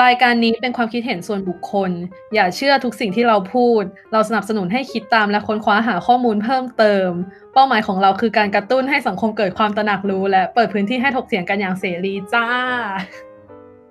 [0.00, 1.90] รายการนี้เป็นความคิดเห็นส่วนบุคคล
[2.34, 7.10] อย่าเชื่อทุกสิ่งที่เราพูด เราสนับสนุนให้คิดตามและค้นคว้าหาข้อมูลเพิ่มเติม
[7.54, 12.46] เป้าหมายของเราคือการกระตุ้นให้สังคมเกิดความตระหนักรู้และเปิดพื้นที่ให้ถกเถียงกันอย่างเสรีจ้า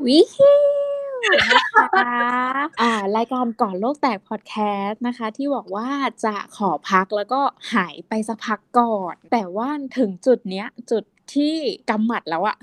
[0.05, 0.63] วิฮิว
[1.25, 1.61] นะคะ
[2.81, 4.56] อ่ารายการก่อนโลกแตกพอดแค
[4.86, 5.90] สต์นะคะ ที่บอกว่า
[6.26, 7.42] จะขอพักแล้วก็
[7.74, 11.56] หายไปสักพักก่อน แต่ว่าถึงจุดเนี้ยจุดที่
[11.90, 12.58] กำหมัดแล้วอะ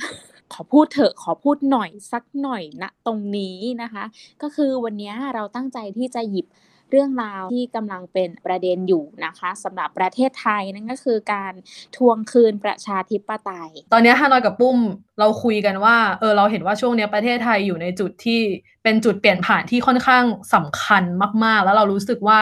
[0.52, 4.04] ขอพูดเถอะขอพูดหน่อยสักหน่อยณตรงนี้นะคะ
[4.42, 6.46] ก็คือวันนี้เราตั้งใจที่จะหยิบ
[6.90, 11.52] เรื่องราวที่กำลังเป็นประเด็นอยู่นะคะสำหรับประเทศไทยนั่นก็คือการ
[11.96, 14.78] ทวงคืนประชาธิปไตย ตอนนี้ฮานอยกับปุ้ม
[15.18, 18.40] เราคุยกันว่าเออเราเห็นว่าช่วงนี้ประเทศไทยอยู่ในจุดที่
[18.82, 21.02] เป็นจุดเปลี่ยนผ่านที่ค่อนข้างสำคัญ
[21.44, 22.40] มาก ๆ แล้วเรารู้สึกว่า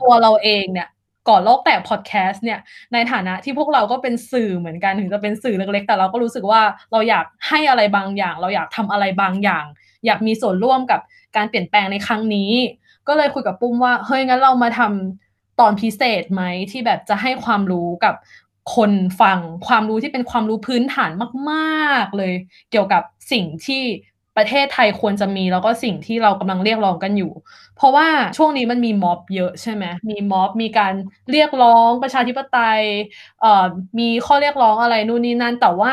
[0.00, 0.88] ตัวเราเองเนี่ย
[1.28, 2.58] ก่อโลกแตกพอดแคสต์เนี่ย
[2.92, 9.64] ในฐานะที่พวกเราก็เป็นสื่อเหมือนกันถึงจะเป็นสื่อเล็กๆ แต่เราก็รู้สึกว่าเราอยากให้อะไรบางอย่าง เราอยากทำอะไรบางอย่าง
[10.06, 11.00] อยากมีส่วนร่วมกับ
[11.36, 12.52] การเปลี่ยนแปลงในครั้งนี้
[13.08, 18.14] ก็เลยคุยกับปุ้มว่าเฮ้ยงั้นเรามาทำตอนพิเศษไหมที่แบบจะให้ความรู้กับ
[18.74, 21.10] คนฟังความรู้ที่เป็นความรู้พื้นฐาน
[21.50, 22.32] มาก ๆ เลย
[22.70, 23.82] เกี่ยวกับสิ่งที่
[24.36, 27.32] ประเทศไทยควรจะมี แล้วก็สิ่งที่เรากำลังเรียกร้องกันอยู่
[27.78, 30.94] เพราะว่าช่วงนี้มันมีม็อบเยอะใช่ไหมมีม็อบมีการ
[31.30, 32.82] เรียกร้องประชาธิปไตย
[33.40, 33.64] เอ่อ
[33.98, 35.92] มีข้อเรียกร้องอะไรนู่นนี่นั่นแต่ว่า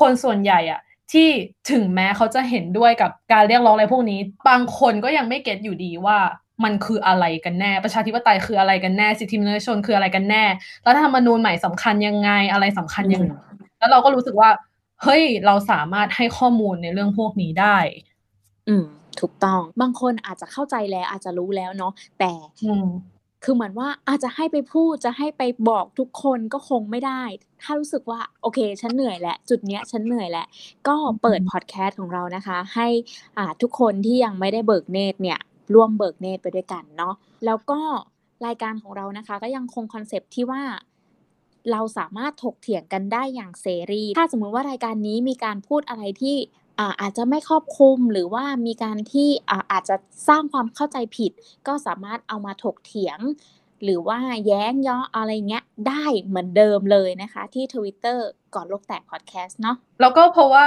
[0.00, 0.80] คนส่วนใหญ่อะ
[1.12, 1.28] ที่
[1.70, 6.18] ถึงแม้เขาจะเห็นด้วยกับการเรียกร้องอะไรพวกนี้ บางคนก็ยังไม่เก็ตอยู่ดีว่า
[6.64, 10.44] มันคืออะไรกันแน่ ประชาธิปไตยคืออะไรกันแน่ สิทธิมนุษยชนคืออะไรกันแน่
[10.82, 13.32] แล้วธรรมนูญใหม่สำคัญยังไงอะไรสำคัญยังไง
[13.78, 14.50] แล้วเราก็รู้สึกว่า
[15.02, 17.78] เฮ้ยเราสามารถให้ข้อมูลในเรื่องพวกนี้ได้
[18.68, 18.84] อืม
[19.20, 22.32] ถูกต้อง บางคนอาจจะเข้าใจแล้วอาจจะรู้แล้วเนาะแต่
[23.44, 27.22] คือเหมือนว่าอาจจะให้ไปพูดจะให้ไปบอกทุกคนก็คงไม่ได้
[27.62, 30.46] ถ้ารู้สึกว่าโอเค ฉันเหนื่อยแหละ จุดเนี้ยฉันเหนื่อยแหละ
[30.88, 32.88] ก็เปิดพอดแคสต์ของเรานะคะ ให้
[33.38, 35.38] อ่าทุกคนที่ยังไม่ได้เบิกเนตรเนี่ย
[35.74, 37.14] ร่วมเบิกเนตรไปด้วยกันเนาะ
[37.46, 37.80] แล้วก็
[38.46, 40.62] รายการของเรานะคะ ก็ยังคง concept ที่ว่า
[41.70, 46.36] เราสามารถถกเถียงกันได้อย่างเสรี ถ้าสมมติว่ารายการนี้มีการพูดอะไรที่
[47.00, 49.28] อาจจะไม่ครอบคลุมหรือว่ามีการที่
[49.72, 49.96] อาจจะ
[50.28, 51.32] สร้างความเข้าใจผิด
[51.66, 53.18] ก็สามารถเอามาถกเถียง
[53.84, 58.18] หรือว่าแย้งย่ออะไรเงี้ยได้เหมือนเดิมเลยนะคะ ที่ Twitter
[58.54, 60.66] ก่อนโลกแตกพอดแคสต์เนาะแล้วก็เพราะว่า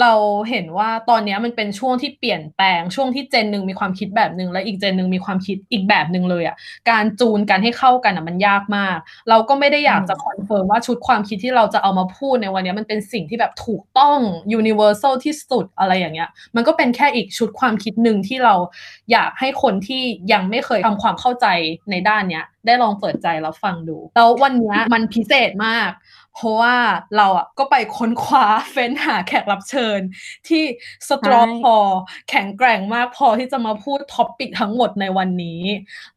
[0.00, 0.12] เรา
[0.50, 6.56] เห็นว่าตอนนี้มันเป็นช่วงที่เปลี่ยนแปลงช่วงที่เจนหนึ่งมีความคิดแบบหนึ่งและอีกเจนหนึ่งมีความคิดอีกแบบหนึ่งเลยอะ่ะ
[6.90, 8.98] การจูนกันให้เข้ากันอะมันยากมาก
[9.28, 14.18] เราก็ไม่ได้อยากจะ confirm ว่าชุดความคิดที่เราจะเอามาพูดในวันนี้มันเป็นสิ่งที่แบบถูกต้อง
[14.52, 18.54] universal ที่สุดอะไรอย่างเงี้ย มันก็เป็นแค่อีกชุดความคิดหนึ่งที่เรา
[19.12, 21.46] อยากให้คนที่ยังไม่เคยทำความเข้าใจ
[21.90, 25.90] ในด้านเนี้ยได้ลองเปิดใจแล้วฟังดูแล้ววันนี้มันพิเศษมาก
[26.40, 26.76] เพราะว่า
[27.16, 30.00] เราอะก็ไปค้นคว้าเฟ้นหาแขกรับเชิญ
[30.48, 30.62] ที่
[31.08, 31.76] strong พอ
[32.30, 35.62] แข็งแกร่งมากพอที่จะมาพูด topic ทั้งหมดในวันนี้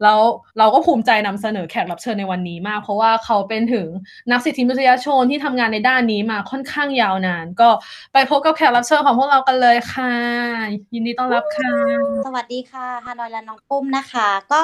[0.03, 0.19] แล้ว
[0.57, 3.87] เราก็ภูมิใจนำเสนอแขกรับเชิญในวันนี้มาก เพราะว่าเขาเป็นถึง
[4.31, 7.69] นักสิทธิมนุษยชนที่ทำงานในด้านนี้มาค่อนข้างยาวนาน ก็
[8.13, 10.13] ไปพบกับแขกรับเชิญของพวกเรากันเลยค่ะ
[10.93, 11.71] ยินดีต้อนรับค่ะ
[12.25, 14.61] สวัสดีค่ะฮานอยและน้องปุ้มนะคะ ก็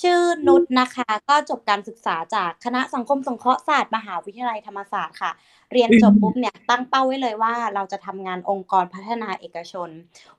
[0.00, 5.30] ชื่อนุชนะคะ ก็จบการศึกษาจากคณะสังคมสงเคราะห์ศาสตร์มหาวิทยาลัยธรรมศาสตร์ค่ะ
[5.72, 9.88] เรียนจบปุ๊บเนี่ยตั้งเป้าไว้เลยว่า เราจะทำงานองค์กรพัฒนาเอกชน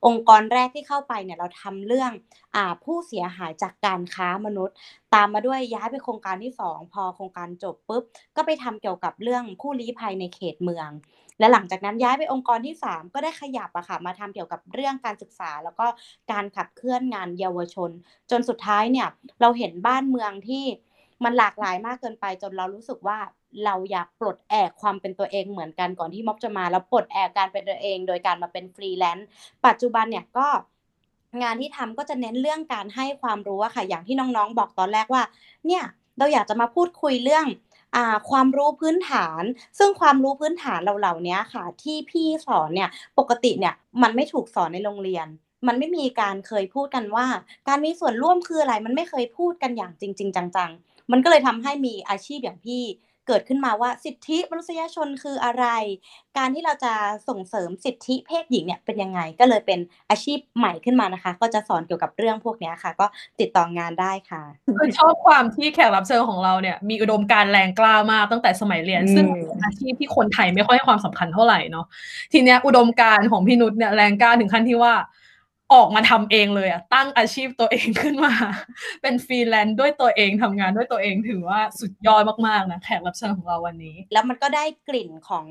[0.05, 2.11] องค์กรแรกที่เข้าไปเนี่ยเราทำเรื่อง
[2.55, 4.75] อ่าผู้เสียหายจากการค้ามนุษย์
[5.13, 8.03] ตามมาด้วยย้ายไปโครงการที่ 2 พอโครงการจบปุ๊บ
[8.35, 10.89] ก็ไปทำเกี่ยวกับเรื่องผู้ลี้ภัยในเขตเมือง
[11.39, 15.85] และหลังจากนั้นย้ายไปองค์กรที่ 3 ก็ได้ขยับอะค่ะมาทำเกี่ยวกับเรื่องการศึกษา แล้วก็
[16.31, 17.89] การขับเคลื่อนงานเยาวชน
[18.31, 19.07] จนสุดท้ายเนี่ย
[19.41, 20.65] เราเห็นบ้านเมืองที่
[21.23, 23.17] มันหลากหลายมากเกินไปจนเรารู้สึกว่า
[23.65, 29.27] เราอยากปลดแอกความเป็นตัวเองเหมือนกันก่อนที่ม็อบจะมาแล้วปลดแอกการเป็นตัวเอง โดยการมาเป็นฟรีแลนซ์
[29.65, 30.47] ปัจจุบันเนี่ยก็
[31.43, 35.23] งานที่ทำก็จะเน้นเรื่องการให้ความรู้อะค่ะอย่างที่น้องๆ บอกตอนแรกว่า
[35.67, 35.83] เนี่ย
[36.17, 37.45] เราอยากจะมาพูดคุยเรื่อง
[38.29, 39.43] ความรู้พื้นฐาน
[39.77, 42.89] ซึ่งความรู้พื้นฐานเราเหล่านี้ค่ะ ที่พี่สอนเนี่ย
[43.19, 45.27] ปกติเนี่ยมันไม่ถูกสอนในโรงเรียน
[45.67, 47.25] มันไม่มีการเคยพูดกันว่า
[47.67, 52.83] การมีส่วนร่วมคืออะไรมันไม่เคยพูดกันอย่างจริง ๆ จังๆ มันก็เลยทำให้มีอาชีพอย่างพี่
[53.27, 55.65] เกิดขึ้นมาว่าสิทธิมนุษยชนคืออะไร
[56.37, 56.93] การที่เราจะ
[57.29, 59.79] ส่งเสริมสิทธิเพศหญิงเนี่ยเป็นยังไงก็เลยเป็น
[60.09, 63.05] อาชีพใหม่ขึ้นมานะคะ ก็จะสอนเกี่ยวกับเรื่องพวกนี้ค่ะ ก็
[63.39, 64.43] ติดต่องานได้ค่ะ
[64.79, 69.25] คือชอบความที่แขกรับเชิญของเราเนี่ยมีอุดมการณ์แรงกล้ามากตั้งแต่สมัยเรียน ซึ่ง
[69.63, 71.85] อาชีพที่คนไทยไม่ค่อยให้ความสำคัญเท่าไหร่เนาะ
[72.33, 74.93] ทีเนี้ยอุดมการณ์ของพี่นุชเนี่ยแรงกล้าถึงขั้นที่ว่า
[75.73, 78.33] ออกมาทำเองเลยอะตั้งอาชีพตัวเองขึ้นมา
[79.01, 85.45] เป็นฟรีแลนซ์ด้วยตัวเองทำงานด้วยตัวเองถือว่าสุดยอดมากๆนะแขกรับเชิญของเราวันนี้ แล้วมันก็ได้กลิ่นของ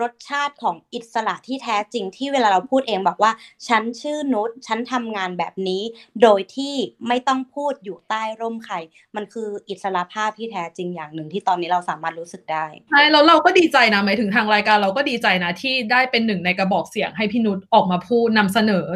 [0.00, 3.32] รสชาติของอิสระที่แท้จริงที่เวลาเราพูดเองบอกว่า
[3.68, 5.82] ฉันชื่อนุชฉันทำงานแบบนี้
[6.22, 6.74] โดยที่
[7.08, 8.74] ไม่ต้องพูดอยู่ใต้ร่มใคร
[9.16, 18.86] มันคืออิสระภาพที่แท้จริงอย่างหนึ่งที่ตอนนี้เราสามารถรู้สึกได้ใช่แล้วเราก็ดีใจนะหมายถึงทางรายการเราก็ดีใจนะที่ได้เป็นหนึ่งในกระบอกเสียงให้พี่นุชออกมาพูดนำเสนอ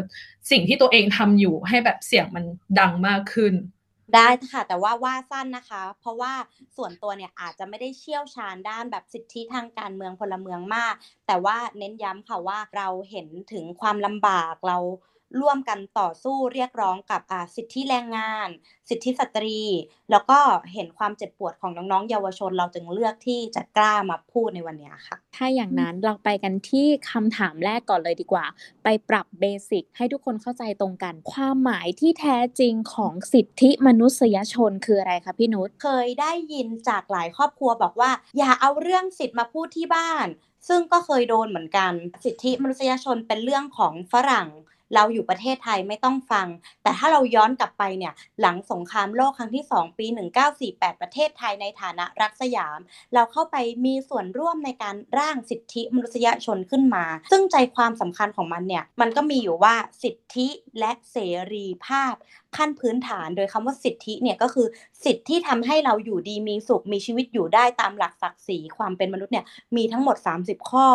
[0.51, 2.43] สิ่งที่ตัวเองทำอยู่ให้แบบเสียงมัน
[2.79, 3.53] ดังมากขึ้น
[4.15, 6.33] ได้ค่ะ แต่ว่าว่าสั้นนะคะ เพราะว่า
[6.77, 10.93] ส่วนตัวเนี่ยอาจจะไม่ได้เชี่ยวชาญด้านแบบสิทธิทางการเมืองพลเมืองมาก
[11.27, 14.77] แต่ว่าเน้นย้ำค่ะว่าเราเห็นถึงความลำบากเรา
[15.39, 17.21] ร่วมกันต่อสู้เรียกร้องกับ
[17.55, 18.49] สิทธิแรงงาน
[18.89, 19.61] สิทธิสตรี
[20.11, 20.39] แล้วก็
[20.73, 28.45] เห็นความเจ็บปวดของน้องๆเยาวชน เราจึงเลือกที่จะกล้ามาพูดในวันนี้ค่ะ ถ้าอย่างนั้นเราไปกันที่คำถามแรกก่อนเลยดีกว่า
[28.83, 40.27] ไปปรับเบสิกให้ทุกคนเข้าใจตรงกัน ความหมายที่แท้จริงของสิทธิมนุษยชนคืออะไรคะพี่นุชเคยได้ยินจากหลายครอบครัวบอกว่า อย่าเอาเรื่องสิทธิ์มาพูดที่บ้าน
[40.67, 41.91] ซึ่งก็เคยโดนเหมือนกัน
[42.25, 44.47] สิทธิมนุษยชนเป็นเรื่องของฝรั่ง
[44.95, 46.47] เราอยู่ประเทศไทยไม่ต้องฟัง
[46.83, 50.05] แต่ถ้าเราย้อนกลับไปเนี่ยหลังสงครามโลกครั้งที่ 2 ปี
[50.49, 52.79] 1948 ประเทศไทยในฐานะรัฐสยาม
[53.13, 53.55] เราเข้าไป
[53.85, 60.47] มีส่วนร่วมในการร่างสิทธิมนุษยชนขึ้นมา ซึ่งใจความสำคัญของมันเนี่ยมันก็มีอยู่ว่าสิทธิ
[60.79, 61.17] และเส
[61.53, 62.13] รีภาพ
[62.57, 64.67] ขั้นพื้นฐานโดยคำว่าสิทธิเนี่ยก็คือ
[65.05, 69.45] สิทธิที่ทำให้เราอยู่ดีมีสุขมีชีวิตอยู่ได้ตามหลักศักดิ์ศรีความเป็นมนุษย์เนี่ย
[69.75, 70.87] มีทั้งหมด 30 ข้อ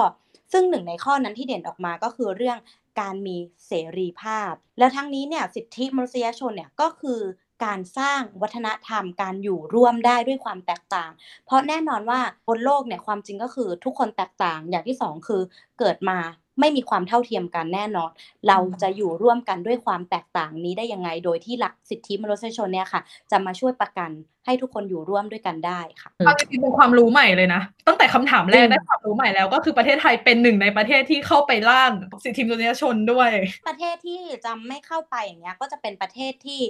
[0.53, 2.59] ซึ่งหนึ่งในข้อนั้นที่เด่นออกมาก็คือเรื่อง
[3.01, 3.37] การมี
[3.67, 7.21] เสรีภาพ และทั้งนี้เนี่ยสิทธิมนุษยชนเนี่ยก็คือ
[7.65, 11.11] การสร้างวัฒนธรรมการอยู่ร่วมได้ด้วยความแตกต่าง
[11.47, 15.43] เพราะแน่นอนว่าบนโลกเนี่ยความจริงก็คือทุกคนแตกต่าง อย่างที่สองคือ
[15.79, 16.19] เกิดมา
[16.61, 18.11] ไม่มีความเท่าเทียมกันแน่นอน
[18.49, 24.11] เราจะอยู่ร่วมกันด้วยความแตกต่างนี้ได้ยังไง โดยที่หลักสิทธิมนุษยชนเนี่ยค่ะ จะมาช่วยประกัน
[24.47, 31.91] ให้ทุกคนอยู่ร่วมด้วยกันได้ค่ะจริงๆเป็นความรู้ใหม่เลยนะ ตั้งแต่คำถามแรกได้ความรู้ใหม่แล้วก็คือประเทศไทยเป็นหนึ่งในประเทศที่เข้าไปร่าง
[32.25, 33.31] สิทธิมนุษยชนด้วย
[33.69, 36.61] ประเทศที่จะไม่เข้าไปอย่างเงี้ยก็จะเป็นประเทศที่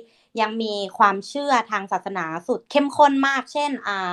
[0.41, 4.13] ยังมีความเชื่อทางศาสนาสุดเข้มข้นมาก เช่นอ่า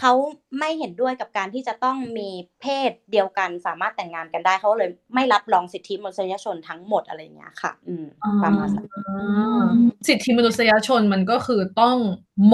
[0.00, 0.12] เขา
[0.58, 2.28] ไม่เห็นด้วยกับการที่จะต้องมี
[2.60, 8.06] เพศเดียวกันสามารถแต่งงานกันได้เขาเลยไม่รับรองสิทธิมนุษยชนทั้งหมดอะไรเงี้ยค่ะ อืม
[8.42, 8.68] ประมาณ
[10.08, 11.96] สิทธิมนุษยชนมันก็คือต้อง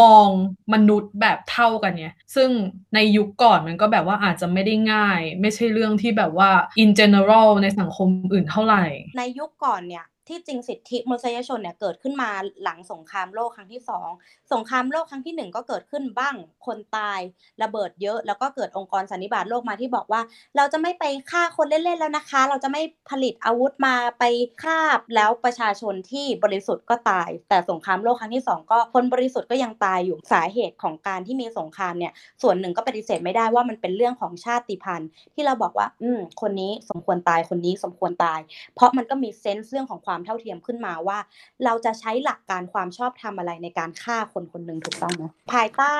[0.00, 0.28] มอง
[0.74, 2.50] มนุษย์แบบเท่ากันเนี่ย ซึ่ง
[2.94, 6.50] ในยุคก่อนมันก็แบบว่าอาจจะไม่ได้ง่าย ไม่ใช่เรื่องที่แบบว่า
[6.82, 8.84] in general ในสังคมอื่นเท่าไหร่
[9.18, 12.30] ในยุคก่อนเนี่ย ที่จริงสิทธิมนุษยชนเนี่ยเกิดขึ้นมา
[12.62, 14.08] หลังสงครามโลกครั้งที่สอง
[14.52, 16.34] สงครามโลกครั้งที่หนึ่งก็เกิดขึ้นบ้าง
[16.66, 17.20] คนตาย
[17.62, 20.20] ระเบิดเยอะ แล้วก็เกิดองค์กรสันนิบาตโลกมาที่บอกว่า
[20.56, 24.24] เราจะไม่ไปฆ่าคนเล่นๆแล้วนะคะ เราจะไม่ผลิตอาวุธมาไป
[24.62, 24.78] ฆ่า
[25.14, 32.12] แล้วประชาชนที่บริสุทธิ์ก็ตาย แต่สงครามโลกครั้งที่2ก็คนบริสุทธิ์ก็ยังตายอยู่สาเหตุของการที่มีสงครามเนี่ย
[32.42, 38.40] ส่วนหนึ่งก็ปฏิเสธไม่ได้ว่ามันเป็นเรื่องของชาติพันธุ์ ที่เราบอกว่า อืมคนนี้สมควรตายคนนี้สมควรตาย
[38.74, 41.18] เพราะมันก็มีเซนส์เรื่องของความเท่าเทียมขึ้นมาว่า
[41.64, 45.98] เราจะใช้หลักการความชอบธรรมอะไรในการฆ่าคนคนหนึ่งถูกต้องไหมภายใต้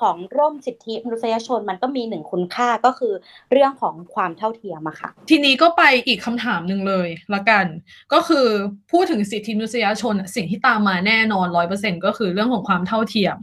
[0.00, 3.14] ของร่มสิทธิมนุษยชนมันก็มีหนึ่งคุณค่าก็คือ
[3.52, 7.66] เรื่องของความเท่าเทียมอะค่ะ ทีนี้ก็ไปอีกคำถามหนึ่งเลยละกัน
[8.12, 8.46] ก็คือ
[8.92, 13.36] พูดถึงสิทธิมนุษยชนสิ่งที่ตามมาแน่นอนร้อยเปอร์เซ็นก็คือเรื่องของความเท่าเทียม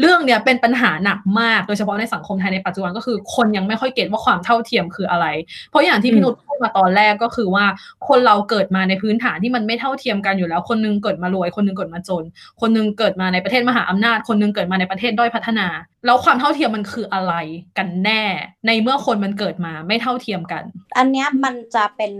[0.00, 5.26] เรื่องเนี้ยเป็นปัญหาหนักมากโดยเฉพาะในสังคมไทยในปัจจุบันก็คือคนยังไม่ค่อยเก็ตว่าความเท่าเทียมคืออะไร
[5.70, 7.66] เพราะอย่างที่พี่นุชพูดมาตอนแรกก็คือว่า
[8.08, 12.24] คนเราเกิดมาในพื้นฐานที่มันไม่เท่าเทียมกันอยู่แล้ว คนนึงเกิดมารวย คนนึงเกิดมาจน
[12.60, 15.66] คนนึงเกิดมาในประเทศมหาอำนาจ คนนึงเกิดมาในประเทศด้อยพัฒนา
[16.06, 17.34] แล้วความเท่าเทียมมันคืออะไร
[17.78, 18.22] กันแน่
[18.66, 20.62] ในเมื่อคนมันเกิดมาไม่เท่าเทียมกัน
[20.98, 22.12] อันนี้มันจะเป็น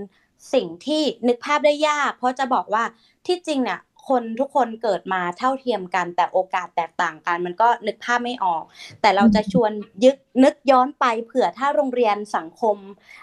[0.54, 2.84] สิ่งที่นึกภาพได้ยาก เพราะจะบอกว่า
[3.26, 8.62] ที่จริงเนี่ยคนทุกคนเกิดมาเท่าเทียมกันแต่โอกาสแตกต่างกันมันก็นึกภาพไม่ออก
[9.00, 9.72] แต่เราจะชวน
[10.04, 12.76] ยึกนึกย้อนไปเผื่อถ้าโรงเรียนสังคม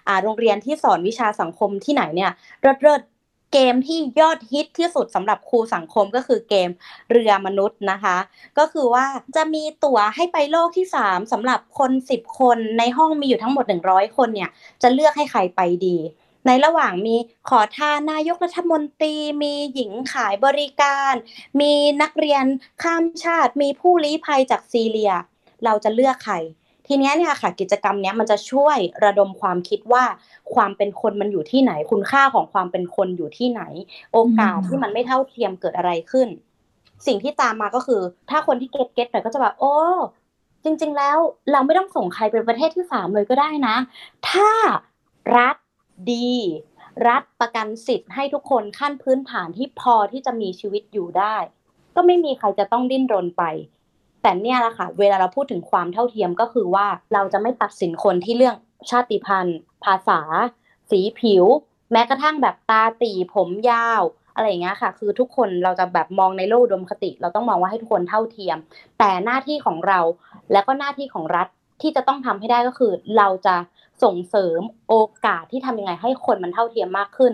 [0.07, 2.31] อ่าโรงเรียนที่สอนวิชาสังคมที่ไหนเนี่ย
[2.61, 3.01] เลิศ
[3.53, 6.69] เกมที่ยอดฮิตที่สุดสำหรับครูสังคมก็คือเกม
[7.11, 8.17] เรือมนุษย์นะคะ
[8.57, 9.05] ก็คือว่า
[9.35, 14.49] จะมีตั๋วให้ไปโลกที่ 3สำหรับคน 10 คนในห้องมีอยู่ทั้งหมด 100 คนเนี่ย
[14.81, 15.97] จะเลือกให้ใครไปดี
[16.47, 17.15] ในระหว่างมี
[17.49, 21.13] ขอทานนายกรัฐมนตรี มีหญิงขายบริการ
[21.61, 22.45] มีนักเรียน
[22.83, 25.13] ข้ามชาติ มีผู้ลี้ภัยจากซีเรีย
[25.65, 26.35] เราจะเลือกใคร
[26.95, 30.03] ทีนี้เนี่ยค่ะกิจกรรมเนี้ยมันจะช่วยระดมความคิดว่า
[30.53, 33.61] ความเป็นคนมันอยู่ที่ไหน คุณค่าของความเป็นคนอยู่ที่ไหน
[34.13, 36.27] โอกาสที่มันไม่เท่าเทียมเกิดอะไรขึ้น
[37.07, 39.75] สิ่งที่ตามมาก็คือ ถ้าคนที่เก็ตเก็ตหน่อยก็จะแบบโอ้
[40.63, 41.17] จริง ๆ แล้ว
[41.51, 43.75] เราไม่ต้องส่งใครไปประเทศที่สามเลยก็ได้นะ
[44.29, 44.49] ถ้า
[45.37, 45.55] รัฐ
[46.11, 46.33] ดี
[47.07, 51.35] รัฐประกันสิทธิ์ให้ทุกคนขั้นพื้นฐานที่พอที่จะมีชีวิตอยู่ได้
[51.95, 53.43] ก็ไม่มีใครจะต้องดิ้นรนไป
[54.23, 58.55] แต่เนี่ยแหละค่ะ เวลาเราพูดถึงความเท่าเทียมก็คือว่าเราจะไม่ตัดสินคนที่เรื่อง
[58.89, 60.19] ชาติพันธุ์ ภาษา
[60.89, 61.45] สีผิว
[61.91, 64.01] แม้กระทั่งแบบตาตีผมยาว
[64.35, 68.57] อะไรอย่างเงี้ยค่ะ คือทุกคนเราจะแบบมองในโลกดมคติ เราต้องมองว่าให้ทุกคนเท่าเทียม
[68.99, 69.99] แต่หน้าที่ของเรา
[70.51, 71.47] และก็หน้าที่ของรัฐ
[71.81, 73.55] ที่จะต้องทำให้ได้ก็คือ เราจะ
[74.03, 77.33] ส่งเสริมโอกาสที่ทำยังไงให้คนมันเท่าเทียมมากขึ้น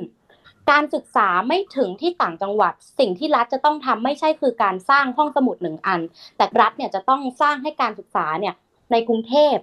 [0.72, 6.02] การศึกษาไม่ถึงที่ต่างจังหวัด สิ่งที่รัฐจะต้องทำไม่ใช่คือการสร้างห้องสมุดหนึ่งอัน
[6.38, 8.56] แต่รัฐเนี่ยจะต้องสร้างให้การศึกษาเนี่ย
[8.92, 9.56] ในกรุงเทพ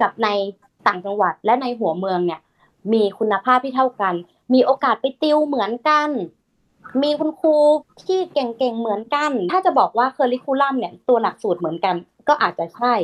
[0.00, 0.28] กับใน
[0.86, 2.40] ต่างจังหวัดและในหัวเมืองเนี่ย
[2.92, 4.14] มีคุณภาพที่เท่ากัน
[4.54, 6.08] มีโอกาสไปติวเหมือนกัน
[7.02, 7.56] มีคุณครู
[8.04, 11.94] ที่เก่งๆเหมือนกัน ถ้าจะบอกว่าเคอริคูลัมเนี่ยตัวหลักสูตรเหมือนกัน
[12.28, 12.94] ก็อาจจะใช่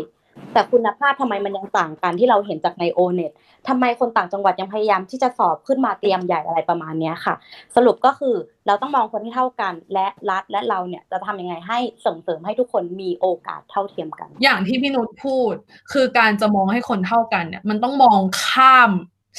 [0.53, 3.33] แต่คุณภาพทำไมมันยังต่างกันที่เราเห็นจากในโอเน็ต
[3.69, 7.35] ทำไมคนต่างจังหวัดยังพยายามที่จะสอบขึ้นมาเตรียมใหญ่อะไรประมาณนี้ค่ะ
[7.77, 8.35] สรุปก็คือ
[8.67, 15.55] เราต้องมองคนที่เท่ากัน และรัฐและเราเนี่ยจะทำยังไงให้ส่งเสริมให้ทุกคนมีโอกาสเท่าเทียมกัน อย่างที่พี่นุชพูด
[15.93, 18.91] คือการจะมองให้คนเท่ากันเนี่ยมันต้องมองข้าม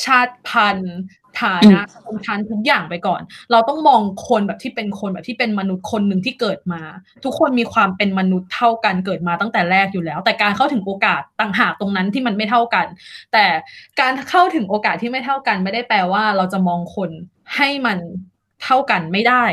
[0.06, 0.98] ชาติพันธุ์
[1.42, 3.22] ฐานะชนชั้นทุกอย่างไปก่อน
[3.52, 6.82] เราต้องมองคนแบบที่เป็นคนแบบที่เป็นมนุษย์คนหนึ่งที่เกิดมา
[7.26, 12.86] ทุกคนมีความเป็นมนุษย์เท่ากันเกิดมาตั้งแต่แรกอยู่แล้ว แต่การเข้าถึงโอกาสต่างหากตรงนั้นที่มันไม่เท่ากัน
[13.34, 13.46] แต่
[14.00, 17.12] การเข้าถึงโอกาสที่ไม่เท่ากัน ไม่ได้แปลว่าเราจะมองคน
[17.56, 17.98] ให้มัน
[18.64, 19.44] เท่ากันไม่ได้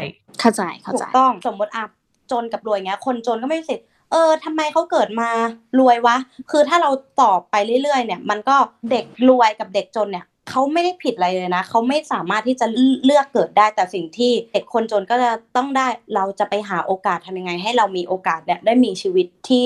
[0.41, 1.85] เข้าใจเข้าใจถูกต้องสมมติอะ
[2.33, 5.31] จนกับรวยเงี้ย คนจนก็ไม่สิทธิ์เออทำไมเขาเกิดมา
[5.79, 6.17] รวยวะ
[6.51, 6.91] คือถ้าเรา
[7.23, 8.57] ตอบไปเรื่อยๆ เนี่ย มันก็
[8.91, 12.67] เด็กรวยกับเด็กจนเนี่ย เขาไม่ได้ผิดอะไรเลยนะเขาไม่สามารถที่จะ
[13.05, 19.65] เลือกเกิดได้แต่สิ่งที่เด็กคนจนก็จะต้องได้เราจะไปหาโอกาสทำยังไง ให้เรามีโอกาสเนี่ยได้มีชีวิตที่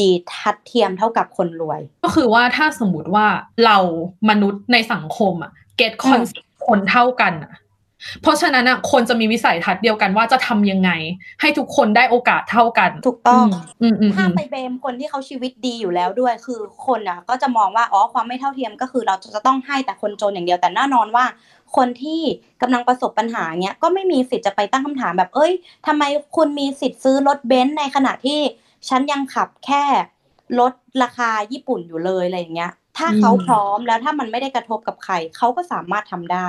[0.00, 3.26] ดีทัดเทียมเท่ากับคนรวย ก็คือว่าถ้าสมมติว่า
[3.64, 3.78] เรา
[4.30, 6.20] มนุษย์ในสังคมอะเก็ตคอน
[6.66, 7.52] คนเท่ากันอะ
[8.22, 10.90] เพราะฉะนั้นอะคนจะมีวิสัยทัศน์เดียวกันว่าจะทำยังไง
[11.40, 13.46] ให้ทุกคนได้โอกาสเท่ากัน ถูกต้อง
[14.16, 21.24] ถ้าไปเบมคนที่เขาชีวิตดีอยู่แล้วด้วย คือคนอะ ก็จะมองว่าอ๋อความไม่เท่าเทียมก็คือเราจะต้องให้แต่คนจนอย่างเดียวแต่แน่นอนว่า
[21.76, 22.20] คนที่
[22.62, 25.52] กำลังประสบปัญหาเนี้ยก็ไม่มีสิทธิ์จะไปตั้งคำถามแบบ เอ้ย
[25.86, 26.02] ทำไม
[26.36, 28.40] คุณมีสิทธิ์ซื้อรถเบนซ์ในขณะที่
[28.88, 29.84] ฉันยังขับแค่
[30.60, 36.46] รถราคาญี่ปุ่นอยู่เลยอะไรอย่างเงี้ย ถ้าเขาพร้อมแล้วถ้ามันไม่ได้กระทบกับใครเขาก็สามารถทำได้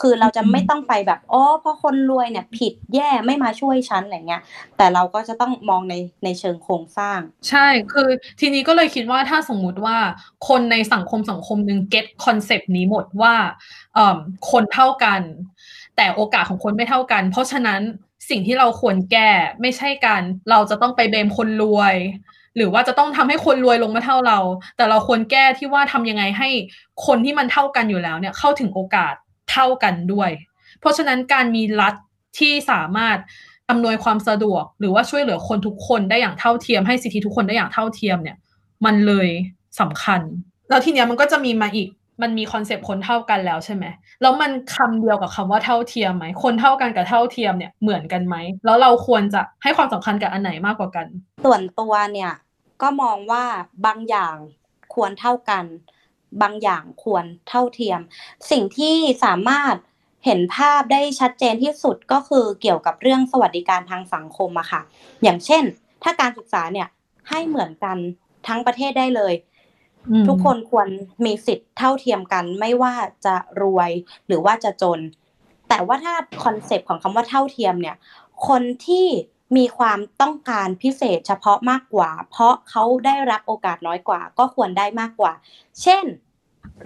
[0.00, 4.42] คือเราจะไม่ต้องไปแบบอ๋อเพราะคนรวยเนี่ย ผิดแย่ไม่มาช่วยฉันอะไรเงี้ย
[4.76, 8.08] แต่เราก็จะต้องมองในในเชิงโครงสร้าง ใช่คือ
[8.40, 9.98] ทีนี้ก็เลยคิดว่าถ้าสมมุติว่า
[10.48, 13.34] คนในสังคมสังคมหนึ่ง get concept นี้หมดว่า
[13.94, 14.18] เอ่อ
[14.50, 15.20] คนเท่ากัน
[15.96, 17.80] แต่โอกาสของคนไม่เท่ากัน เพราะฉะนั้น
[18.30, 21.94] สิ่งที่เราควรแก้ไม่ใช่การเราจะต้องไป blame คนรวย
[22.56, 24.38] หรือว่าจะต้องทำให้คนรวยลงมาเท่าเรา
[24.76, 26.48] แต่เราควรแก้ที่ว่าทำยังไงให้
[27.06, 29.14] คนที่มันเท่ากันอยู่แล้วเนี่ยเข้าถึงโอกาส
[29.50, 30.30] เท่ากันด้วย
[30.80, 31.94] เพราะฉะนั้นการมีรัฐ
[32.38, 33.18] ที่สามารถ
[33.70, 38.36] อำนวยความสะดวก หรือว่าช่วยเหลือคนทุกคนได้อย่างเท่าเทียมให้สิทธิทุกคนได้อย่างเท่าเทียมเนี่ย
[38.84, 39.28] มันเลย
[39.80, 40.20] สำคัญ
[40.68, 41.88] แล้วทีเนี้ยมันก็จะมีมาอีก
[42.22, 43.84] มันมีคอนเซปต์คนเท่ากันแล้วใช่ไหม
[44.22, 51.06] แล้วมันคำเดียวกับคำว่าเท่าเทียมไหม คนเท่ากันกับเท่าเทียมเนี่ยเหมือนกันไหม แล้วเราควรจะให้ความสำคัญกับอันไหนมากกว่ากัน
[51.44, 52.32] ส่วนตัวเนี่ย
[52.82, 53.44] ก็มองว่า
[53.86, 54.36] บางอย่าง
[54.94, 55.64] ควรเท่ากัน
[56.42, 58.00] บางอย่างควรเท่าเทียม
[58.50, 59.76] สิ่งที่สามารถ
[60.24, 64.80] เห็นภาพได้ชัดเจนที่สุดก็คือเกี่ยวกับเรื่องสวัสดิการทางสังคมอะค่ะ
[65.22, 65.64] อย่างเช่น
[66.02, 66.88] ถ้าการศึกษาเนี่ย
[67.28, 67.96] ให้เหมือนกัน
[68.46, 69.34] ทั้งประเทศได้เลย
[70.28, 70.88] ทุกคนควร
[71.24, 73.90] มีสิทธิ์เท่าเทียมกัน ไม่ว่าจะรวย
[74.26, 75.00] หรือว่าจะจน
[75.68, 76.14] แต่ว่าถ้า
[76.44, 77.96] concept ของคำว่าเท่าเทียมเนี่ย
[78.48, 79.06] คนที่
[79.56, 85.32] มีความต้องการพิเศษเฉพาะมากกว่า เพราะเขาได้รับโอกาสน้อยกว่า ก็ควรได้มากกว่า
[85.82, 86.04] เช่น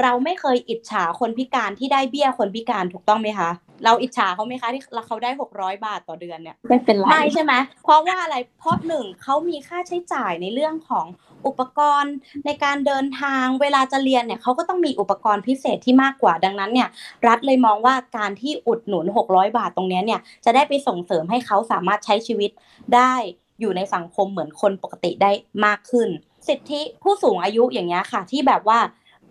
[0.03, 3.51] เราไม่เคยอิจฉาคนพิการที่ได้เบี้ยคนพิการถูกต้องไหมคะ
[3.85, 7.53] เราอิจฉาเขาไหมคะที่เขาได้หกร้อยบาทต่อเดือนเนี่ยไม่เป็นไรไม่ใช่ไหม
[7.85, 11.07] เพราะว่าอะไรเพราะหนึ่งเขามีค่าใช้จ่ายในเรื่องของ
[11.47, 12.15] อุปกรณ์
[12.47, 16.89] ในการเดินทางเวลาจะเรียนเนี่ยเขาก็ต้องมีอุปกรณ์พิเศษที่มากกว่าดังนั้นเนี่ย
[17.27, 22.51] รัฐเลยมองว่าการที่อุดหนุน 600 บาทตรงนี้เนี่ยจะได้ไปส่งเสริมให้เขาสามารถใช้ชีวิต
[22.95, 23.15] ได้
[23.61, 25.31] อยู่ในสังคมเหมือนคนปกติได้
[25.65, 26.09] มากขึ้น
[26.49, 28.79] สิทธิผู้สูงอายุอย่างเงี้ยค่ะ ที่แบบว่า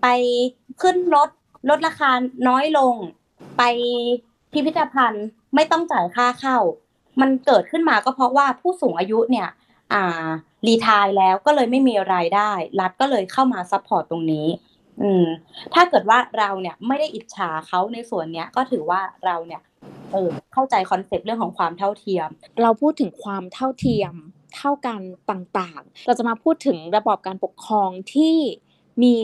[0.02, 0.08] ไป
[0.82, 1.30] ขึ้นรถ
[1.70, 2.12] ลดราคา
[2.48, 2.96] น้อยลง
[3.58, 3.64] ไป
[4.52, 5.26] พิพิธภัณฑ์
[5.56, 6.58] ไม่ต้องจ่ายค่าเข้า
[7.22, 9.48] มันเกิดขึ้นมาก็เพราะว่าผู้สูงอายุเนี่ย
[9.94, 10.28] อ่า
[10.68, 14.48] retire แล้วก็เลยไม่มีรายได้ รัฐก็เลยเข้ามา support ตรงนี้
[15.02, 15.26] อืม
[15.74, 19.62] ถ้าเกิดว่าเราเนี่ยไม่ได้อิจฉาเขาในส่วนเนี้ยก็ถือว่าเราเนี่ย
[20.12, 22.28] เออเข้าใจคอนเซปต์เรื่องของความเท่าเทียม
[22.64, 24.14] เราพูดถึงความเท่าเทียม
[24.58, 25.02] เท่ากัน
[25.32, 28.38] ต่างๆ เราจะมาพูดถึงระบอบการปกครองที่
[29.04, 29.18] มี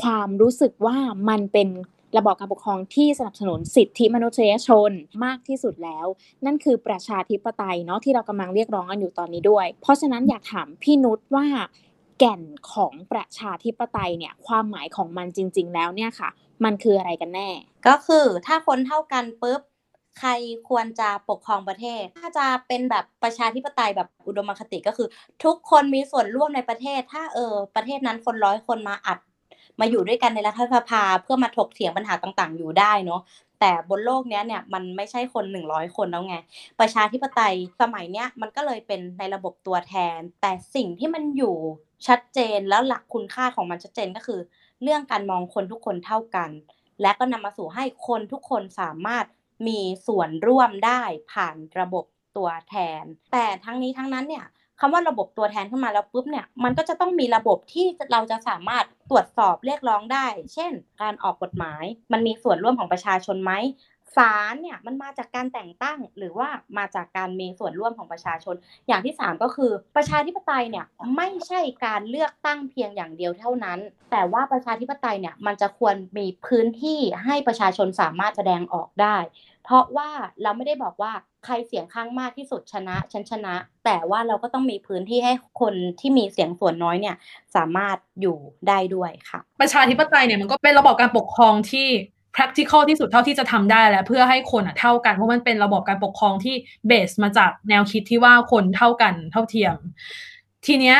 [0.00, 0.96] ความรู้สึกว่า
[1.28, 1.68] มันเป็น
[2.16, 4.90] ระบอบการปกครองที่สนับสนุนสิทธิมนุษยชน
[5.24, 6.06] มากที่สุดแล้ว
[6.44, 11.46] นั่นคือประชาธิปไตยเนาะที่เรากำลังเรียกร้องกันอยู่ตอนนี้ด้วย เพราะฉะนั้นอยากถามพี่นุชว่า
[12.18, 16.28] แก่นของประชาธิปไตยเนี่ยความหมายของมันจริง ๆ แล้วเนี่ยค่ะ
[16.64, 17.48] มันคืออะไรกันแน่
[17.86, 19.60] ก็คือถ้าคนเท่ากันปุ๊บ
[20.18, 20.30] ใคร
[20.68, 25.08] ควรจะปกครองประเทศ ถ้าจะเป็นแบบประชาธิปไตยแบบอุดมคติก็คือ
[25.44, 29.18] ทุกคนมีส่วนร่วมในประเทศ ถ้าเออประเทศนั้นคนร้อยคนมาอัด
[29.80, 33.20] มาอยู่ด้วยกันในรัฐสภาเพื่อมาถกเถียงปัญหาต่างๆ อยู่ได้เนาะ
[33.60, 36.36] แต่บนโลกนี้เนี่ยมันไม่ใช่คนหนึ่งร้อยคนแล้วไง
[36.80, 41.56] ประชาธิปไตยสมัยเนี้ยมันก็เลยเป็นในระบบตัวแทน แต่สิ่งที่มันอยู่
[42.06, 44.40] ชัดเจนแล้วหลักคุณค่าของมันชัดเจนก็คือ
[44.82, 46.50] เรื่องการมองคนทุกคนเท่ากัน
[47.02, 49.24] และก็นำมาสู่ให้คนทุกคนสามารถ
[49.66, 51.02] มีส่วนร่วมได้
[51.32, 52.04] ผ่านระบบ
[52.36, 54.46] ตัวแทน แต่ทั้งนี้ทั้งนั้นเนี่ย
[54.80, 63.52] คำว่าระบบตัวแทนขึ้นมาแล้วปุ๊บเนี่ยมันก็จะต้องมีระบบที่เราจะสามารถตรวจสอบเรียกร้องได้ เช่น การออกกฎหมาย มันมีส่วนร่วมของประชาชนไหม
[64.16, 66.48] ศาลเนี่ยมันมาจากการแต่งตั้งหรือว่า
[66.78, 68.54] มาจากการมีส่วนร่วมของประชาชน
[68.88, 70.86] อย่างที่ 3 ก็คือประชาธิปไตยเนี่ย
[71.16, 73.78] ไม่ใช่การเลือกตั้งเพียงอย่างเดียวเท่านั้น
[74.10, 79.16] แต่ว่าประชาธิปไตยเนี่ยมันจะควรมีพื้นที่ให้ประชาชนสามารถแสดงออกได้
[79.64, 80.10] เพราะว่า
[80.42, 81.12] เราไม่ได้บอกว่า
[81.44, 87.16] ใครเสียงข้างมากที่สุดชนะฉันชนะ แต่ว่าเราก็ต้องมีพื้นที่ให้คนที่มีเสียงส่วนน้อยเนี่ย
[87.56, 88.38] สามารถอยู่
[88.68, 91.88] ได้ด้วยค่ะ ประชาธิปไตยเนี่ยมันก็เป็นระบบการปกครองที่
[92.36, 96.54] practical ที่สุดเท่าที่จะทำได้แล้วเพื่อให้คนอะเท่ากัน เพราะมันเป็นระบบการปกครองที่
[96.86, 99.76] เบสมาจากแนวคิดที่ว่าคนเท่ากันเท่าเทียม
[100.66, 100.98] ทีเนี้ย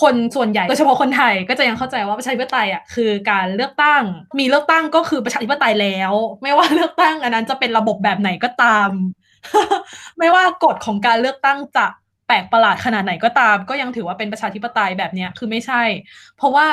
[0.00, 4.02] คนส่วนใหญ่โดยเฉพาะคนไทยก็จะยังเข้าใจว่าประชาธิปไตยอะคือการเลือกตั้ง
[4.38, 8.90] มีเลือกตั้งก็คือประชาธิปไตยแล้ว ไม่ว่าเลือกตั้งอันนั้นจะเป็นระบบแบบไหนก็ตาม
[10.18, 11.86] ไม่ว่ากฎของการเลือกตั้งจะ
[12.26, 15.82] แปลกประหลาดขนาดไหนก็ตาม ก็ยังถือว่าเป็นประชาธิปไตยแบบเนี้ยคือไม่ใช่
[16.36, 16.66] เพราะว่า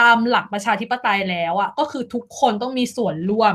[0.00, 3.54] ตามหลักประชาธิปไตยแล้วอะก็คือทุกคนต้องมีส่วนร่วม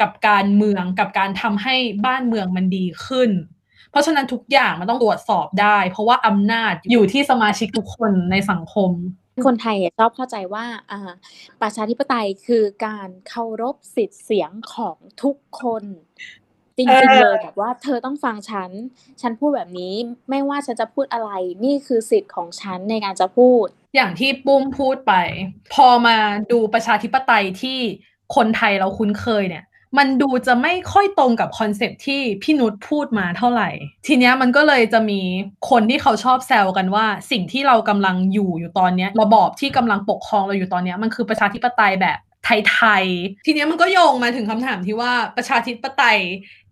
[0.00, 3.30] กับการเมืองกับการทำให้บ้านเมืองมันดีขึ้น
[3.90, 8.90] เพราะฉะนั้นทุกอย่างมันต้องตรวจสอบได้ เพราะว่าอำนาจอยู่ที่สมาชิกทุกคนในสังคม
[9.46, 10.64] คนไทยชอบเข้าใจว่า
[11.62, 15.84] ประชาธิปไตยคือการเคารพสิทธิเสียงของทุกคน
[16.80, 18.70] จริงๆเลยแบบว่าเธอต้องฟังฉัน
[19.20, 19.94] ฉันพูดแบบนี้
[20.30, 21.30] ไม่ว่าฉันจะพูดอะไร
[21.64, 25.12] นี่คือสิทธิ์ของฉันในการจะพูด อย่างที่ปุ้มพูดไป
[25.74, 26.16] พอมา
[26.52, 27.78] ดูประชาธิปไตยที่
[28.36, 29.64] คนไทยเราคุ้นเคยเนี่ย
[29.98, 33.70] มันดูจะไม่ค่อยตรงกับคอนเซปที่พี่นุชพูดมาเท่าไหร่
[34.06, 35.20] ทีเนี้ยมันก็เลยจะมี
[35.70, 46.18] คนที่เขาชอบแซวกันว่า สิ่งที่เรากำลังอยู่อยู่ตอนเนี้ยระบอบที่กำลังปกครองเราอยู่ตอนเนี้ยมันคือประชาธิปไตยแบบไทย ๆ ทีเนี้ยมันก็โยงมาถึงคำถามที่ว่าประชาธิปไตย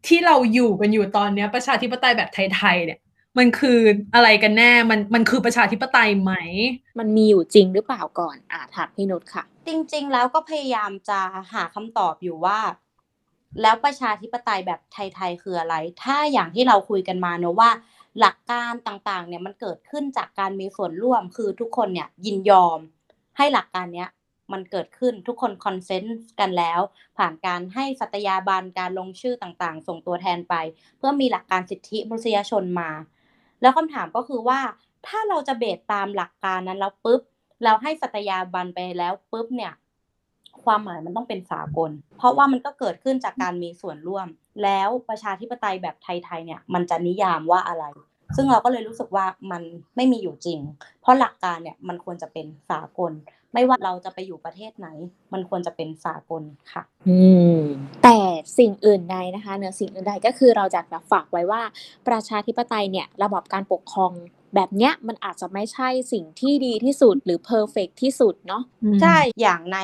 [0.06, 2.98] ที่เราอยู่กันอยู่ตอนเนี้ย ประชาธิปไตยแบบไทยๆเนี่ย
[3.38, 3.80] มันคือ
[4.14, 6.32] อะไรกันแน่ มันมันคือประชาธิปไตยไหม
[6.98, 11.20] มันมีอยู่จริงหรือเปล่าก่อนอ่าถามพี่นุชค่ะ จริง ๆ แล้วก็พยายามจะ
[11.52, 12.58] หาคำตอบอยู่ว่า
[13.62, 17.70] แล้วประชาธิปไตยแบบไทยๆคืออะไร ถ้าอย่างที่เราคุยกันมาเนอะว่า
[18.20, 22.78] หลักการต่างๆ เนี่ยมันเกิดขึ้นจากการมีส่วนร่วมคือทุกคนเนี่ยยินยอม
[23.36, 24.08] ให้หลักการเนี้ย
[24.52, 26.80] มันเกิดขึ้นทุกคนคอนเซนต์กันแล้ว
[27.18, 30.54] ผ่านการให้สัตยาบันการลงชื่อต่างๆ ส่งตัวแทนไป
[30.98, 32.90] เพื่อมีหลักการสิทธิมนุษยชนมา
[33.60, 34.60] แล้วคำถามก็คือว่า
[35.06, 37.20] ถ้าเราจะเบสตามหลักการนั้นแล้วปุ๊บ
[37.64, 39.72] เราให้สัตยาบันไปแล้วปุ๊บเนี่ย
[40.64, 44.26] ความหมายมันต้องเป็นสากล เพราะว่ามันก็เกิดขึ้นจากการมีส่วนร่วม
[44.62, 47.84] แล้วประชาธิปไตยแบบไทยๆเนี่ย มันจะนิยามว่าอะไร
[48.36, 49.62] ซึ่งเราก็เลยรู้สึกว่ามัน
[49.96, 50.58] ไม่มีอยู่จริง
[51.00, 53.12] เพราะหลักการเนี่ยมันควรจะเป็นสากล
[53.54, 54.88] ไม่ว่าเราจะไปอยู่ประเทศไหน
[55.32, 57.20] มันควรจะเป็นสากลค่ะ อื
[57.58, 57.58] ม
[58.04, 58.18] แต่
[58.58, 60.80] สิ่งอื่นใดนะคะเหนือสิ่งอื่นใดก็คือเราจะ
[61.12, 61.62] ฝากไว้ว่า
[62.08, 64.12] ประชาธิปไตยเนี่ย ระบอบการปกครอง
[64.54, 68.62] แบบเนี้ยมันอาจจะไม่ใช่สิ่งที่ดีที่สุดหรือเพอร์เฟกที่สุดเนาะ
[69.02, 69.78] ใช่ อย่างใน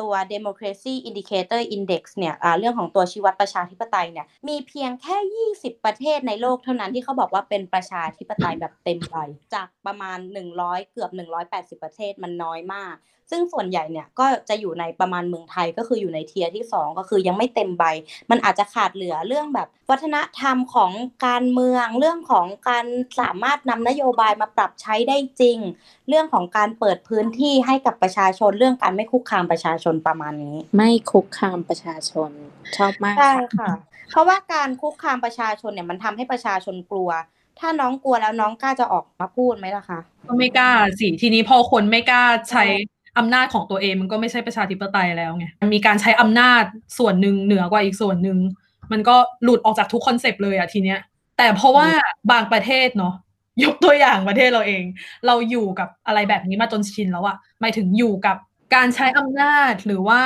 [0.00, 5.16] ตัว democracy indicator index เนี่ยเรื่องของตัวชี้วัดประชาธิปไตยเนี่ยมีเพียงแค่
[5.54, 9.16] 20 ประเทศในโลกเท่านั้นที่เขาบอกว่าเป็นประชาธิปไตยแบบเต็มใบ
[9.54, 10.18] จากประมาณ
[10.54, 11.10] 100 เกือบ
[11.76, 12.96] 180 ประเทศมันน้อยมาก
[13.30, 17.84] ซึ่งส่วนใหญ่เนี่ยก็จะอยู่ในประมาณเมืองไทยก็คืออยู่ในเทียร์ที่ 2 ก็คือยังไม่เต็มใบ
[18.30, 20.92] มันอาจจะขาดเหลือเรื่องแบบวัฒนธรรมของ
[21.26, 22.86] การเมือง เรื่องของการ
[23.20, 25.58] สามารถนำนโยบายมาปรับใช้ได้จริง
[26.08, 32.30] เรื่องของการเปิดพื้นที่ให้กับประชาชนเรื่องการไม่คุกคามประชาชนประมาณนี้ ไม่คุกคามประชาชน
[32.76, 33.70] ชอบมากใช่ค่ะ
[34.10, 37.10] เพราะว่าการคุกคามประชาชนเนี่ยมันทำให้ประชาชนกลัว
[37.58, 42.64] ถ้าน้องกลัวแล้วน้องกล้าจะออกมาพูดไหมล่ะคะก็ไม่กล้าสิทีนี้พอคนไม่กล้าใช้
[43.18, 46.64] อำนาจของตัวเองมันก็ไม่ใช่ประชาธิปไตยแล้วไงมันมีการใช้อำนาจ
[46.98, 48.38] ส่วนหนึ่งเหนือกว่าอีกส่วนหนึ่ง
[48.92, 50.98] มันก็หลุดออกจากทุกคอนเซปต์เลยอะทีเนี้ย
[51.38, 51.88] แต่เพราะว่า
[52.32, 53.14] บางประเทศเนาะ
[53.64, 54.82] ยกตัวอย่างประเทศเราเอง
[55.26, 58.36] เราอยู่กับอะไรแบบนี้มาจนชินแล้วอะหมายถึงอยู่กับ
[58.74, 60.20] การใช้อำนาจหรือว่า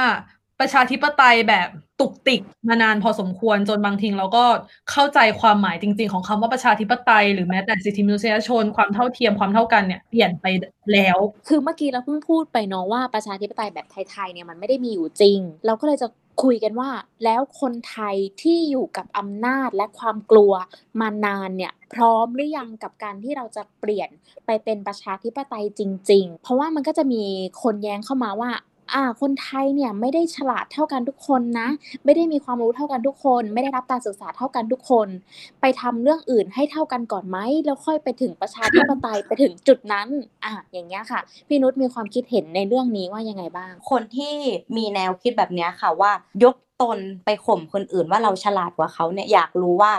[0.62, 1.68] ประชาธิปไตยแบบ
[2.01, 4.44] ตุกติกมานานพอสมควรจนบางทีเราก็
[4.90, 10.46] เข้าใจความหมายจริง ๆ ของคำว่าประชาธิปไตย หรือแม้แต่สิทธิมนุษยชนความเท่าเทียมความเท่ากันเนี่ยเปลี่ยนไป
[10.92, 16.09] แล้ว คือเมื่อกี้เราเพิ่งพูดไปเนาะว่าประชาธิปไตยแบบไทยๆเนี่ยมันไม่ได้มีอยู่จริง เราก็เลยจะ
[16.42, 16.90] คุยกันว่า
[17.25, 20.53] แล้วคนไทยที่อยู่กับอำนาจและความกลัว
[21.01, 24.09] มานานเนี่ยพร้อมหรือยังกับการที่เราจะเปลี่ยน
[24.46, 27.22] ไปเป็นประชาธิปไตยจริง ๆ เพราะว่ามันก็จะมี
[27.62, 28.51] คนแย้งเข้ามาว่า
[28.95, 31.69] อ่า คนไทยเนี่ยไม่ได้ฉลาดเท่ากันทุกคนนะ
[32.05, 35.09] ไม่ได้มีความรู้เท่ากันทุกคน ไม่ได้รับการศึกษาเท่ากันทุกคน
[35.61, 40.09] ไปทำเรื่องอื่นให้เท่ากันก่อนไหมแล้วค่อยไปถึงประชาธิปไตยไปถึงจุดนั้น
[40.45, 44.35] อะอย่างเงี้ยค่ะ พี่นุชมีความคิดเห็นในเรื่องนี้ว่ายังไงบ้าง คนที่
[44.77, 46.13] มีแนวคิดแบบเนี้ยค่ะว่า
[46.45, 49.93] ยกตนไปข่มคนอื่นว่าเราฉลาดกว่าเขาเนี่ยอยากรู้ว่า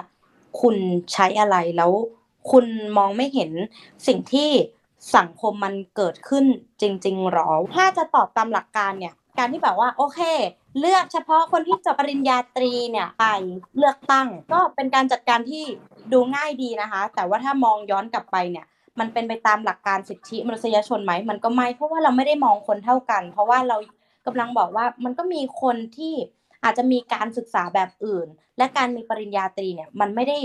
[0.61, 0.75] คุณ
[1.13, 1.91] ใช้อะไรแล้ว
[2.51, 2.65] คุณ
[2.97, 3.51] มองไม่เห็น
[4.07, 4.49] สิ่งที่
[5.17, 6.45] สังคมมันเกิดขึ้น
[6.81, 10.19] จริง ๆหรอ ถ้าจะตอบตามหลักการเนี่ย การที่แบบว่าโอเค
[10.79, 13.25] เลือกเฉพาะคนที่จบปริญญาตรีเนี่ยไป
[13.77, 15.63] เลือกตั้ง ก็เป็นการจัดการที่
[16.13, 18.65] ดูง่ายดีนะคะ แต่ว่าถ้ามองย้อนกลับไปเนี่ย
[18.99, 23.77] มันเป็นไปตามหลักการสิทธิมนุษยชนไหม มันก็ไม่ เพราะว่าเราไม่ได้มองคนเท่ากัน เพราะว่าเรา
[24.25, 26.13] กำลังบอกว่ามันก็มีคนที่
[26.63, 30.37] อาจจะมีการศึกษาแบบอื่น และการมีปริญญาตรีเนี่ยมันไม่ได้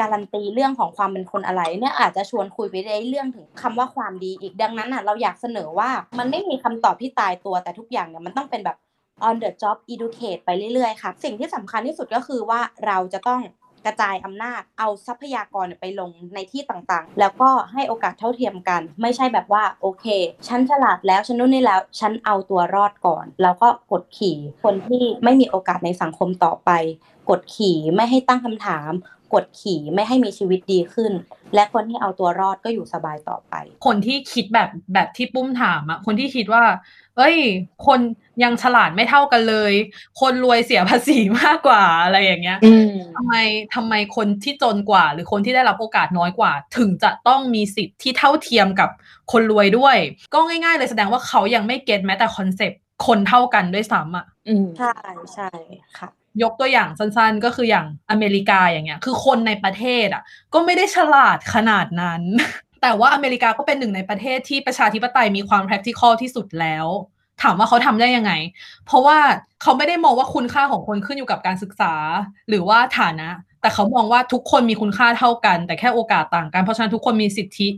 [0.00, 8.76] การันตีเรื่องของความเป็นคนอะไรเนี่ยอาจจะชวนคุยไปได้เรื่องถึงคำว่าความดีอีกดังนั้นอะเราอยากเสนอว่ามันไม่มีคำตอบที่ตายตัวแต่ทุกอย่างเนี่ยมันต้องเป็นแบบ
[9.28, 13.42] on the job educate ไปเรื่อยๆค่ะสิ่งที่สำคัญที่สุดก็คือว่าเราจะต้อง
[13.86, 20.06] กระจายอำนาจเอาทรัพยากรไปลงในที่ต่างๆ แล้วก็ให้โอกาสเท่าเทียมกัน ไม่ใช่แบบว่าโอเค
[20.48, 26.70] ฉันฉลาดแล้วฉันนู่นนี่แล้ว ฉันเอาตัวรอดก่อน แล้วก็กดขี่คนที่ไม่มีโอกาสในสังคมต่อไป
[27.30, 28.92] กดขี่ไม่ให้ตั้งคำถาม
[29.34, 31.12] กดขี่ไม่ให้มีชีวิตดีขึ้น
[31.54, 33.54] และคนที่เอาตัวรอดก็อยู่สบายต่อไป
[33.86, 36.64] คนที่คิดแบบแบบที่ปุ้มถามอะคนที่คิดว่า
[37.16, 37.36] เอ้ย
[37.86, 38.00] คน
[38.42, 39.72] ยังฉลาดไม่เท่ากันเลย
[40.20, 42.58] คนรวยเสียภาษีมากกว่าอะไรอย่างเงี้ย
[43.16, 43.34] ทำไม
[43.74, 48.90] ทำไมคนที่จนกว่า หรือคนที่ได้รับโอกาสน้อยกว่า ถึงจะต้องมีสิทธิ์ที่เท่าเทียมกับ
[49.32, 49.96] คนรวยด้วย
[50.34, 54.26] ก็ง่ายๆเลยแสดงว่าเขายังไม่เก็ตแม้แต่คอนเซปต์คนเท่ากันด้วยซ้ำอะ
[54.78, 54.94] ใช่
[55.34, 55.50] ใช่
[55.98, 56.10] ค่ะ
[56.42, 60.22] ยกตัวอย่างสั้นๆ ก็คืออย่างอเมริกาอย่างเงี้ย คือคนในประเทศอะ
[60.54, 62.22] ก็ไม่ได้ฉลาดขนาดนั้น
[62.82, 66.86] แต่ว่าอเมริกาก็เป็นหนึ่งในประเทศที่ประชาธิปไตยมีความ practical ที่สุดแล้ว
[67.42, 68.32] ถามว่าเขาทำได้ยังไง
[68.86, 69.18] เพราะว่า
[69.62, 71.94] เขาไม่ได้มองว่าคุณค่าของคนขึ้นอยู่กับการศึกษา
[72.48, 73.28] หรือว่าฐานะ
[73.60, 77.68] แต่เขามองว่าทุกคนมีคุณค่าเท่ากัน แต่แค่โอกาสต่างกัน เพราะฉะนั้นทุกคนมีสิทธิ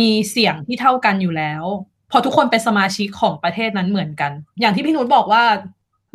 [0.00, 1.64] มีเสียงที่เท่ากันอยู่แล้ว
[2.10, 5.44] พอทุกคนเป็นสมาชิกของประเทศนั้นเหมือนกัน อย่างที่พี่นุชบอกว่า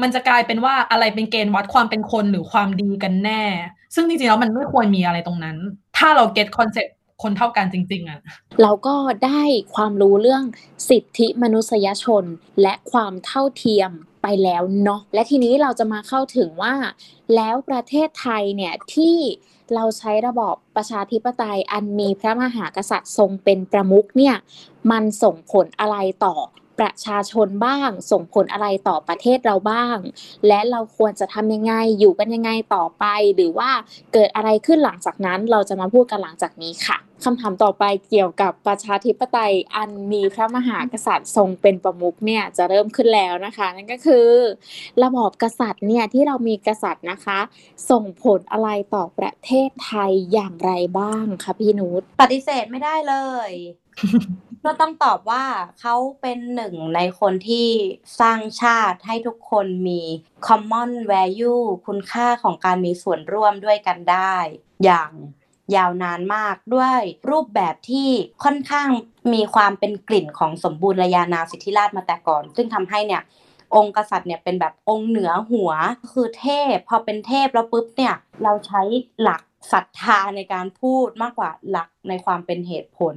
[0.01, 3.43] มันจะกลายเป็นว่าอะไรเป็นเกณฑ์วัดความเป็นคนหรือความดีกันแน่
[3.95, 5.57] ซึ่งจริงๆแล้วมันไม่ควรมีอะไรตรงนั้น
[5.97, 8.19] ถ้าเรา get concept คนเท่ากันจริง ๆอะ
[8.61, 9.41] เราก็ได้
[9.75, 10.43] ความรู้เรื่อง
[10.89, 12.23] สิทธิมนุษยชน
[12.61, 16.73] และความเท่าเทียมไปแล้วเนาะและทีนี้เราจะมาเข้าถึงว่า
[17.35, 19.17] แล้วประเทศไทยเนี่ยที่
[19.75, 24.35] เราใช้ระบอบประชาธิปไตยอันมีพระมหากษัตริย์ทรงเป็นประมุขเนี่ย
[24.91, 26.35] มันส่งผลอะไรต่อ
[26.81, 29.97] ประชาชนบ้าง ส่งผลอะไรต่อประเทศเราบ้าง
[30.47, 33.69] และเราควรจะทำยังไงอยู่กันยังไงต่อไป หรือว่า
[34.13, 44.27] เกิดอะไรขึ้นหลังจากนั้นเราจะมาพูดกันหลังจากนี้ค่ะคำถามต่อไปเกี่ยวกับประชาธิปไตยอันมีพระมหากษัตริย์ทรงเป็นประมุขเนี่ยจะเริ่มขึ้นแล้วนะคะ นั่นก็คือ
[45.03, 47.39] ระบอบกษัตริย์เนี่ยที่เรามีกษัตริย์นะคะ
[47.89, 53.15] ส่งผลอะไรต่อประเทศไทยอย่างไรบ้างคะพี่นุชปฏิเสธไม่ได้เล
[53.47, 53.49] ย
[54.65, 55.45] ก็ต้องตอบว่า
[55.79, 57.69] เขาเป็นหนึ่งในคนที่
[58.19, 60.01] สร้างชาติให้ทุกคนมี
[60.47, 64.35] common value คุณค่าของการมีส่วนร่วมด้วยกันได้
[64.83, 65.11] อย่าง
[65.75, 68.09] ยาวนานมากด้วยรูปแบบที่
[68.43, 68.89] ค่อนข้าง
[69.33, 73.21] มีความเป็นกลิ่นของสมบูรณาญานาสิทธิราชมาแต่ก่อน ซึ่งทำให้เนี่ย
[73.75, 75.71] องค์กษัตริย์เนี่ยเป็นแบบองค์เหนือหัว
[76.11, 78.81] คือเทพ พอเป็นเทพแล้วปุ๊บเนี่ยเราใช้
[79.21, 83.15] หลัก ศรัทธาในการพูดมากกว่าหลักในความเป็นเหตุผล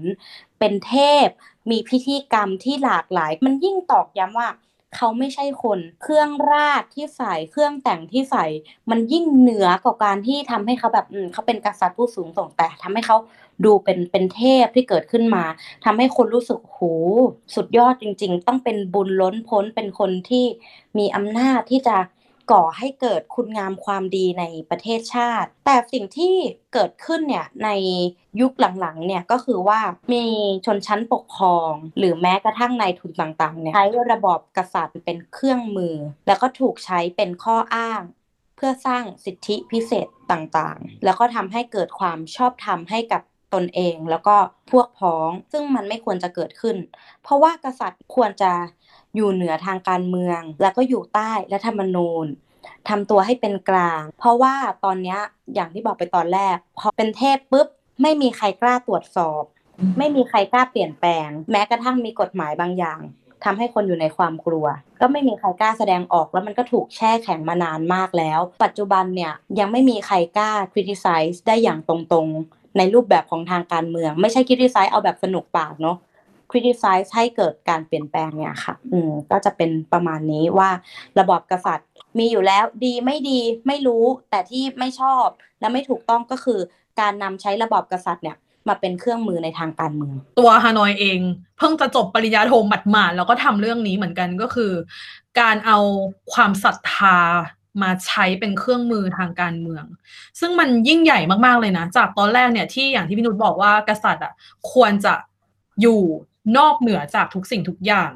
[0.58, 1.28] เป็นเทพ
[1.70, 4.48] มีพิธีกรรมที่หลากหลาย มันยิ่งตอกย้ำว่า
[4.96, 8.44] เขาไม่ใช่คน เครื่องราชที่ใส่ เครื่องแต่งที่ใส่
[8.90, 13.16] มันยิ่งเหนือกว่าการที่ทำให้เขาแบบอืมเขาเป็นกษัตริย์ผู้สูงส่งแต่ทำให้เขา
[13.64, 15.44] ดูเป็นเป็นเทพที่เกิดขึ้นมา
[15.84, 16.80] ทำให้คนรู้สึกโห
[17.54, 20.44] สุดยอดจริง ๆ ต้องเป็นบุญล้นพ้นเป็นคนที่
[20.98, 21.96] มีอำนาจที่จะ
[22.52, 26.34] ก่อให้เกิดคุณงามความดีในประเทศชาติ แต่สิ่งที่
[26.74, 27.70] เกิดขึ้นเนี่ยใน
[28.40, 29.80] ยุคหลังๆเนี่ยก็คือว่า
[30.12, 30.24] มี
[30.66, 38.02] ชนชั้นปกครอง หรือแม้กระทั่งนายทุนต่างๆเนี่ยใช้ระบอบกษัตริย์เป็นเครื่องมือ แล้วก็ถูกใช้เป็นข้ออ้าง
[38.56, 43.22] เพื่อสร้างสิทธิพิเศษต่างๆ แล้วก็ทำให้เกิดความชอบธรรมให้กับ
[43.54, 44.36] ตนเองแล้วก็
[44.70, 46.76] พวกพ้องซึ่งมันไม่ควรจะเกิดขึ้น
[47.22, 48.52] เพราะว่ากษัตริย์ควรจะ
[49.16, 52.26] อยู่เหนือทางการเมือง แล้วก็อยู่ใต้รัฐธรรมนูญ
[52.88, 55.16] ทำตัวให้เป็นกลาง เพราะว่าตอนนี้
[55.54, 57.68] อย่างที่บอกไปตอนแรก พอเป็นเทพปุ๊บ
[58.02, 59.42] ไม่มีใครกล้าตรวจสอบ
[59.98, 63.00] ไม่มีใครกล้าเปลี่ยนแปลง แม้กระทั่งมีกฎหมายบางอย่าง
[63.44, 64.66] ทำให้คนอยู่ในความกลัว
[65.00, 75.96] ก็ไม่มีใครกล้าแสดงออกแล้วมันก็ถูกแช่แข็งมานานมากแล้ว ปัจจุบันเนี่ยยังไม่มีใครกล้า criticize ได้อย่างตรงๆ ในรูปแบบของทางการเมือง ไม่ใช่ criticize เอาแบบสนุกปากเนาะ
[76.54, 80.70] criticize ให้เกิดการเปลี่ยนแปลงเนี่ยค่ะ อืมก็จะเป็นประมาณนี้ว่า
[81.18, 81.88] ระบอบกษัตริย์
[82.18, 85.26] มีอยู่แล้วดีไม่ดีไม่รู้แต่ที่ไม่ชอบ
[85.60, 86.60] และไม่ถูกต้องก็คือ
[87.00, 88.36] การนำใช้ระบอบกษัตริย์เนี่ย
[88.68, 91.20] มาเป็นเครื่องมือในทางการเมือง ตัวฮานอยเอง
[91.58, 92.52] เพิ่งจะจบปริญญาโท
[92.90, 94.72] หมาดๆแล้วก็ทำเรื่องนี้เหมือนกันก็คือ
[95.40, 95.78] การเอา
[96.32, 97.18] ความศรัทธา
[97.82, 99.84] มาใช้เป็นเครื่องมือทางการเมือง
[100.40, 104.32] ซึ่งมันยิ่งใหญ่มากๆเลยนะ จากตอนแรกเนี่ยที่อย่างที่พี่นุชบอกว่ากษัตริย์อะ
[104.72, 105.14] ควรจะ
[105.82, 106.02] อยู่
[106.58, 108.12] นอกเหนือจากทุกสิ่งทุกอย่าง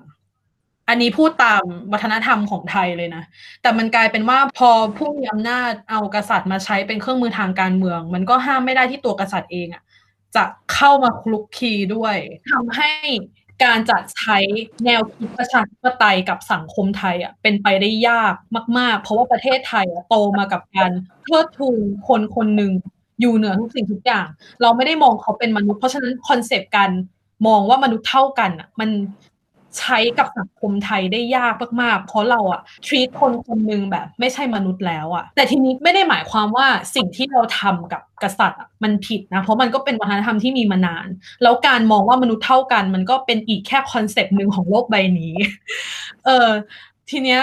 [0.88, 1.62] อันนี้พูดตาม
[1.93, 3.25] วัฒนธรรมของไทยเลยนะ
[3.62, 9.83] แต่มันกลายเป็นว่าพอผู้มีอำนาจเอากษัตริย์มาใช้เป็นเครื่องมือทางการเมือง มันก็ห้ามไม่ได้ที่ตัวกษัตริย์เองอะ
[10.37, 12.17] จะเข้ามาคลุกคีด้วย
[12.51, 12.91] ทำให้
[13.64, 14.38] การจัดใช้
[14.85, 18.35] แนวคิดประชาธิปไตยกับสังคมไทยอะเป็นไปได้ยาก
[18.79, 20.91] มาก ๆ เพราะว่าประเทศไทยอะโตมากับการ
[21.25, 22.73] เทิดทูนคนคนหนึ่ง
[23.21, 24.27] อยู่เหนือทุกสิ่งทุกอย่าง
[24.62, 26.91] เราไม่ได้มองเขาเป็นมนุษย์เพราะฉะนั้นคอนเซปต์การ
[27.46, 28.90] มองว่ามนุษย์เท่ากันอะ มัน
[29.79, 41.07] ใช้กับสังคมไทยได้ยากมากๆ เพราะเราอะ treat คนคนหนึ่งแบบ ไม่ใช่มนุษย์แล้วอะแต่ทีนี้ไม่ได้หมายความว่าสิ่งที่เราทำกับกษัตริย์มันผิดนะ เพราะมันก็เป็นวัฒนธรรมที่มีมานาน
[41.42, 45.35] แล้วการมองว่ามนุษย์เท่ากัน มันก็เป็นอีกแค่คอนเซปต์หนึ่งของโลกใบนี้
[46.24, 46.48] เออ
[47.11, 47.40] ทีเนี้ย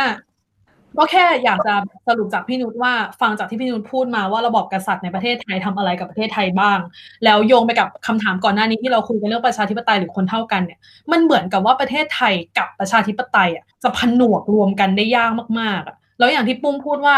[0.97, 1.73] ก็แค่อยากจะ
[2.07, 6.79] สรุปจากพี่นุชว่าฟังจากที่พี่นุชพูดมาว่าระบอบกษัตริย์ในประเทศไทยทำอะไรกับประเทศไทยบ้าง
[7.25, 10.79] แล้วโยงไปกับคำถามก่อนหน้านี้ที่เราคุยกันเรื่องประชาธิปไตยหรือคนเท่ากันเนี่ย
[11.11, 17.17] มันเหมือนกับว่าประเทศไทยกับประชาธิปไตยอะจะผนวกรวมกันได้ยากมากๆอะแล้วอย่างที่ปุ้มพูดว่า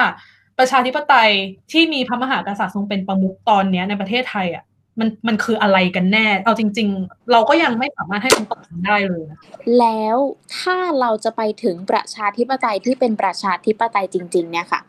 [0.60, 1.32] ประชาธิปไตย
[1.72, 4.64] ที่มีพระมหากษัตริย์ทรงเป็นประมุขตอนเนี้ยในประเทศไทยอะ
[5.00, 9.40] มันมันคืออะไรกันแน่ เอาจริง ๆ เราก็ยังไม่สามารถให้คำตอบได้เลยนะ
[9.80, 10.18] แล้ว
[10.58, 14.82] ถ้าเราจะไปถึงประชาธิปไตยที่เป็นประชาธิปไตยจริง ๆ เนี่ยค่ะ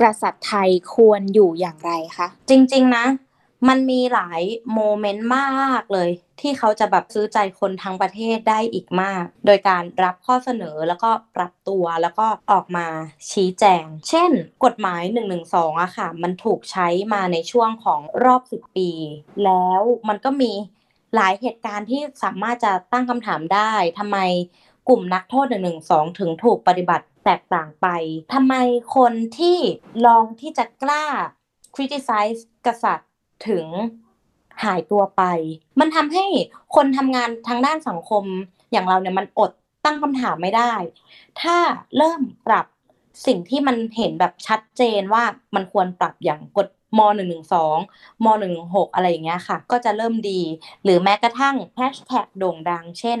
[0.00, 3.04] กษัตริย์ไทยควรอยู่อย่างไรคะ จริง ๆ นะ
[3.68, 4.40] มันมีหลาย
[4.74, 12.86] โมเมนต์มากเลย ที่เขาจะแบบซื้อใจคนทั้งประเทศได้อีกมาก โดยการรับข้อเสนอแล้วก็ปรับตัวแล้วก็ออกมา
[13.32, 14.30] ชี้แจง เช่น
[14.64, 15.38] กฎหมาย1นึ
[15.80, 18.90] อะค่ะ มันถูกใช้มาในช่วงของรอบ 10 ปี
[19.44, 20.52] แล้วมันก็มี
[21.14, 24.18] หลายเหตุการณ์ที่สามารถจะตั้งคำถามได้ทำไม
[24.88, 25.72] กลุ่มนักโทษ1นึ
[26.18, 27.86] ถึงถูกปฏิบัติแตกต่างไป
[28.34, 28.54] ทำไม
[28.96, 29.58] คนที่
[30.06, 31.04] ลองที่จะกล้า
[31.74, 33.10] criticize กษัตริย์
[33.48, 33.66] ถึง
[34.64, 35.22] หายตัวไป
[35.80, 36.24] มันทำให้
[36.74, 38.24] คนทำงานทางด้านสังคม
[38.72, 39.50] อย่างเราเนี่ยมันอด
[39.84, 40.74] ตั้งคำถามไม่ได้
[41.40, 41.56] ถ้า
[41.96, 42.66] เริ่มปรับ
[43.26, 47.00] สิ่งที่มันเห็นแบบชัดเจนว่ามันควรปรับอย่างกฎม
[47.62, 48.26] .112 ม
[48.60, 50.40] .116 อะไรอย่างเงี้ยค่ะ ก็จะเริ่มดี
[50.84, 53.18] หรือแม้กระทั่งแฮชแท็กโด่งดัง เช่น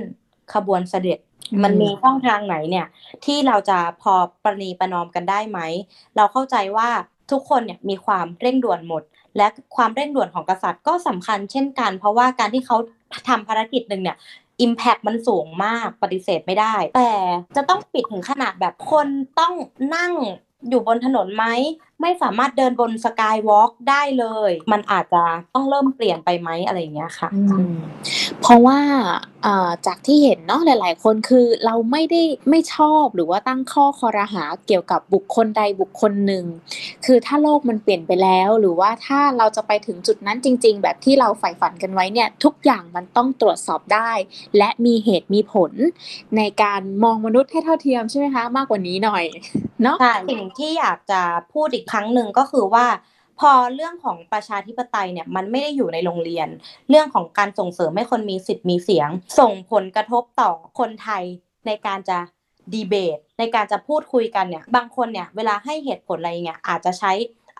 [0.54, 1.18] ขบวนเสด็จ
[1.62, 2.86] มันมีช่องทางไหนเนี่ย
[3.24, 5.60] ที่เราจะพอประนีประนอมกันได้ไหม
[6.16, 6.88] เราเข้าใจว่า
[7.30, 9.02] ทุกคนเนี่ยมีความเร่งด่วนหมด
[9.36, 12.76] และความเร่งด่วนของกษัตริย์ก็สำคัญเช่นกัน เพราะว่าการที่เขา
[13.28, 14.16] ทำภารกิจหนึ่งเนี่ย
[14.60, 17.12] อิมแพคมันสูงมากปฏิเสธไม่ได้ แต่
[17.56, 19.06] จะต้องปิดถึงขนาดแบบคน
[19.38, 19.54] ต้อง
[19.94, 20.12] นั่ง
[20.68, 21.44] อยู่บนถนนไหม
[22.00, 25.22] ไม่สามารถเดินบนสกายวอล์กได้เลย มันอาจจะ
[25.54, 27.28] ต้องเริ่มเปลี่ยนไปไหมอะไรอย่างเงี้ยค่ะ
[28.40, 28.78] เพราะว่า
[29.86, 36.44] จากที่เห็นเนาะหลาย ๆ คนคือเราไม่ได้ไม่ชอบหรือว่าตั้งข้อคอรหาเกี่ยวกับบุคคลใดบุคคลหนึ่ง
[37.04, 44.10] คือถ้าโลกมันเปลี่ยนไปแล้ว หรือว่าถ้าเราจะไปถึงจุดนั้นจริง ๆ แบบที่เราใฝ่ฝันกันไว้เนี่ย ทุกอย่างมันต้องตรวจสอบได้
[44.58, 45.72] และมีเหตุมีผล
[46.36, 49.24] ในการมองมนุษย์ให้เท่าเทียมใช่ไหมคะ มากกว่านี้หน่อย
[49.82, 49.96] เนาะ
[50.30, 51.20] สิ่งที่อยากจะ
[51.52, 52.86] พูดอีกครั้งหนึ่งก็คือว่า
[53.40, 56.48] พอเรื่องของประชาธิปไตยเนี่ยมันไม่ได้อยู่ในโรงเรียน
[56.90, 61.24] เรื่องของการส่งเสริมให้คนมีสิทธิ์มีเสียง ส่งผลกระทบต่อคนไทย
[61.66, 62.18] ในการจะ
[62.72, 67.12] ดีเบต ในการจะพูดคุยกันเนี่ยบางคนเนี่ยเวลาให้เหตุผลอะไรเงี้ยอาจจะใช้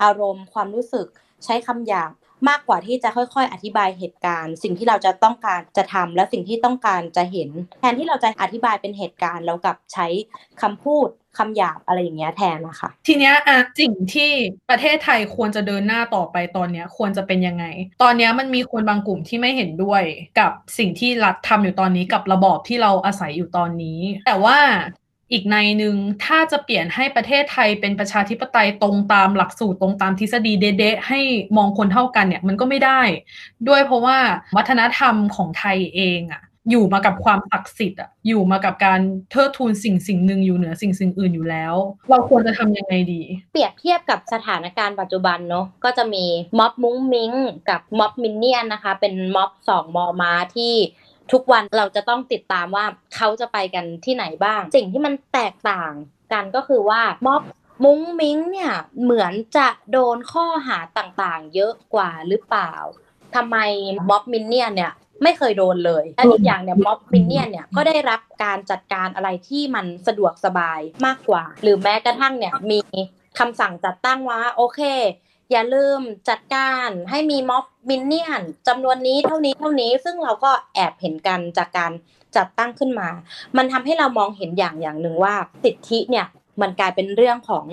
[0.03, 1.07] อารมณ์ความรู้สึก
[1.45, 2.11] ใช้คำหยาบ
[2.49, 10.07] มากกว่าที่จะค่อยๆ อธิบายเหตุการณ์ สิ่งที่เราจะต้องการจะทำและสิ่งที่ต้องการจะเห็น แทนที่เราจะอธิบายเป็นเหตุการณ์เรากับใช้
[10.63, 14.31] คำพูด คำหยาบอะไรอย่างเงี้ยแทนนะคะ ทีเนี้ยอะสิ่งที่
[14.71, 17.65] ประเทศไทยควรจะเดินหน้าต่อไปตอนเนี้ยควรจะเป็นยังไง
[18.03, 20.03] ตอนเนี้ยมันมีคนบางกลุ่มที่ไม่เห็นด้วย
[20.39, 24.59] กับสิ่งที่รัฐทำอยู่ตอนนี้กับระบอบที่เราอาศัยอยู่ตอนนี้ แต่ว่า
[25.33, 31.21] อีกในหนึ่งถ้าจะเปลี่ยนให้ประเทศไทยเป็นประชาธิปไตยตรงตามหลักสูตรตรงตามทฤษฎีเดะให้
[31.57, 33.03] มองคนเท่ากันเนี่ยมันก็ไม่ได้
[33.69, 34.19] ด้วยเพราะว่า
[34.57, 39.01] วัฒนธรรมของไทยเองอะ่ะ อยู่มากับความศักดิ์สิทธิ์อะอยู่มากับการ
[39.31, 41.75] เทิดทูนสิ่งสิ่งหนึ่งอยู่เหนือสิ่งสิ่งอื่นอยู่แล้ว
[42.11, 43.23] เราควรจะทำยังไงดี
[43.53, 46.25] เปรียบเทียบกับสถานการณ์ปัจจุบันเนาะก็จะมี
[46.59, 47.33] ม็อบมุ้งมิ้ง
[47.71, 50.75] กับม็อบมินเนี่ยนนะคะ เป็นม็อบสองมอมาที่
[51.33, 55.93] ทุกวันเราจะต้องติดตามว่าเขาจะไปกันที่ไหนบ้าง สิ่งที่มันแตกต่าง
[56.33, 57.43] กันก็คือว่าม็อบ
[57.85, 58.73] มุ้งมิ้งเนี่ย
[59.03, 62.73] เหมือนจะโดนข้อหาต่างๆ เยอะกว่าหรือเปล่า
[63.35, 63.57] ทำไม
[64.09, 72.81] ม็อบมินเนี่ยเนี่ย ไม่เคยโดนเลยและอีกอย่างเนี่ยม็อบมินเนี่ยเนี่ยก็ได้รับการจัดการอะไรที่มันสะดวกสบายมากกว่า หรือแม้กระทั่งเนี่ยมี
[73.39, 74.81] คำสั่งจัดตั้งว่าโอเค
[75.51, 81.93] อย่าลืมจัดการให้มีม็อบมินเนี่ยนจำนวนนี้เท่านี้เท่านี้ซึ่งเราก็แอบเห็นกันจากการ
[82.37, 83.09] จัดตั้งขึ้นมา
[83.57, 86.27] มันทำให้เรามองเห็นอย่างอย่างหนึ่งว่าสิทธิเนี่ย
[86.61, 87.65] มันกลายเป็นเรื่องของ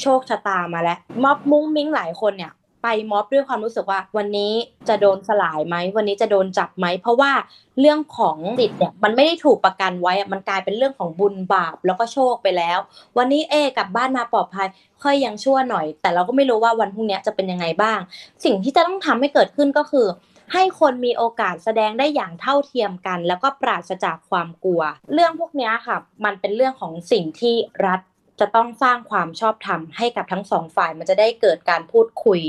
[0.00, 2.52] โชคชะตามาแล้วม็อบมุ้งมิ้งหลายคนเนี่ย
[2.88, 4.52] ไปม็อบด้วยความรู้สึกว่า วันนี้
[4.88, 7.32] จะโดนสลายไหมวันนี้จะโดนจับไหมเพราะว่า
[7.80, 12.78] เรื่องของสิทธิ์เนี่ยมันไม่ได้ถูกประกันไว้มันกลายเป็นเรื่องของบุญบาปแล้วก็โชคไปแล้ว
[13.18, 14.68] วันนี้เอกลับบ้านมาปลอดภัย
[15.02, 17.98] ค่อยยังชั่วหน่อย แต่เราก็ไม่รู้ว่าวันพรุ่งนี้จะเป็นยังไงบ้าง
[18.44, 20.06] สิ่งที่จะต้องทำให้เกิดขึ้นก็คือ
[20.52, 27.54] ให้คนมีโอกาสแสดงได้อย่างเท่าเทียมกัน แล้วก็ปราศจากความกลัว เรื่องพวกนี้ค่ะ มันเป็นเรื่องของสิ่งที่
[27.86, 28.00] รัฐ
[28.40, 32.40] จะต้องสร้างความชอบธรรมให้กับทั้งสองฝ่ายมันจะได้เกิดการพูดคุย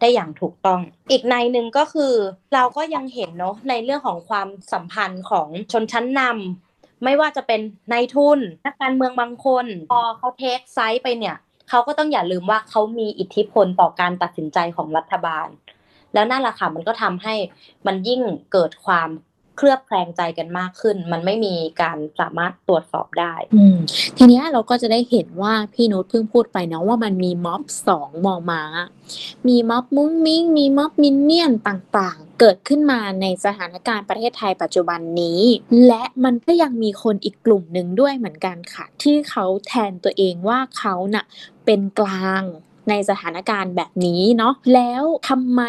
[0.00, 2.14] ได้อย่างถูกต้อง อีกในหนึ่งก็คือ
[2.54, 7.60] เราก็ยังเห็นเนาะในเรื่องของความสัมพันธ์ของชนชั้นนำไม่ว่าจะเป็น
[7.92, 11.36] นายทุนนักการเมืองบางคน พอเขาเทคไซส์ไปเนี่ย
[11.68, 15.48] เขาก็ต้องอย่าลืมว่าเขามีอิทธิพลต่อการตัดสินใจของรัฐบาล
[16.14, 17.34] แล้วนั่นแหละค่ะมันก็ทำให้
[17.86, 18.20] มันยิ่ง
[18.52, 19.08] เกิดความ
[19.56, 23.34] เคลือบแคลงใจกันมากขึ้น มันไม่มีการสามารถตรวจสอบได้
[24.16, 28.62] ทีนี้เราก็จะได้เห็นว่าพี่นุชเพิ่งพูดไปนะว่ามันมีม็อบสองมองมา
[29.48, 35.40] มีม็อบมุ้งมิ้ง มีม็อบมินเนี่ยนต่างๆ เกิดขึ้นมาในสถานการณ์ประเทศไทยปัจจุบันนี้
[35.86, 41.24] และมันก็ยังมีคนอีกกลุ่มหนึ่งด้วยเหมือนกันค่ะ ที่เขาแทนตัวเองว่าเขาน่ะ
[41.64, 42.42] เป็นกลาง
[42.88, 45.62] ในสถานการณ์แบบนี้เนาะแล้วทำไม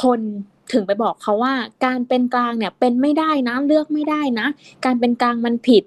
[0.00, 0.20] คน
[0.72, 1.54] ถึงไปบอกเขาว่า
[1.86, 4.46] การเป็นกลางเนี่ยเป็นไม่ได้นะเลือกไม่ได้นะ
[4.84, 5.84] การเป็นกลางมันผิด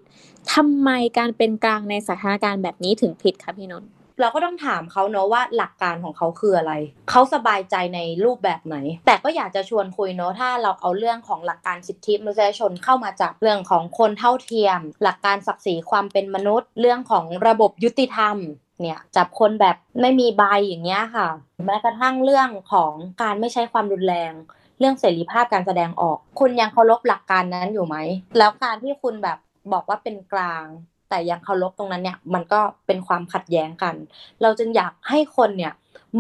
[0.53, 6.73] ทำไมการเป็นกลางในสถานการณ์แบบนี้ถึงผิดคะพี่นนท์เราก็ต้องถามเขาเนาะว่าหลักการของเขาคืออะไร
[7.09, 18.37] เขาสบายใจในรูปแบบไหน แต่ก็อยากจะชวนคุยเนาะถ้าเราเอาเรื่องของหลักการสิทธิมนุษยชนเข้ามาจากเรื่องของคนเท่าเทียม หลักการศักดิ์ศรีความเป็นมนุษย์ เรื่องของระบบยุติธรรม
[18.81, 21.27] เนี่ยจับคนแบบไม่มีใบอย่างเงี้ยค่ะ
[21.65, 24.33] แม้กระทั่งเรื่องของการไม่ใช้ความรุนแรง
[24.79, 27.97] เรื่องเสรีภาพการแสดงออก คุณยังเคารพหลักการนั้นอยู่ไหม
[28.37, 29.37] แล้วการที่คุณแบบ
[29.73, 30.65] บอกว่าเป็นกลาง
[31.09, 33.95] แต่ยังเคารพตรงนั้นเนี่ย มันก็เป็นความขัดแย้งกัน
[34.41, 35.73] เราจึงอยากให้คนเนี่ย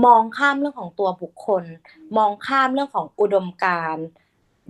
[0.05, 1.63] มองข้ามเรื่องของตัวบุคคล
[2.17, 4.05] มองข้ามเรื่องของอุดมการณ์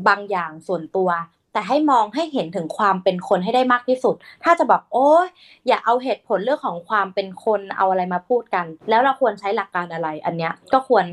[0.07, 1.09] บางอย่างส่วนตัว
[1.53, 5.27] แต่ให้มองให้เห็นถึงความเป็นคนให้ได้มากที่สุด ถ้าจะบอกโอ้ย
[5.67, 11.05] อย่าเอาเหตุผลเรื่องของความเป็นคนเอาอะไรมาพูดกัน แล้วเราควรใช้หลักการอะไรอันเนี้ยก็ควร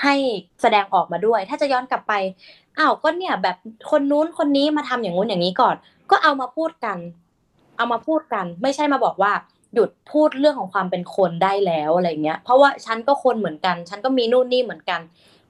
[0.00, 0.14] ให้
[0.62, 2.12] แสดงออกมาด้วย ถ้าจะย้อนกลับไป
[2.78, 3.56] อ้าวก็เนี่ยแบบ
[3.90, 5.74] คนนู้นคนนี้มาทำอย่างงู้นอย่างนี้ก่อน
[6.10, 6.98] ก็เอามาพูดกัน
[7.76, 9.32] เอามาพูดกัน ไม่ใช่มาบอกว่า
[9.74, 15.00] หยุดพูดเรื่องของความเป็นคนได้แล้วอะไรเงี้ย เพราะว่าฉันก็คนเหมือนกัน ฉันก็มีนู่นนี่เหมือนกัน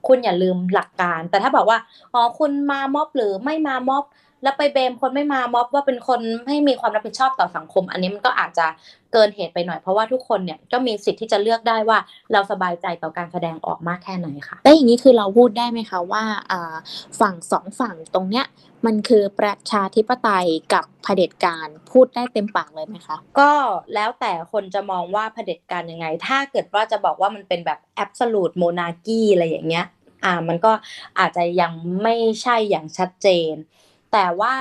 [0.07, 1.77] คุณอย่าลืมหลักการ แต่ถ้าบอกว่า
[2.13, 4.03] อ๋อ คุณมามอบหรือไม่มามอบ
[4.43, 8.65] แล้วไปเบมคนไม่มาม็อบว่าเป็นคนไม่มีความรับผิดชอบต่อสังคม อันนี้มันก็อาจจะ
[9.13, 11.99] เกินเหตุไปหน่อยเพราะว่าทุกคนเนี่ยก็มีสิทธิ์ที่จะเลือกได้ว่า
[12.31, 16.23] เราสบายใจต่อการแสดงออกมากแค่ไหนค่ะแต่อย่างนี้คือเราพูดได้ไหมคะว่า
[17.19, 18.45] ฝั่งสองฝั่งตรงเนี้ย
[18.85, 23.51] มันคือประชาธิปไตยกับเผด็จการพูดได้เต็มปากเลยไหมคะ ก็
[23.93, 29.85] แล้วแต่คนจะมองว่าเผด็จการยังไง ถ้าเกิดว่าจะบอกว่ามันเป็นแบบแอบสูตรโมนาคีอะไรอย่างเงี้ย
[30.23, 30.71] อ่ามันก็
[31.19, 31.71] อาจจะยัง
[32.03, 33.53] ไม่ใช่อย่างชัดเจน
[34.13, 34.55] แต่ว่า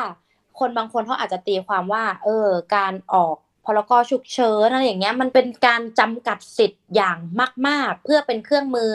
[0.58, 7.18] คนบางคนเขาอาจจะตีความว่า เออ การออกพรกฉุกเฉินอะไรอย่างเงี้ยมันเป็นการจำกัดสิทธิ์อย่าง
[7.66, 8.94] มาก ๆ เพื่อเป็นเครื่องมือ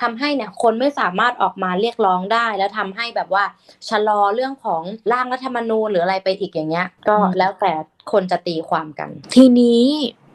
[0.00, 3.44] ทำให้เนี่ยคนไม่สามารถออกมาเรียกร้องได้ แล้วทำให้แบบว่า
[3.88, 4.82] ชะลอเรื่องของ
[5.12, 7.72] ร่างรัฐธรรมนูญหรืออะไรไปอีกอย่างเงี้ย ก็แล้วแต่
[8.12, 9.84] คนจะตีความกัน ทีนี้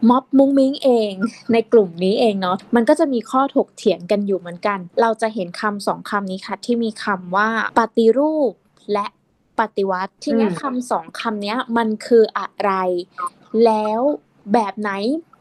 [0.10, 1.12] ม็อบมุ้งมิ้งเอง
[1.54, 7.50] ในกลุ่มนี้เองเนาะมันก็จะมีข้อถกเถียงกันอยู่เหมือนกัน เราจะเห็นคำสองคำนี้ค่ะที่มีคำว่า
[7.80, 8.52] ปฏิรูป
[8.94, 9.06] และ
[9.60, 12.72] ปฏิวัติ ทีนี้คำสองคำนี้มันคืออะไร
[13.66, 14.00] แล้ว
[14.54, 14.92] แบบไหน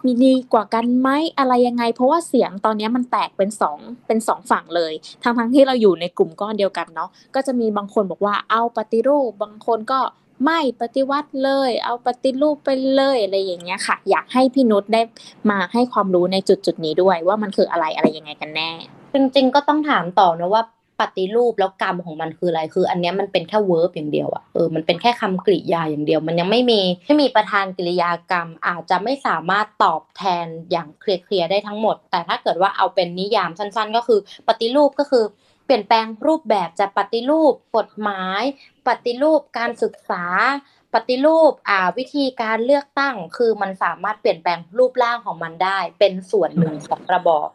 [0.04, 1.08] มีดีกว่ากันไหม
[1.38, 4.92] อะไรยังไง เพราะว่าเสียงตอนนี้มันแตกเป็นสองเป็นสองฝั่งเลย
[5.22, 10.00] ทั้งทั้งที่เราอยู่ในกลุ่มก้อนเดียวกันเนาะก็จะมีบางคนบอกว่าเอาปฏิรูป บางคนก็
[10.44, 15.02] ไม่ปฏิวัติเลย เอาปฏิรูปไปเลยอะไรอย่างเงี้ยค่ะ อยากให้พี่นุชได้
[15.50, 18.70] มาให้ความรู้ในจุดจุดนี้ด้วย ว่ามันคืออะไรอะไรยังไงกันแน่
[19.12, 20.62] จริงๆก็ต้องถามต่อนะว่า
[21.00, 35.24] ปฏิรูปแล้วกรรมของมันคืออะไรคือ อันนี้มันเป็นแค่เวิร์บอย่างเดียวอะเออมันเป็นแค่คำกริยาอย่างเดียว มันยังไม่มีไม่มีประธานกริยากรรม อาจจะไม่สามารถตอบแทนอย่างเคลียร์ได้ทั้งหมด แต่ถ้าเกิดว่าเอาเป็นนิยามสั้น ๆ ก็คือ ปฏิรูปก็คือ
[35.64, 38.42] เปลี่ยนแปลงรูปแบบจะปฏิรูปกฎหมาย
[38.88, 40.24] ปฏิรูปการศึกษา
[40.94, 47.48] ปฏิรูปอ่าวิธีการเลือกตั้ง คือมันสามารถเปลี่ยนแปลงรูปร่างของมันได้ เป็นส่วนหนึ่งของระบอบ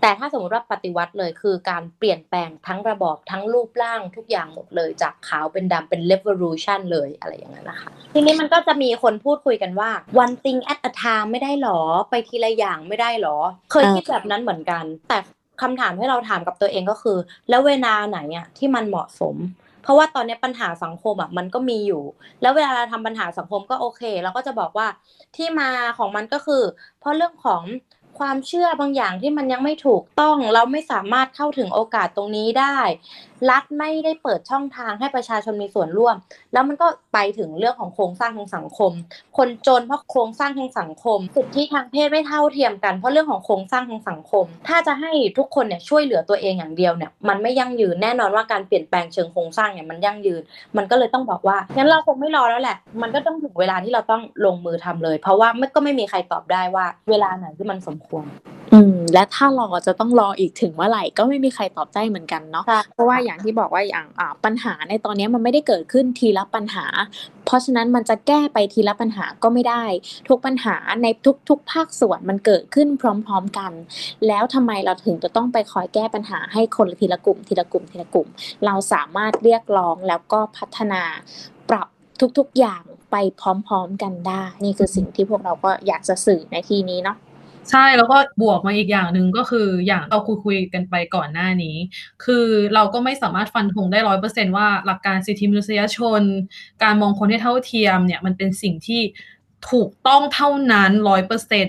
[0.00, 9.90] แต่ถ้าสมมติว่าปฏิวัติเลยคือการเปลี่ยนแปลงทั้งระบอบทั้งรูปร่างทุกอย่างหมดเลย จากขาวเป็นดำเป็น revolution เลยอะไรอย่างนั้นนะคะ ทีนี้มันก็จะมีคนพูดคุยกันว่า
[10.22, 11.80] one thing at a time ไม่ได้หรอ
[12.10, 13.36] ไปทีละอย่างไม่ได้หรอ
[13.70, 15.18] เคยคิดแบบนั้นเหมือนกัน แต่
[15.62, 17.18] คำถามให้เราถามกับตัวเองก็คือ
[17.48, 19.36] แล้วเวลาไหนอะที่มันเหมาะสม
[19.82, 22.02] เพราะว่าตอนนี้ปัญหาสังคมอะมันก็มีอยู่
[22.42, 24.86] แล้วเวลาเราทำปัญหาสังคมก็โอเคเราก็จะบอกว่า
[25.36, 26.62] ที่มาของมันก็คือ
[27.00, 27.62] เพราะเรื่องของ
[28.18, 32.78] ความเชื่อบางอย่างที่มันยังไม่ถูกต้อง เราไม่สามารถเข้าถึงโอกาสตรงนี้ได้
[33.50, 36.16] รัฐไม่ได้เปิดช่องทางให้ประชาชนมีส่วนร่วม
[36.52, 38.92] แล้วมันก็ไปถึงเรื่องของโครงสร้างทางสังคม
[39.36, 50.42] คนจนเพราะโครงสร้างทางสังคม สิทธิทางเพศไม่เท่าเทียมกันเพราะเรื่องของโครงสร้างทางสังคม ถ้าจะให้ทุกคนเนี่ยช่วยเหลือตัวเองอย่างเดียวเนี่ยมันไม่ยั่งยืนแน่นอนว่าการเปลี่ยนแปลงเชิงโครงสร้างเนี่ยมันยั่งยืน
[50.76, 58.24] มันก็เลยต้องบอกว่างั้นเราคงไม่รอแล้วแหละ มันก็ต้องถึงเวลาที่เราต้องลงมือทำเลย เพราะว่าไม่ก็ไม่มีใครตอบได้ว่า เวลาไหนที่มันสมควร
[58.72, 62.64] อืม และถ้ารอจะต้องรออีกถึงเมื่อไหร่ก็ไม่มีใครตอบได้เหมือนกันเนาะ
[62.94, 64.06] เพราะว่าอย่างที่บอกว่าอย่าง
[64.44, 66.86] ปัญหาในตอนนี้มันไม่ได้เกิดขึ้นทีละปัญหา
[67.46, 69.84] เพราะฉะนั้นมันจะแก้ไปทีละปัญหาก็ไม่ได้
[70.28, 71.06] ทุกปัญหาใน
[71.48, 73.72] ทุกๆภาคส่วนมันเกิดขึ้นพร้อม ๆกัน
[74.26, 78.28] แล้วทำไมเราถึงจะต้องไปคอยแก้ปัญหาให้คนทีละกลุ่ม ทีละกลุ่มทีละกลุ่ม
[78.66, 81.02] เราสามารถเรียกร้องแล้วก็พัฒนา
[81.70, 81.88] ปรับ
[82.38, 87.16] ทุกๆอย่างไปพร้อม ๆ กันได้ นี่คือสิ่งที่พวกเราก็อยากจะสื่อในที่นี้เนาะ
[87.70, 91.76] ใช่แล้วก็บวกมาอีกอย่างหนึ่งก็คืออย่างเราคุยคุยกันไปก่อนหน้านี้
[92.24, 96.22] คือเราก็ไม่สามารถฟันธงได้ร้อยเปอร์เซนว่าหลักการสิทธิมนุษยชน
[96.82, 99.00] การมองคนให้เท่าเทียมเนี่ยมันเป็นสิ่งที่
[99.70, 101.68] ถูกต้องเท่านั้นร้อยเปอร์เซน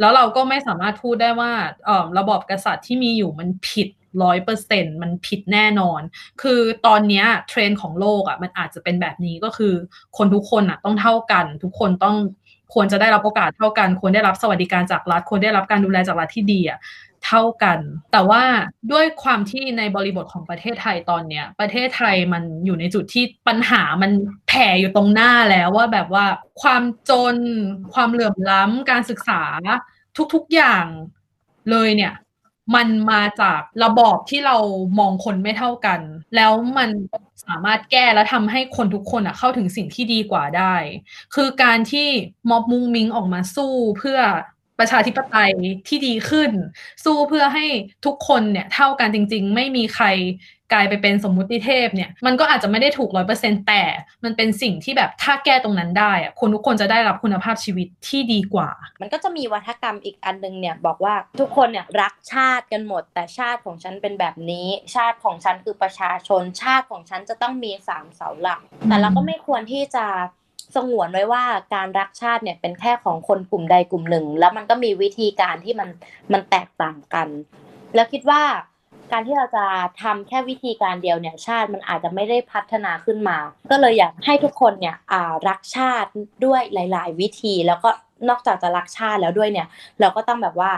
[0.00, 1.52] แล้วเราก็ไม่สามารถพูดได้ว่า
[1.84, 3.88] เออระบอบกษัตริย์ที่มีอยู่มันผิด
[4.22, 6.00] ร้อยเปอร์เซ็นมันผิดแน่นอน
[6.42, 9.74] คือตอนนี้เทรนด์ของโลกอะ่ะมันอาจจะเป็นแบบนี้ก็คือ
[10.16, 12.16] คนทุกคนอะ่ะต้องเท่ากัน ทุกคนต้อง
[12.74, 16.78] ควรจะได้รับโอกาสเท่ากัน ควรได้รับสวัสดิการจากรัฐ ควรได้รับการดูแลจากรัฐที่ดีอะ
[17.26, 17.78] เท่ากัน
[18.12, 18.42] แต่ว่า
[18.92, 24.10] ด้วยความที่ในบริบทของประเทศไทยตอนเนี้ย ประเทศไทยมันอยู่ในจุดที่ปัญหามัน
[24.48, 26.24] แผ่อยู่ตรงหน้าแล้วว่าแบบว่า
[26.62, 27.36] ความจน
[27.94, 29.42] ความเหลื่อมล้ำการศึกษา
[30.34, 30.86] ทุกๆอย่าง
[31.70, 32.12] เลยเนี่ย
[32.74, 34.56] มันมาจากระบอบที่เรา
[34.98, 36.00] มองคนไม่เท่ากัน
[36.36, 36.90] แล้วมัน
[37.46, 40.74] สามารถแก้และทำให้คนทุกคนอะเข้าถึงสิ่งที่ดีกว่าได้
[41.34, 42.08] คือการที่
[42.50, 44.18] ม็อบมุงมิงออกมาสู้เพื่อ
[44.80, 45.52] ประชาธิปไตย
[45.88, 46.50] ที่ดีขึ้น
[47.04, 47.66] สู้เพื่อให้
[48.06, 50.06] ทุกคนเนี่ยเท่ากันจริง ๆ ไม่มีใคร
[50.72, 53.82] กลายไปเป็นสมมุติเทพเนี่ยมันก็อาจจะไม่ได้ถูกร้อยเปอร์เซ็นแต่
[54.24, 58.70] มันเป็นสิ่งที่แบบถ้าแก้ตรงนั้นได้อะคนทุกคนจะได้รับคุณภาพชีวิตที่ดีกว่า
[59.00, 70.06] มันก็จะมีวัฒกรรมอีกอันนึงเนี่ยบอกว่าทุกคนเนี่ยรักชาติกันหมด แต่ชาติของฉันเป็นแบบนี้ ชาติของฉันคือประชาชนชาติของฉันจะต้องมีสามเสาหลัก แต่เราก็ไม่ควรที่จะ
[70.74, 71.44] สงวนไว้ว่า
[71.74, 75.88] การรักชาติเนี่ยเป็นแค่ของคนกลุ่มใดกลุ่มหนึ่ง แล้วมันก็มีวิธีการที่มัน
[76.32, 77.28] มันแตกต่างกัน
[77.94, 78.42] แล้วคิดว่า
[79.12, 79.64] การที่เราจะ
[80.02, 83.38] ทำแค่วิธีการเดียวเนี่ยชาติมันอาจจะไม่ได้พัฒนาขึ้นมา
[83.70, 84.96] ก็เลยอยากให้ทุกคนเนี่ย
[85.48, 86.10] รักชาติ
[86.44, 87.90] ด้วยหลาย ๆ วิธี แล้วก็
[88.28, 89.68] นอกจากจะรักชาติแล้วด้วยเนี่ย
[90.00, 90.72] เราก็ต้องแบบว่า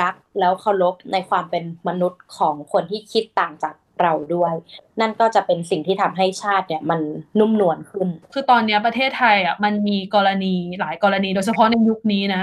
[0.00, 4.54] รักแล้วเคารพในความเป็นมนุษย์ของคนที่คิดต่างจาก เราด้วย
[5.00, 7.00] นั่นก็จะเป็นสิ่งที่ทำให้ชาติเนี่ยมัน
[7.38, 12.42] นุ่มนวลขึ้น คือตอนนี้ประเทศไทยอะมันมีกรณีหลายกรณีโดยเฉพาะในยุคนี้นะ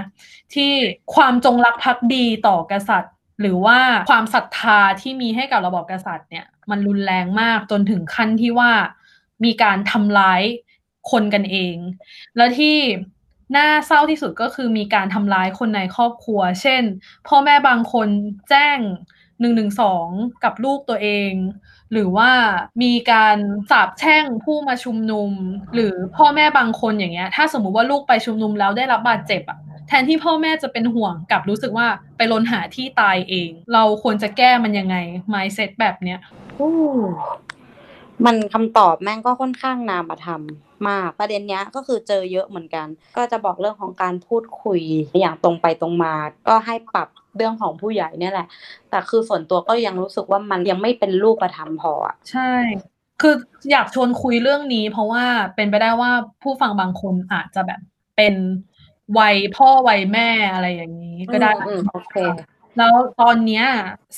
[0.53, 0.71] ที่
[1.15, 3.79] ความจงรักภักดีต่อกษัตริย์ หรือว่า
[4.09, 8.71] ความศรัทธาที่มีให้กับระบอบกษัตริย์เนี่ยมันรุนแรงมากจนถึงขั้นที่ว่า
[9.43, 10.41] มีการทำร้าย
[11.11, 11.75] คนกันเอง
[12.37, 12.77] แล้วที่
[13.57, 16.83] น่าเศร้าที่สุดก็คือมีการทำร้ายคนในครอบครัว เช่น
[17.27, 18.07] พ่อแม่บางคน
[18.49, 18.77] แจ้ง
[19.39, 20.07] หนึ่งหนึ่งสอง
[20.43, 21.31] กับลูกตัวเอง
[21.91, 22.31] หรือว่า
[22.83, 23.37] มีการ
[23.71, 25.31] สาบแช่งผู้มาชุมนุม
[25.73, 34.95] หรือพ่อแม่บางคนอย่างเงี้ย ถ้าสมมุติว่าลูกไปชุมนุมแล้วได้รับบาดเจ็บอะแทนที่พ่อแม่จะเป็นห่วงกับรู้สึกว่าไปลนหาที่ตายเอง เราควรจะแก้มันยังไง
[35.33, 36.19] mindset แบบเนี้ย
[38.25, 40.41] มันคำตอบแม่งก็ค่อนข้างนามธรรม
[40.87, 44.81] มากประเด็นเนี้ยก็คือเจอเยอะเหมือนกัน ก็จะบอกเรื่องของการพูดคุย
[45.19, 46.13] อย่างตรงไปตรงมา
[46.49, 48.47] ก็ให้ปรับ เรื่องของผู้ใหญ่เนี่ยแหละ
[48.89, 52.51] แต่คือส่วนตัวก็ยังรู้สึกว่ามันยังไม่เป็นรูปธรรมพออะใช่
[53.21, 53.35] คือ
[53.71, 55.25] อยากชวนคุยเรื่องนี้ เพราะว่า
[55.55, 56.11] เป็นไปได้ว่า
[56.43, 57.79] ผู้ฟังบางคนอาจจะแบบ
[58.17, 58.35] เป็น
[59.19, 61.51] วัยพ่อวัยแม่อะไรอย่างนี้ก็ได้
[61.91, 62.15] โอเค
[62.77, 63.65] แล้วตอนเนี้ย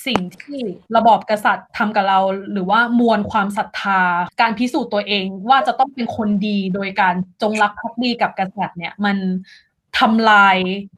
[0.06, 0.60] สิ่งที่
[0.96, 2.20] ระบอบกษัตริย์ทำกับเรา
[2.52, 4.02] หรือว่ามวลความศรัทธา
[4.42, 9.18] การพิสูจน์ตัวเองว่าจะต้องเป็นคนดีโดยการจงรักภักดีกับกษัตริย์เนี่ย มัน
[10.00, 10.58] ทำลาย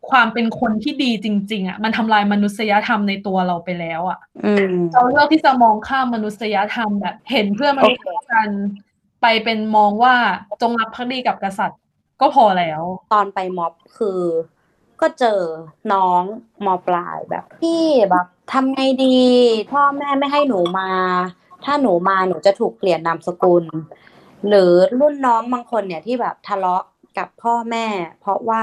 [0.10, 4.20] ความเป็นคนที่ดีจริง ๆอะมันทำลายมนุษยธรรมในตัวเราไปแล้วอะ
[4.94, 8.50] เราเลือกที่จะมองข้ามมนุษยธรรมแบบ เห็นเพื่อนมนุษย์กัน
[9.22, 10.16] ไปเป็นมองว่า
[10.62, 11.80] จงรักภักดีกับกษัตริย์
[12.22, 12.82] ก็พอแล้ว
[13.14, 14.22] ตอนไปม็อบคือ
[15.02, 15.42] ก็เจอ
[15.94, 16.22] น้อง
[16.66, 19.20] มปลายแบบพี่แบบทำไงดี
[19.74, 20.90] พ่อแม่ไม่ให้หนูมา
[21.66, 23.64] ถ้าหนูมาหนูจะถูกเปลี่ยนนามสกุล
[24.48, 26.84] หรือรุ่นน้องบางคนเนี่ยที่แบบทะเลาะ
[27.18, 27.86] กับพ่อแม่
[28.22, 28.62] เพราะว่า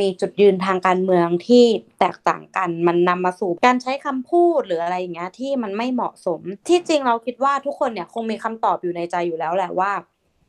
[0.00, 1.64] มีจุดยืนทางการเมืองที่
[2.00, 9.92] แตกต่างกัน มันนำมาสู่การใช้คำพูดหรืออะไรอย่างเงี้ยที่มันไม่เหมาะสม ที่จริงเราคิดว่าทุกคนเนี่ยคงมีคำตอบอยู่ในใจอยู่แล้วแหละว่า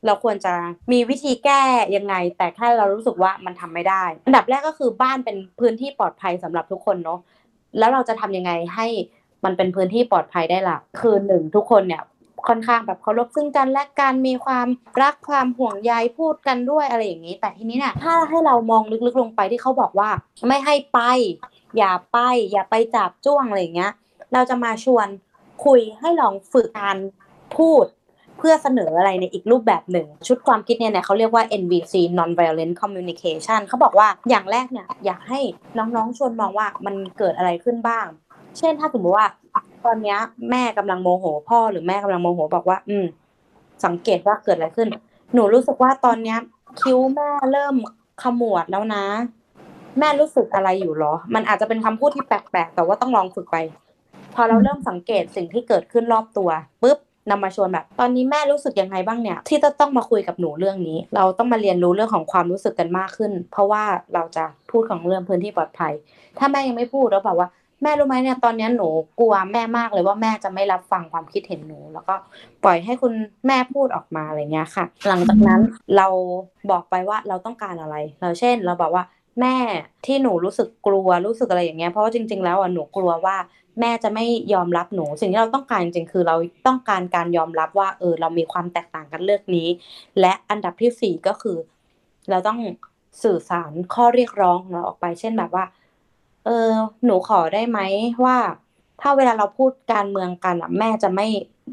[0.06, 0.54] เราควรจะ
[0.92, 1.62] มีวิธีแก้
[1.96, 7.20] ยังไง แต่แค่เรารู้สึกว่ามันทำไม่ได้ อันดับแรกก็คือบ้านเป็นพื้นที่ปลอดภัยสำหรับทุกคนเนาะ
[7.78, 8.86] แล้วเราจะทำยังไงให้
[9.44, 12.02] มันเป็นพื้นที่ปลอดภัยได้ล่ะ คือหนึ่งทุกคนเนี่ย
[12.48, 14.66] ค่อนข้างแบบเคารพซึ่งกันและกันมีความ
[15.02, 20.10] รักความห่วงใยพูดกันด้วยอะไรอย่างนี้ แต่ทีนี้เนี่ยถ้าให้เรามองลึกๆลงไปที่เขาบอกว่า
[20.48, 21.00] ไม่ให้ไป
[21.78, 22.18] อย่าไป
[22.52, 23.92] อย่าไปจับจ้วงอะไรอย่างเงี้ย
[24.32, 25.06] เราจะมาชวน
[25.64, 26.98] คุยให้ลองฝึกการ
[27.56, 27.86] พูด
[28.38, 35.40] เพื่อเสนออะไรในอีกรูปแบบหนึ่ง ชุดความคิดเนี่ยเนี่ยเขาเรียกว่า NVC Non-Violent Communication เขาบอกว่าอย่างแรกเนี่ยอยากให้
[35.78, 38.06] น้องๆชวนมองว่ามันเกิดอะไรขึ้นบ้าง
[38.58, 39.28] เช่นถ้าสมมติว่า
[39.84, 40.16] ตอนนี้
[40.50, 43.04] แม่กำลังโมโห พ่อหรือแม่กำลังโมโหบอกว่า อืม
[43.84, 44.88] สังเกตว่าเกิดอะไรขึ้น
[45.34, 46.38] หนูรู้สึกว่าตอนเนี้ย
[46.80, 47.74] คิ้วแม่เริ่ม
[48.22, 49.04] ขมวดแล้วนะ
[49.98, 53.56] แม่รู้สึกอะไรอยู่หรอ มันอาจจะเป็นคำพูดที่แปลกๆแต่ว่าต้องลองฝึกไป
[54.34, 56.50] พอเราเริ่มสังเกตสิ่งที่เกิดขึ้นรอบตัว
[56.82, 56.98] ปุ๊บ
[57.30, 63.84] นำมาชวนแบบ ตอนนี้แม่รู้สึกยังไงบ้างเนี่ย ที่จะต้องมาคุยกับหนูเรื่องนี้ เราต้องมาเรียนรู้เรื่องของความรู้สึกกันมากขึ้น เพราะว่า
[64.14, 65.92] เราจะพูดของเรื่องพื้นที่ปลอดภัย
[66.38, 67.48] ถ้าแม่ยังไม่พูดแล้วแบบว่า
[67.82, 68.88] แม่รู้ไหมเนี่ยตอนนี้หนู
[69.20, 72.14] กลัวแม่มากเลยว่าแม่จะไม่รับฟังความคิดเห็นหนู แล้วก็
[72.64, 73.12] ปล่อยให้คุณ
[73.46, 75.60] แม่พูดออกมาอะไรเงี้ยค่ะ หลังจากนั้น
[75.96, 76.06] เรา
[76.70, 79.04] บอกไปว่าเราต้องการอะไร เราเช่น เราบอกว่า
[79.40, 79.56] แม่
[80.06, 83.36] ที่หนูรู้สึกกลัวรู้สึกอะไรอย่างเงี้ยเพราะว่าจริง ๆ แล้วอะหนูกลัวว่า
[83.80, 89.68] แม่จะไม่ยอมรับหนู สิ่งที่เราต้องการจริงๆ คือเราต้องการการยอมรับว่า เออ เรามีความแตกต่างกันเรื่องนี้
[90.20, 91.56] และอันดับที่สี่ก็คือ
[92.30, 92.58] เราต้อง
[93.22, 95.64] สื่อสารข้อเรียกร้องของเราออกไป เช่นแบบว่า
[96.44, 96.70] เออ
[97.04, 97.78] หนูขอได้ไหม
[98.24, 98.36] ว่า
[99.00, 101.26] ถ้าเวลาเราพูดการเมืองกันอะ แม่จะไม่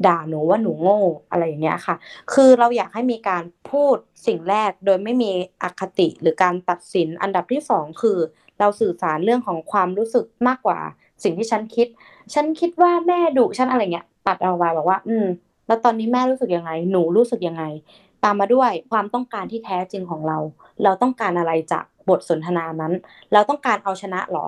[0.06, 1.00] ด่าหนูว่าหนูโง่
[1.30, 1.94] อะไรอย่างเงี้ยค่ะ
[2.32, 3.96] คือเราอยากให้มีการพูด
[4.26, 5.30] สิ่งแรกโดยไม่มี
[5.62, 8.18] อคติหรือการตัดสินอันดับที่สองคือ
[8.58, 10.78] เราสื่อสารเรื่องของความรู้สึกมากกว่า
[11.22, 11.86] สิ่งที่ฉันคิด
[12.34, 15.26] ฉันคิดว่าแม่ดุฉันอะไรเงี้ยตัดเอาไว้บอกว่า อืม
[15.66, 17.64] แล้วตอนนี้แม่รู้สึกยังไง หนูรู้สึกยังไง
[18.24, 20.38] ตามมาด้วยความต้องการที่แท้จริงของเรา
[20.82, 22.92] เราต้องการอะไรจากบทสนทนานั้น
[23.32, 24.46] เราต้องการเอาชนะหรอ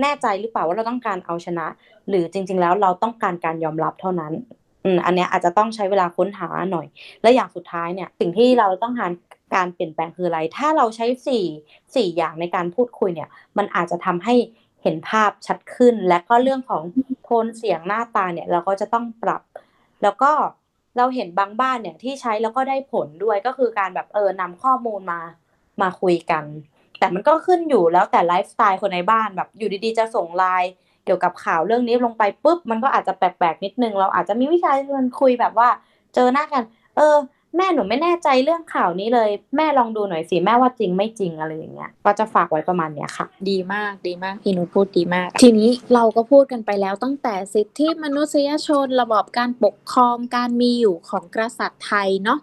[0.00, 1.66] แน่ใจหรือเปล่าว่าเราต้องการเอาชนะ
[2.08, 4.32] หรือจริง ๆ แล้วเราต้องการการยอมรับเท่านั้น
[5.06, 6.86] อันนี้อาจจะต้องใช้เวลาค้นหาหน่อย
[7.22, 9.12] และอย่างสุดท้ายเนี่ยสิ่งที่เราต้องการ
[9.54, 11.44] การเปลี่ยนแปลงคืออะไร ถ้าเราใช้สี่
[11.94, 13.28] สี่อย่างในการพูดคุยเนี่ย
[13.58, 14.34] มันอาจจะทำให้
[14.82, 16.82] เห็นภาพชัดขึ้น และก็เรื่องของ
[17.24, 19.42] โทนเสียงหน้าตาเนี่ย เราก็จะต้องปรับ
[20.02, 20.32] แล้วก็
[20.96, 25.20] เราเห็นบางบ้านเนี่ยที่ใช้แล้วก็ได้ผลด้วยก็คือการแบบเออนำข้อมูลมา
[25.82, 26.44] มาคุยกัน
[26.98, 30.70] แต่มันก็ขึ้นอยู่แล้วแต่ไลฟ์สไตล์คนในบ้านแบบอยู่ดีๆจะส่งไลน์
[31.04, 35.68] เกี่ยวกับข่าวเรื่องนี้ลงไปปุ๊บมันก็อาจจะแปลกๆนิดนึง เราอาจจะมีวิชาชวนคุยแบบว่า
[36.14, 36.62] เจอหน้ากัน
[36.96, 37.16] เออ
[37.56, 52.38] แม่หนูไม่แน่ใจเรื่องข่าวนี้เลย แม่ลองดูหน่อยสิแม่ว่าจริงไม่จริงอะไรอย่างเงี้ยก็จะฝากไว้ประมาณเนี้ยค่ะ ดีมากดีมากพี่นุชพูดดีมาก ทีนี้เราก็พูดกันไปแล้วตั้งแต่สิทธิมนุษยชนระบอบการปกครองการมีอยู่ของกษัตริย์ไทยเนาะ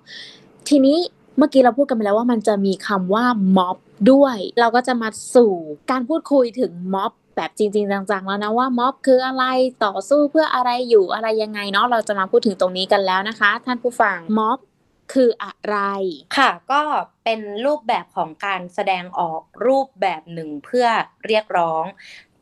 [0.70, 0.98] ทีนี้
[1.38, 3.26] เมื่อกี้เราพูดกันไปแล้วว่ามันจะมีคำว่า
[3.58, 3.78] ม็อบ
[4.12, 5.54] ด้วย เราก็จะมาสู่
[5.92, 9.46] การพูดคุยถึงม็อบแบบจริงๆจังๆแล้วนะว่าม็อบคืออะไร
[9.86, 14.58] ต่อสู้เพื่ออะไรอยู่อะไรยังไงเนาะเราจะมาพูดถึงตรงนี้กันแล้วนะคะ ท่านผู้ฟังม็อบ
[15.14, 15.78] คืออะไร
[16.38, 16.82] ค่ะ ก็
[17.24, 20.88] เป็นรูปแบบของการแสดงออกรูปแบบหนึ่งเพื่อ
[21.26, 21.86] เรียกร้อง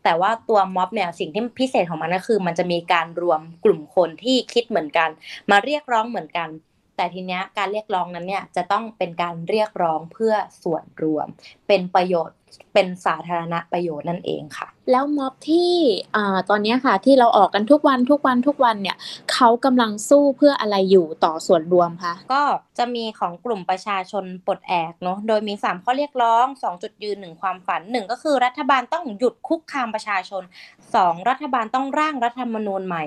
[0.03, 5.09] แต่ว่าตัวม็อบเนี่ยสิ่งที่พิเศษของมันก็คือ มันจะมีการรวมกลุ่มคนที่คิดเหมือนกัน
[5.51, 6.49] มาเรียกร้องเหมือนกัน
[6.95, 10.33] แต่ทีเนี้ยการเรียกร้องนั้นเนี่ยจะต้องเป็นการเรียกร้องเพื่อ
[10.63, 11.27] ส่วนรวม
[11.67, 12.37] เป็นประโยชน์
[12.73, 15.71] เป็นสาธารณประโยชน์นั่นเองค่ะ แล้วม็อบที่
[16.15, 18.97] อ่าตอนนี้ค่ะที่เราออกกันทุกวันทุกวันทุกวันเนี่ย
[19.33, 22.43] เขากำลังสู้เพื่ออะไรอยู่ต่อส่วนรวมคะก็
[22.77, 30.43] จะมีของกลุ่มประชาชนปลดแอกเนาะโดยมี 3 ข้อเรียกร้อง 2 จุดยืนหนึ่งความฝันหนึ่งก็คือรัฐบาลต้องหยุดคุกคามประชาชน
[30.85, 33.03] 2 รัฐบาลต้องร่างรัฐธรรมนูญใหม่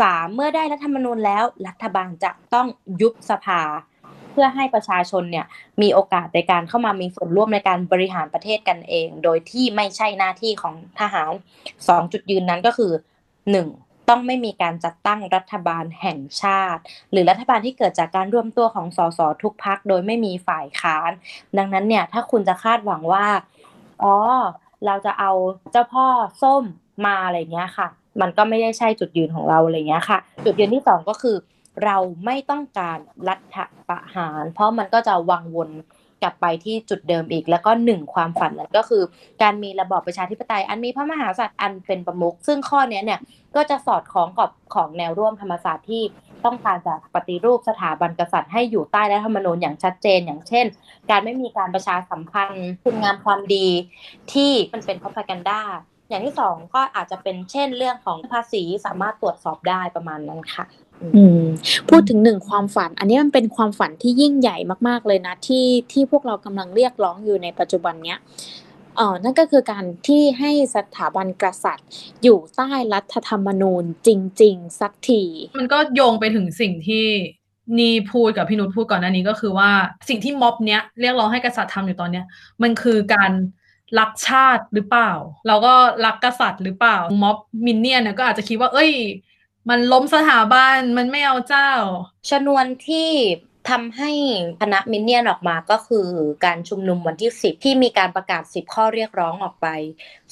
[0.00, 2.66] 3 เมื่อได้รัฐธรรมนูญแล้วรัฐบาลจะต้อง
[3.00, 3.62] ยุบสภา
[4.32, 5.46] เพื่อให้ประชาชนเนี่ย
[5.82, 11.32] มีโอกาสในการเข้ามามีส่วนร่วมในการบริหารประเทศกันเอง โดยที่ไม่ใช่หน้าที่ของทหาร
[11.88, 12.92] สองจุดยืนนั้นก็คือ
[13.50, 13.68] หนึ่ง
[14.08, 21.10] ต้องไม่มีการจัดตั้งรัฐบาลแห่งชาติ หรือรัฐบาลที่เกิดจากการร่วมตัวของสสทุกพักโดยไม่มีฝ่ายค้าน
[21.58, 23.26] ดังนั้นเนี่ยถ้าคุณจะคาดหวังว่า
[24.02, 24.16] อ๋อ
[24.86, 25.32] เราจะเอา
[25.72, 26.06] เจ้าพ่อ
[26.42, 26.64] ส้ม
[27.06, 27.88] มาอะไรเงี้ยค่ะ
[28.20, 31.36] มันก็ไม่ได้ใช่จุดยืนของเราอะไรเงี้ยค่ะ จุดยืนที่สองก็คือ
[31.84, 32.98] เราไม่ต้องการ
[33.28, 33.58] รัฐ
[33.88, 35.70] ประหาร เพราะมันก็จะวังวน
[36.22, 39.02] กลับไปที่จุดเดิมอีก แล้วก็หนึ่งความฝันนั้นก็คือ
[39.42, 43.20] การมีระบอบประชาธิปไตย อันมีพระมหากษัตริย์อันเป็นประมุขซึ่งข้อนี้เนี่ย
[43.56, 46.02] ก็จะสอดคล้องกับของแนวร่วมธรรมศาสตร์ที่
[46.44, 50.66] ต้องการจะปฏิรูปสถาบันกษัตริย์ให้อยู่ใต้รัฐธรรมนูญอย่างชัดเจน อย่างเช่น
[51.10, 53.66] การไม่มีการประชาสัมพันธ์คุณงามความดี
[54.32, 55.60] ที่มันเป็น propaganda
[56.12, 60.64] อย่างที่สองก็อาจจะเป็นเช่นเรื่องของภาษีสามารถตรวจสอบได้ประมาณนั้นค่ะ
[61.16, 61.44] อืม
[61.88, 64.56] พูดถึงหนึ่งความฝัน อันนี้มันเป็นความฝันที่ยิ่งใหญ่
[64.88, 68.18] มากๆเลยนะที่ที่พวกเรากำลังเรียกร้องอยู่ในปัจจุบันเนี้ย
[68.96, 71.88] เออนั่นก็คือการที่ให้สถาบันกษัตริย์
[72.22, 74.08] อยู่ใต้รัฐธรรมนูญจ
[74.42, 75.22] ริง ๆ สักที
[75.58, 77.06] มันก็โยงไปถึงสิ่งที่
[77.78, 79.70] นี่พูดกับพี่นุชพูดก่อนหน้านี้ก็คือว่า
[80.08, 82.24] สิ่งที่ม็อบเนี้ยเรียกร้องให้กษัตริย์ทำอยู่ตอนเนี้ย
[82.62, 83.32] มันคือการ
[83.98, 85.12] รักชาติหรือเปล่า
[85.46, 85.74] เราก็
[86.04, 87.36] รักกษัตริย์หรือเปล่า ม็อบ
[87.66, 88.92] มินเนี่ยนก็อาจจะคิดว่า เอ้ย
[89.68, 91.70] มันล้มสถาบันมันไม่เอาเจ้า
[92.30, 93.10] ชนวนที่
[93.70, 94.10] ทำให้
[94.60, 96.06] คณะมินเนี่ยนออกมาก็คือ
[96.44, 99.66] การชุมนุมวันที่ 10 ที่มีการประกาศ 10 ข้อเรียกร้องออกไป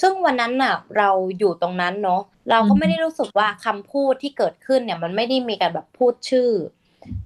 [0.00, 6.50] ซึ่งวันนั้นน่ะเราอยู่ตรงนั้นเนาะเราก็ไม่ได้รู้สึกว่าคำพูดที่เกิดขึ้นเนี่ยมันไม่ได้มีการแบบพูดชื่อ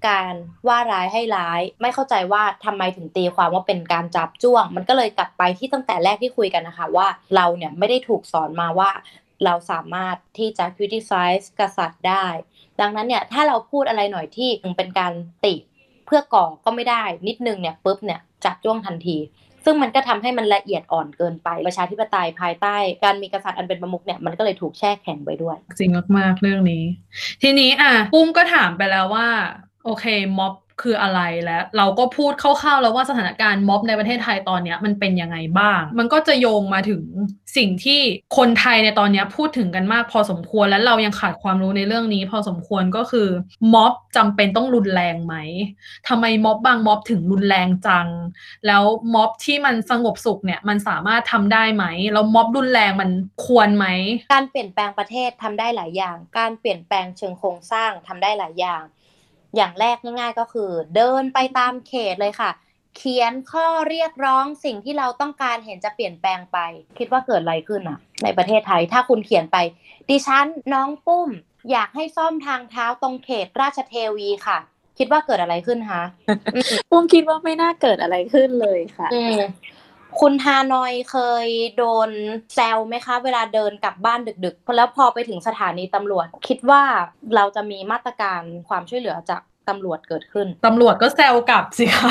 [0.09, 0.35] การ
[0.68, 8.91] ว่าร้ายให้ร้าย ไม่เข้าใจว่าทำไมถึงตีความว่าเป็นการจับจ้วง มันก็เลยกลับไปที่ตั้งแต่แรกที่คุยกันนะคะ ว่าเราเนี่ยไม่ได้ถูกสอนมาว่า
[9.45, 12.27] เราสามารถที่จะ criticize กษัตริย์ได้
[12.81, 15.12] ดังนั้นเนี่ยถ้าเราพูดอะไรหน่อยที่เป็นการ
[15.45, 15.55] ติ
[16.07, 19.16] เพื่อก่อก็ไม่ได้นิดนึงเนี่ยปุ๊บเนี่ยจับจ้วงทันที
[19.64, 26.82] ซึ่งมันก็ทำให้มันละเอียดอ่อนเกินไปประชาธิปไตยภายใต้ การมีกษัตริย์อันเป็นประมุขเนี่ยมันก็เลยถูกแช่แข็งไปด้วย จริงมากๆเรื่องนี้
[27.42, 29.28] ทีนี้อะปุ้มก็ถามไปแล้วว่า
[29.84, 30.04] โอเค
[30.38, 37.03] ม็อบ คืออะไรและเราก็พูดคร่าวๆแล้วว่าสถานการณ์ม็อบในประเทศไทยตอนนี้มันเป็นยังไงบ้าง มันก็จะโยงมาถึง
[37.57, 38.01] สิ่งที่
[38.37, 43.29] คนไทยในตอนนี้พูดถึงกันมากพอสมควรและเรายังขาดความรู้ในเรื่องนี้ พอสมควรก็คือ
[43.75, 45.35] ม็อบจำเป็นต้องรุนแรงไหม
[46.09, 48.09] ทำไมม็อบบางม็อบถึงรุนแรงจัง
[48.66, 48.83] แล้ว
[49.14, 53.11] ม็อบที่มันสงบสุขเนี่ยมันสามารถทำได้ไหมแล้วม็อบรุนแรงมัน
[53.47, 53.87] ควรไหม
[54.33, 58.83] การเปลี่ยนแปลงประเทศทำได้หลายอย่าง การเปลี่ยนแปลงเชิงโครงสร้างทำได้หลายอย่าง
[59.57, 62.50] อย่างแรกง่าย ๆ ก็คือ เดินไปตามเขตเลยค่ะ
[62.96, 66.59] เขียนข้อเรียกร้องสิ่งที่เราต้องการเห็นจะเปลี่ยนแปลงไป
[66.98, 69.57] คิดว่าเกิดอะไรขึ้นอะ ในประเทศไทยถ้าคุณเขียนไป
[70.09, 71.28] ดิฉันน้องปุ้ม
[71.70, 74.59] อยากให้ซ่อมทางเท้าตรงเขตราชเทวีค่ะ
[74.98, 76.02] คิดว่าเกิดอะไรขึ้นคะ
[76.90, 79.09] ปุ้มคิดว่าไม่น่าเกิดอะไรขึ้นเลยค่ะ
[80.20, 81.46] คุณฮานอยเคย
[81.76, 82.10] โดน
[82.54, 86.82] แซวไหมคะ เวลาเดินกลับบ้านดึกๆ แล้วพอไปถึงสถานีตำรวจ คิดว่า
[87.34, 92.10] เราจะมีมาตรการความช่วยเหลือจากตำรวจเกิดขึ้น ตำรวจก็แซวกลับสิคะ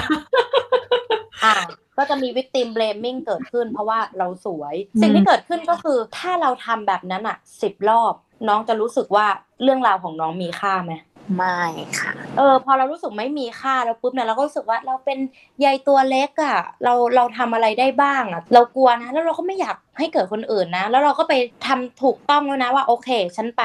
[1.44, 1.56] อ่า
[1.98, 8.14] ก็จะมีวิกติมเบลมิ่งเกิดขึ้น เพราะว่าเราสวย สิ่งที่เกิดขึ้นก็คือ ถ้าเราทำแบบนั้นอะสิบรอบ
[8.48, 9.28] น้องจะรู้สึกว่า
[9.64, 10.94] เรื่องราวของน้องมีค่าไหม
[11.36, 11.62] ไม่
[12.00, 15.20] ค่ะ เออ พอเรารู้สึกไม่มีค่าแล้วปุ๊บเนี่ยเราก็รู้สึกว่าเราเป็น
[15.64, 21.34] ยายตัวเล็กอะ เราเราทำอะไรได้บ้างอะ เรากลัวนะ แล้วเราก็ไม่อยากให้เกิดคนอื่นนะ แล้วเราก็ไป
[21.68, 23.64] ทำถูกต้องแล้วนะว่าโอเค ฉันไป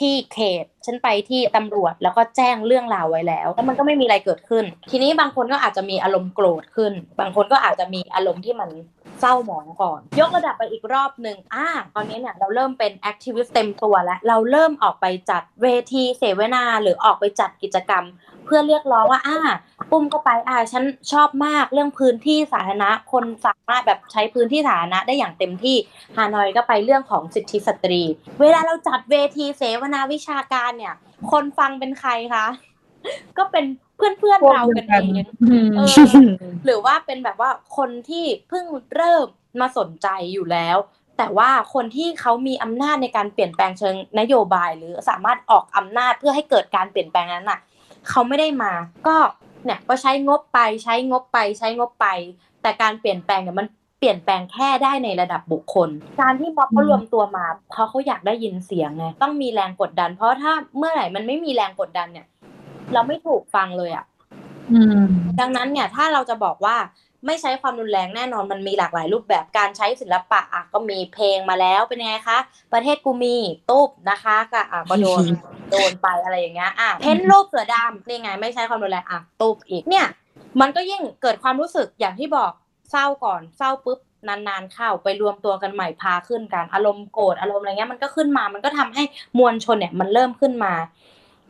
[0.00, 8.68] ที่เขต ฉันไปที่ตำรวจแล้วก็แจ้งเรื่องราวไว้แล้ว แล้วมันก็ไม่มีอะไรเกิดขึ้น ทีนี้บางคนก็อาจจะมีอารมณ์โกรธขึ้น บางคนก็อาจจะมีอารมณ์ที่มัน
[9.22, 18.04] เศร้าหมองก่อน ยกระดับไปอีกรอบหนึ่งอ่าตอนนี้เนี่ยเราเริ่มเป็น activist เต็มตัวแล้ว เราเริ่มออกไปจัดเวทีเสวนาหรือออกไปจัดกิจกรรม
[18.44, 19.38] เพื่อเรียกร้องว่าอ่า
[19.90, 25.76] ปุ้มก็ไปอ่าฉันชอบมากเรื่องพื้นที่สาธารณะคนสามารถแบบใช้พื้นที่สาธารณะได้อย่างเต็มที่
[26.16, 28.02] ฮานอยก็ไปเรื่องของสิทธิสตรี
[28.40, 30.94] เวลาเราจัดเวทีเสวนาวิชาการเนี่ย
[31.30, 32.46] คนฟังเป็นใครคะ
[33.38, 33.64] ก็เป็น
[34.02, 35.12] พื่อนเพื่อนเรากันเอง
[36.64, 39.26] หรือว่าเป็นแบบว่าคนที่เพิ่งเริ่ม
[39.60, 40.76] มาสนใจอยู่แล้ว
[41.18, 47.60] แต่ว่าคนที่เขามีอำนาจในการเปลี่ยนแปลงเชิงนโยบาย หรือสามารถออกอำนาจเพื่อให้เกิดการเปลี่ยนแปลงนั้นอะ
[48.08, 48.72] เขาไม่ได้มา
[49.06, 49.16] ก็
[49.64, 52.06] เนี่ยก็ใช้งบไปใช้งบไปใช้งบไป
[52.62, 53.66] แต่การเปลี่ยนแปลงเนี่ยมัน
[53.98, 55.88] เปลี่ยนแปลงแค่ได้ในระดับบุคคล
[56.20, 62.26] การที่ม็อบเขารวมตัวมา เพราะเขาอยากได้ยินเสียงไงต้องมีแรงกดดัน เพราะถ้าเมื่อไหร่มันไม่มีแรงกดดันเนี่ย
[62.92, 64.04] เราไม่ถูกฟังเลยอะ
[65.40, 66.76] ดังนั้นเนี่ย ถ้าเราจะบอกว่า
[67.26, 72.38] ไม่ใช้ความรุนแรงแน่นอนมันมีหลากหลายรูปแบบการใช้ศิลปะอะก็มีเพลงมาแล้วเป็นไงคะ
[72.72, 73.36] ประเทศกูมี
[73.70, 75.22] ตุ๊บนะคะก็อะก็โดน
[75.70, 80.06] โดนไปอะไรอย่างเงี้ยอะเพ้นรูปเสือดำนี่ไง ไม่ใช้ความรุนแรงอะตุ๊บอีกเนี่ย
[80.60, 82.52] มันก็ยิ่งเกิดความรู้สึกอย่างที่บอก
[82.90, 89.02] เศร้าก่อนเศร้าปุ๊บนานๆเข้าไปรวมตัวกันใหม่พาขึ้นกันอารมณ์โกรธอารมณ์อะไรเงี้ยมันก็ขึ้นมา มันก็ทำให้
[89.38, 90.72] มวลชนเนี่ยมันเริ่มขึ้นมา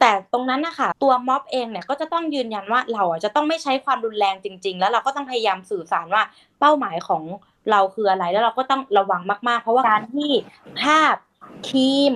[0.05, 6.23] แต่ตรงนั้นนะคะตัวม็อบเองเนี่ยก็จะต้องยืนยันว่าเราจะต้องไม่ใช้ความรุนแรงจริง ๆ แล้วเราก็ต้องพยายามสื่อสารว่า
[6.61, 7.23] เป้าหมายของ
[7.71, 10.31] เราคืออะไรแล้วเราก็ต้องระวังมาก ๆ เพราะว่าการที่
[10.83, 11.15] ภาพ
[11.71, 12.13] ทีม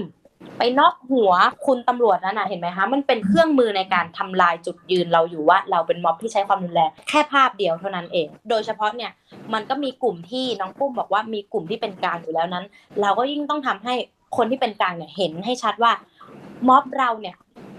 [0.59, 1.33] ไปนอกหัว
[1.67, 9.11] คุณตำรวจนั่นนะเห็นไหมคะมันเป็นเครื่องมือในการทำลายจุดยืนเราอยู่ว่า เราเป็นม็อบที่ใช้ความรุนแรงแค่ภาพเดียวเท่านั้นเอง โดยเฉพาะเนี่ย
[9.53, 12.65] มันก็มีกลุ่มที่น้องปุ้มบอกว่ามีกลุ่มที่เป็นกลางอยู่แล้วนั้น
[13.01, 13.95] เราก็ยิ่งต้องทำให้
[14.37, 15.93] คนที่เป็นกลางเนี่ยเห็นให้ชัดว่า
[16.69, 17.37] ม็อบเราเนี่ย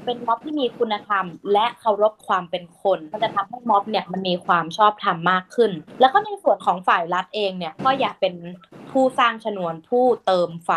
[0.08, 8.34] เป็นม็อบที่มีคุณธรรม และเคารพความเป็นคน มันจะทำให้ม็อบเนี่ยมันมีความชอบธรรมมากขึ้น แล้วก็ในส่วนของฝ่ายรัฐเองเนี่ยก็อยากเป็น
[8.91, 10.72] ผู้สร้างชนวนผู้เติมไฟ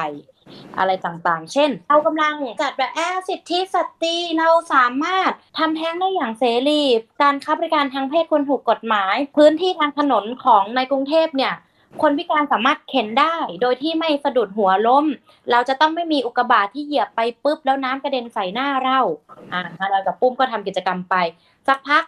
[0.78, 6.82] อะไรต่างๆ เช่น เรากำลังจัดแบบแอสิทธิสตรีเราสามารถทำแท้งได้อย่างเสรี
[7.22, 11.54] การค้าบริการทางเพศควรถูกกฎหมาย พื้นที่ทางถนนของในกรุงเทพเนี่ย
[12.02, 15.04] คนพิการสามารถเข็นได้ โดยที่ไม่สะดุดหัวล้ม
[15.50, 19.00] เราจะต้องไม่มีอุกกาบาตที่เหยียบไปปุ๊บแล้วน้ำกระเด็นใส่หน้าเรา
[19.52, 19.60] อ่า
[19.90, 21.14] เรากับปุ้มก็ทำกิจกรรมไป
[21.68, 22.04] สักพัก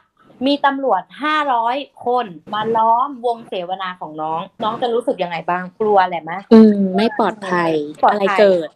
[0.47, 1.76] มีตำรวจห้าร้อย
[2.07, 7.70] คนมาล้อมวงเสวนาของน้อง น้องจะรู้สึกยังไงบ้างกลัวแหละไหมอืม ไม่ปลอดภัย
[8.11, 8.68] อะไรเกิด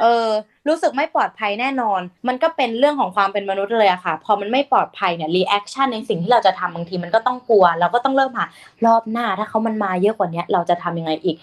[0.00, 0.28] เออ
[0.68, 8.46] รู้สึกไม่ปลอดภัยแน่นอน มันก็เป็นเรื่องของความเป็นมนุษย์เลยอะค่ะ พอมันไม่ปลอดภัยเนี่ย reaction ในสิ่งที่เราจะทำบางทีมันก็ต้องกลัว เราก็ต้องเริ่มหา
[8.86, 11.36] รอบหน้าถ้าเขามันมาเยอะกว่านี้เราจะทำยังไงอีก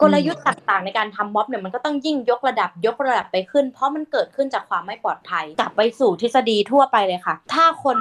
[0.00, 7.98] กลยุทธ์ต่างๆ ในการทำม็อบเนี่ยมันก็ต้องยิ่งยกระดับยกระดับไปขึ้น เพราะมันเกิดขึ้นจากความไม่ปลอดภัยกลับไปสู่ทฤษฎีทั่วไปเลยค่ะ ถ้าคน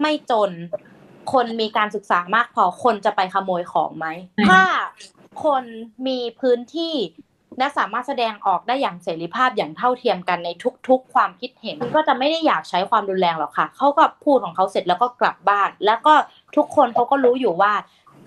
[0.00, 0.50] ไม่จน
[1.32, 4.06] คนมีการศึกษามากพอคนจะไปขโมยของไหม
[4.48, 4.62] ถ้า
[5.44, 5.64] คน
[6.06, 6.94] มีพื้นที่
[7.58, 10.48] และสามารถแสดงออกได้อย่างเสรีภาพอย่างเท่าเทียมกันใน
[10.88, 16.14] ทุก ๆ ความคิดเห็นก็จะไม่ได้อยากใช้ความรุนแรงหรอกค่ะเขาก็พูดของเขาเสร็จแล้วก็กลับบ้าน แล้วก็
[16.56, 17.72] ทุกคนเขาก็รู้อยู่ว่า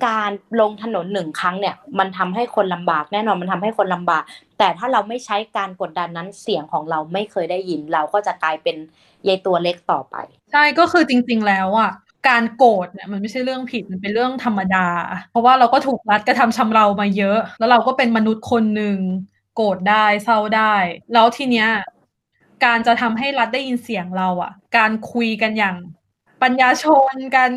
[0.07, 4.23] การลงถนนหนึ่งครั้งเนี่ยมันทำให้คนลำบากแน่นอนมันทำให้คนลำบาก
[4.57, 8.75] แต่ถ้าเราไม่ใช้การกดดันนั้นเสียงของเราไม่เคยได้ยิน เราก็จะกลายเป็น
[9.27, 10.15] ยายตัวเล็กต่อไป
[10.51, 11.91] ใช่ก็คือจริง ๆ แล้วอะ
[12.29, 14.87] การโกรธเนี่ยมันไม่ใช่เรื่องผิดมันเป็นเรื่องธรรมดา
[15.31, 18.97] เพราะว่าเราก็ถูกรัฐกระทำชำเรามาเยอะ แล้วเราก็เป็นมนุษย์คนหนึ่ง
[19.55, 20.75] โกรธได้เศร้าได้
[21.13, 21.69] แล้วทีเนี้ย
[22.65, 25.75] การจะทำให้รัฐได้ยินเสียงเราอะ่ะ การคุยกันอย่าง
[26.43, 27.51] ปัญญาชนการ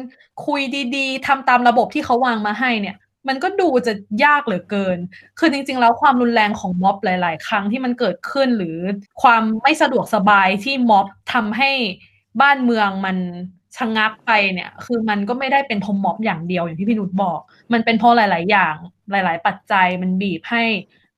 [0.46, 0.60] คุย
[0.96, 2.96] ดีๆทำตามระบบที่เขาวางมาให้เนี่ย
[3.28, 3.92] มันก็ดูจะ
[4.24, 4.98] ยากเหลือเกิน
[5.38, 8.78] คือจริง ๆ แล้วความรุนแรงของม็อบหลาย ๆ ครั้งที่มันเกิดขึ้นหรือ
[9.22, 11.70] ความไม่สะดวกสบายที่ม็อบทำให้
[12.40, 13.16] บ้านเมืองมัน
[13.78, 17.40] ชะงักไปเนี่ย คือมันก็ไม่ได้เป็นพมม็อบอย่างเดียวอย่างที่พี่นุชบอก
[17.72, 18.74] มันเป็นเพราะหลาย ๆ อย่าง
[19.10, 20.64] หลาย ๆ ปัจจัยมันบีบให้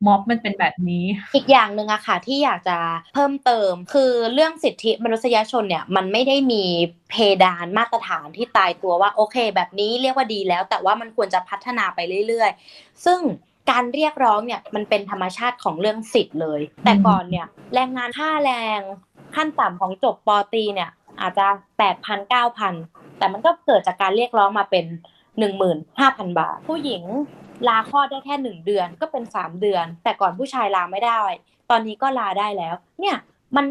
[0.07, 1.05] ม็อบมันเป็นแบบนี้
[1.35, 2.79] อีกอย่างหนึ่งอะค่ะที่อยากจะ
[3.15, 6.65] เพิ่มเติม คือเรื่องสิทธิมนุษยชนเนี่ยมันไม่ได้มี
[7.11, 11.99] เพดานมาตรฐานที่ตายตัวว่าโอเค แบบนี้เรียกว่าดีแล้ว แต่ว่ามันควรจะพัฒนาไป
[12.29, 13.21] เรื่อย ๆ ซึ่ง
[13.71, 18.81] การเรียกร้องเนี่ยมันเป็นธรรมชาติของเรื่องสิทธิ์เลย แต่ก่อนเนี่ยแรงงานค่าแรง
[19.37, 20.91] ขั้นต่ำของจบปอตีเนี่ย
[21.21, 21.47] อาจจะ
[21.79, 22.75] แปดพันเก้าพัน
[23.19, 24.85] แต่มันก็เกิดจากการเรียกร้องมาเป็น
[25.39, 27.03] หนึ่งหมื่นห้าพันบาท ผู้หญิง
[27.69, 31.23] ลาคลอดได้แค่หนึ่งเดือนก็เป็นสามเดือน แต่ก่อนผู้ชายลาไม่ได้
[31.71, 33.17] ตอนนี้ก็ลาได้แล้ว เนี่ย
[33.57, 33.67] มัน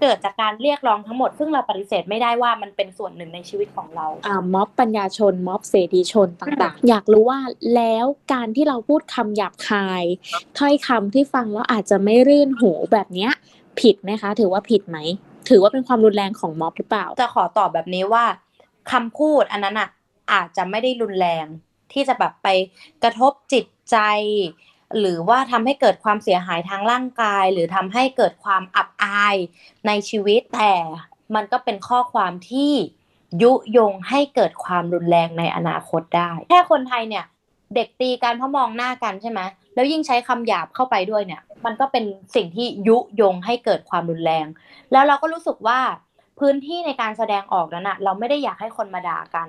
[0.00, 7.40] เกิดจากการเรียกร้องทั้งหมด ซึ่งเราปฏิเสธไม่ได้ว่ามันเป็นส่วนหนึ่งในชีวิตของเราอ่าม็อบปัญญาชน ม็อบเสรีชนต่างๆ อยากรู้ว่า
[7.76, 10.04] แล้วการที่เราพูดคำหยาบคาย
[10.58, 13.32] ถ้อยคำที่ฟังแล้วอาจจะไม่รื่นหูแบบเนี้ย
[13.80, 14.98] ผิดไหมคะ ถือว่าผิดไหม
[15.48, 18.24] ถือว่าเป็นความรุนแรงของม็อบหรือเปล่า จะขอตอบแบบนี้ว่า
[18.92, 19.90] คำพูดอันนั้นอะ
[20.32, 21.46] อาจจะไม่ได้รุนแรง
[21.92, 22.48] ที่จะแบบไป
[23.02, 23.96] กระทบจิตใจ
[24.98, 29.36] หรือว่าทำให้เกิดความเสียหายทางร่างกาย หรือทำให้เกิดความอับอาย
[29.86, 30.74] ในชีวิตแต่
[31.34, 32.72] มันก็เป็นข้อความที่
[33.42, 37.24] ยุยงให้เกิดความรุนแรงในอนาคตได้ แค่คนไทยเนี่ย
[37.74, 39.40] เด็กตีกันเพราะมองหน้ากันใช่ไหม
[39.74, 42.04] แล้วยิ่งใช้คำหยาบเข้าไปด้วยเนี่ย มันก็เป็น
[42.34, 44.46] สิ่งที่ยุยงให้เกิดความรุนแรง
[44.92, 45.80] แล้วเราก็รู้สึกว่า
[46.40, 49.48] พื้นที่ในการแสดงออกนั้นอะเราไม่ได้อยากให้คนมาด่ากัน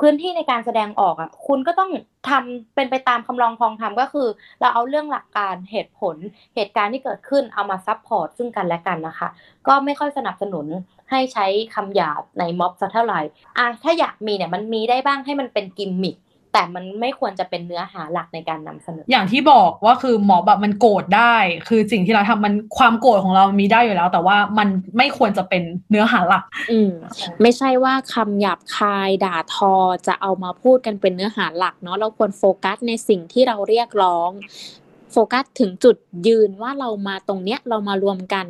[0.00, 1.90] พื้นที่ในการแสดงออกอะคุณก็ต้อง
[2.28, 4.28] ทำเป็นไปตามคำลองคองธรรมก็คือ
[4.60, 6.16] เราเอาเรื่องหลักการเหตุผล
[6.54, 9.28] เหตุการณ์ที่เกิดขึ้นเอามาซับพอร์ตซึ่งกันและกันนะคะ
[9.66, 10.66] ก็ไม่ค่อยสนับสนุน
[11.10, 13.20] ให้ใช้คำหยาบในม็อบสักเท่าไหร่
[13.58, 16.16] อะถ้าอยากมีเนี่ยมันมีได้บ้างให้มันเป็นกิมมิค
[16.56, 21.36] แต่มันไม่ควรจะเป็นเนื้อหาหลักในการนำเสนอ อย่างที่บอกว่าคือหมอแบบมันโกรธได้
[21.68, 26.92] คือสิ่งที่เราทำมันความโกรธของเรามีได้อยู่แล้ว แต่ว่ามันไม่ควรจะเป็นเนื้อหาหลัก อืม
[27.42, 29.74] ไม่ใช่ว่าคำหยาบคายด่าทอ
[30.06, 34.30] จะเอามาพูดกันเป็นเนื้อหาหลักเนาะเราควรโฟกัสในสิ่งที่เราเรียกร้อง
[34.85, 35.96] โโฟกัสถึงจุด
[36.26, 38.46] ยืนว่าเรามาตรงเนี้ยเรามารวมกัน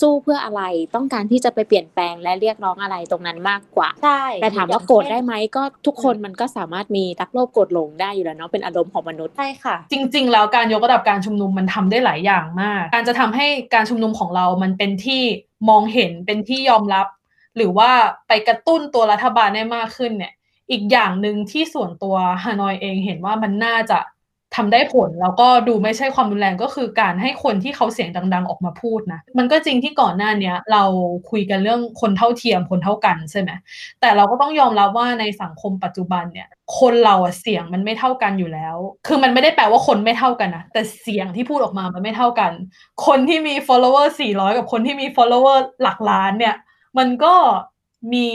[0.00, 0.62] สู้เพื่ออะไร
[0.94, 15.22] ต้องการที่จะไปเปลี่ยนแปลงและเรียกร้องอะไรตรงนั้นมากกว่าใช่แต่ถามว่าโกรธได้ไหมก็ทุกคนมันก็สามารถมีรักโลภโกรธหลงได้อยู่แล้วเนาะเป็นอารมณ์ของมนุษย์ใช่ค่ะ จริง ๆ แล้วการยกระดับการชุมนุมมันทำได้หลายอย่างมาก การจะทำให้การชุมนุมของเรามันเป็นที่
[15.68, 17.06] มองเห็นเป็นที่ยอมรับ
[17.56, 17.90] หรือว่า
[18.28, 20.32] ไปกระตุ้นตัวรัฐบาลได้มากขึ้นเนี่ย
[20.70, 23.98] อีกอย่างหนึ่งที่ส่วนตัวฮานอยเองเห็นว่ามันน่าจะ
[24.56, 30.84] ทำได้ผลแล้วก็ดูไม่ใช่ความรุนแรงก็คือการให้คนที่เขาเสียงดัง ๆ ออกมาพูดนะมันก็จริงที่ก่อนหน้านี้เรา
[31.30, 33.50] คุยกันเรื่องคนเท่าเทียมคนเท่ากันใช่ไหม
[34.00, 36.48] แต่เราก็ต้องยอมรับว่าในสังคมปัจจุบันเนี่ย
[36.78, 38.76] คนเราเสียงมันไม่เท่ากันอยู่แล้ว
[39.06, 42.52] คือมันไม่ได้แปลว่าคนไม่เท่ากันนะแต่เสียงที่พูดออกมามันไม่เท่ากัน
[43.06, 46.56] คนที่มี follower 400 กับคนที่มี follower หลักล้านเนี่ย
[46.98, 47.34] มันก็
[48.12, 48.26] มี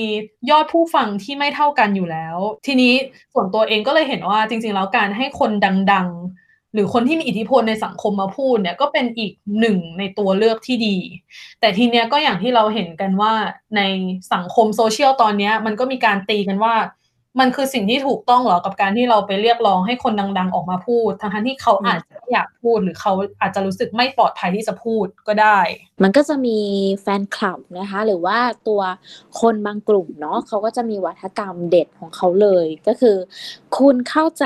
[0.50, 2.94] ยอดผู้ฟังที่ไม่เท่ากันอยู่แล้ว ทีนี้
[3.34, 5.52] ส่วนตัวเองก็เลยเห็นว่าจริง ๆ แล้วการให้คน
[5.94, 6.10] ดัง
[6.42, 10.98] ๆ หรือคนที่มีอิทธิพลในสังคมมาพูดเนี่ยก็เป็นอีกหนึ่งในตัวเลือกที่ดี
[11.60, 13.34] แต่ทีเนี้ยก็อย่างที่เราเห็นกันว่า
[13.78, 13.82] ใน
[14.34, 16.74] สังคมโซเชียลตอนนี้มันก็มีการตีกันว่า
[17.40, 25.60] มันคือสิ่งที่ถูกต้องหรอกับการที่เราไปเรียกร้องให้คนดัง ๆ ออกมาพูด ทั้งที่เขาอาจจะอยากพูดหรือเขาอาจจะรู้สึกไม่ปลอดภัยที่จะพูดก็ได้
[26.04, 26.60] มันก็จะมี
[27.02, 28.82] แฟนคลับนะคะ หรือว่าตัว
[29.42, 33.18] คนบางกลุ่มเนาะเขาก็จะมีวัฒกรรมเด็ดของเขาเลย ก็คือ
[33.78, 34.46] คุณเข้าใจ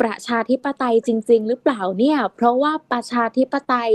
[0.00, 3.92] ประชาธิปไตยจริง ๆ หรือเปล่าเนี่ย เพราะว่าประชาธิปไตย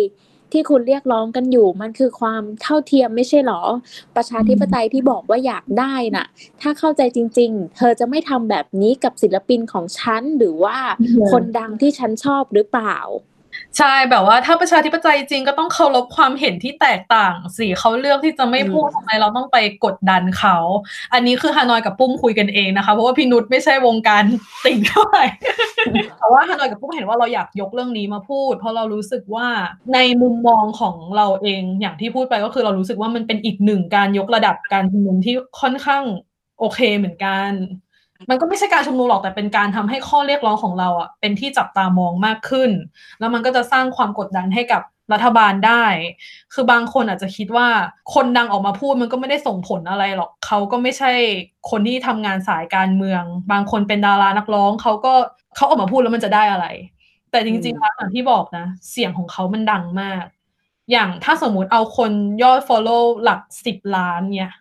[0.51, 3.61] ที่คุณเรียกร้องกันอยู่ มันคือความเท่าเทียมไม่ใช่หรอ
[4.15, 6.25] ประชาธิปไตยที่บอกว่าอยากได้น่ะ
[6.61, 10.77] ถ้าเข้าใจจริง ๆ เธอจะไม่ทำแบบนี้กับศิลปินของฉันหรือว่า
[11.31, 12.97] คนดังที่ฉันชอบหรือเปล่า
[13.77, 20.57] ใช่แบบว่าถ้าประชาธิปไตยจริงก็ต้องเคารพความเห็นที่แตกต่างสิเขาเลือกที่จะไม่พูดทำไมเราต้องไปกดดันเขา
[21.13, 24.23] อันนี้คือฮานอยกับปุ้มคุยกันเองนะคะ เพราะว่าพี่นุชไม่ใช่วงการ
[24.65, 25.23] ติ่งเท่าไหร่
[26.19, 29.47] แต่ว่าฮานอยกับปุ้มเห็นว่าเราอยากยกเรื่องนี้มาพูด เพราะเรารู้สึกว่า
[29.93, 36.03] ในมุมมองของเราเองอย่างที่พูดไปก็คือเรารู้สึกว่ามันเป็นอีกหนึ่งการยกระดับการชุมนุมที่ค่อนข้าง
[36.59, 37.49] โอเคเหมือนกัน
[38.29, 42.71] มันก็ไม่ใช่การชุมนุมหรอกแต่เป็นการทำให้ข้อเรียกร้องของเราอะเป็นที่จับตามองมากขึ้น
[43.19, 44.81] แล้วมันก็จะสร้างความกดดันให้กับ
[45.13, 45.85] รัฐบาลได้
[46.53, 47.67] คือบางคนอาจจะคิดว่า
[48.13, 51.11] คนดังออกมาพูดมันก็ไม่ได้ส่งผลอะไรหรอก เขาก็ไม่ใช่
[51.69, 55.13] คนที่ทำงานสายการเมือง บางคนเป็นดารานักร้องเขาก็
[55.55, 56.65] เขาออกมาพูดแล้วมันจะได้อะไร
[57.31, 60.25] แต่จริงๆแล้วอย่างที่บอกนะ เสียงของเขามันดังมาก
[60.91, 62.11] อย่างถ้าสมมุติเอาคน
[62.43, 64.53] ยอด follow หลักสิบล้านเนี่ย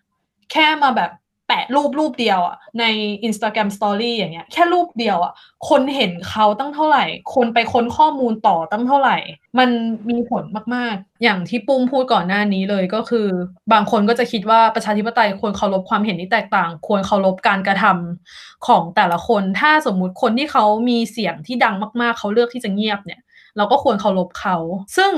[0.51, 1.11] แค่มาแบบ
[1.47, 2.85] แปะรูปรูปเดียวอะใน
[3.27, 5.33] Instagram Story อย่างเงี้ยแค่รูปเดียวอะ
[5.69, 9.17] คนเห็นเขาตั้งเท่าไหร่ คนไปค้นข้อมูลต่อตั้งเท่าไหร่
[9.59, 9.69] มัน
[10.09, 10.43] มีผล
[10.75, 13.27] มาก ๆ อย่างที่ปุ้มพูดก่อนหน้านี้เลยก็คือ
[13.73, 23.21] บางคนก็จะคิดว่าประชาธิปไตยควรเคารพความเห็นที่แตกต่าง ควรเคารพการกระทำของแต่ละคน ถ้าสมมุติคนที่เขามีเสียงที่ดังมาก ๆ เขาเลือกที่จะเงียบเนี่ย
[23.57, 24.57] เราก็ควรเคารพเขา
[24.97, 25.11] ซึ่ง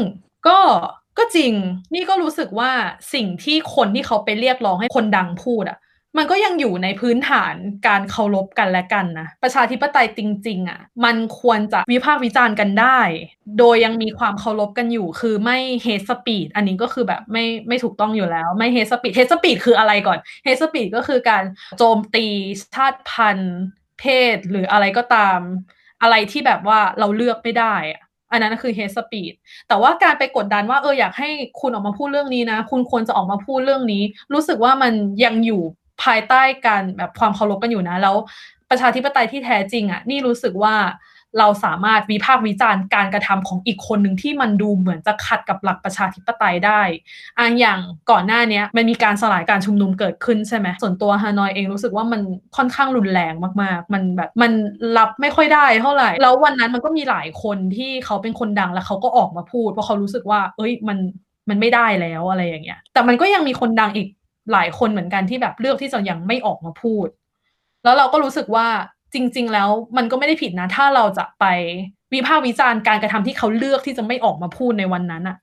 [0.47, 0.59] ก็
[1.17, 1.53] ก็จริง
[1.93, 2.71] นี่ก็รู้สึกว่า
[3.13, 5.77] สิ่งที่คนที่เขาไปเรียกร้องให้คนดังพูดอะ
[6.17, 7.55] มันก็ยังอยู่ในพื้นฐาน
[7.87, 12.99] การเคารพกันและกันนะ ประชาธิปไตยจริง ๆอะ่ะ มันควรจะวิพากษ์วิจารณ์กันได้
[13.59, 21.43] โดยยังมีความเคารพกันอยู่ คือไม่ hate speech อันนี้ก็คือแบบไม่ไม่ถูกต้องอยู่แล้ว ไม่ hate speech hate speech คืออะไรก่อน hate speech ก็คือการ
[21.77, 22.25] โจมตี
[22.75, 23.55] ชาติพันธุ์
[23.99, 24.05] เพ
[24.35, 25.39] ศหรืออะไรก็ตาม
[26.01, 28.01] อะไรที่แบบว่าเราเลือกไม่ได้อะ
[28.31, 29.33] อันนั้นคือ hate speech
[29.67, 31.29] แต่ว่าการไปกดดันว่าเอออยากให้
[31.61, 34.03] คุณออกมาพูดเรื่องนี้นะ คุณควรจะออกมาพูดเรื่องนี้
[34.33, 34.93] รู้สึกว่ามัน
[35.25, 35.63] ยังอยู่
[36.03, 38.15] ภายใต้การแบบความเคารพกันอยู่นะ แล้ว
[38.69, 40.75] ประชาธิปไตยที่แท้จริงอะ่ะนี่รู้สึกว่า
[41.37, 46.81] เราสามารถวิพากษ์วิจารณ์การกระทำของอีกคนหนึ่งที่มันดูเหมือนจะขัดกับหลักประชาธิปไตยได้
[47.37, 47.79] อันอย่าง
[48.11, 52.21] ก่อนหน้านี้มันมีการสลายการชุมนุมเกิดขึ้นใช่ไหมส่วนตัวฮานอยเองรู้สึกว่ามัน
[52.57, 54.51] ค่อนข้างรุนแรงมากๆ มันแบบมัน
[54.97, 60.97] รับไม่ค่อยได้เท่าไหร่ แล้ววันนั้นมันก็มีหลายคนที่เขาเป็นคนดังแล้วเขาก็ออกมาพูดเพราะเขารู้สึกว่า เอ้ยมัน
[61.49, 64.07] มันไม่ได้แล้วอะไรอย่างเงี้ย แต่มันก็ยังมีคนดังอีก
[64.51, 67.07] หลายคนเหมือนกันที่แบบเลือกที่จะยังไม่ออกมาพูด
[67.83, 68.67] แล้วเราก็รู้สึกว่า
[69.13, 71.45] จริง ๆ แล้วมันก็ไม่ได้ผิดนะ ถ้าเราจะไป
[72.13, 75.37] วิพากษ์วิจารณ์การกระทำที่เขาเลือกที่จะไม่ออกมาพูดในวันนั้นอะ่ะ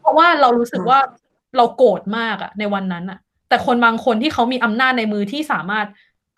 [0.00, 0.98] เพราะว่าเรารู้สึกว่า
[1.56, 3.18] เราโกรธมากอะในวันนั้นอะ
[3.48, 5.86] แต่คนบางคนที่เขามีอำนาจในมือที่สามารถ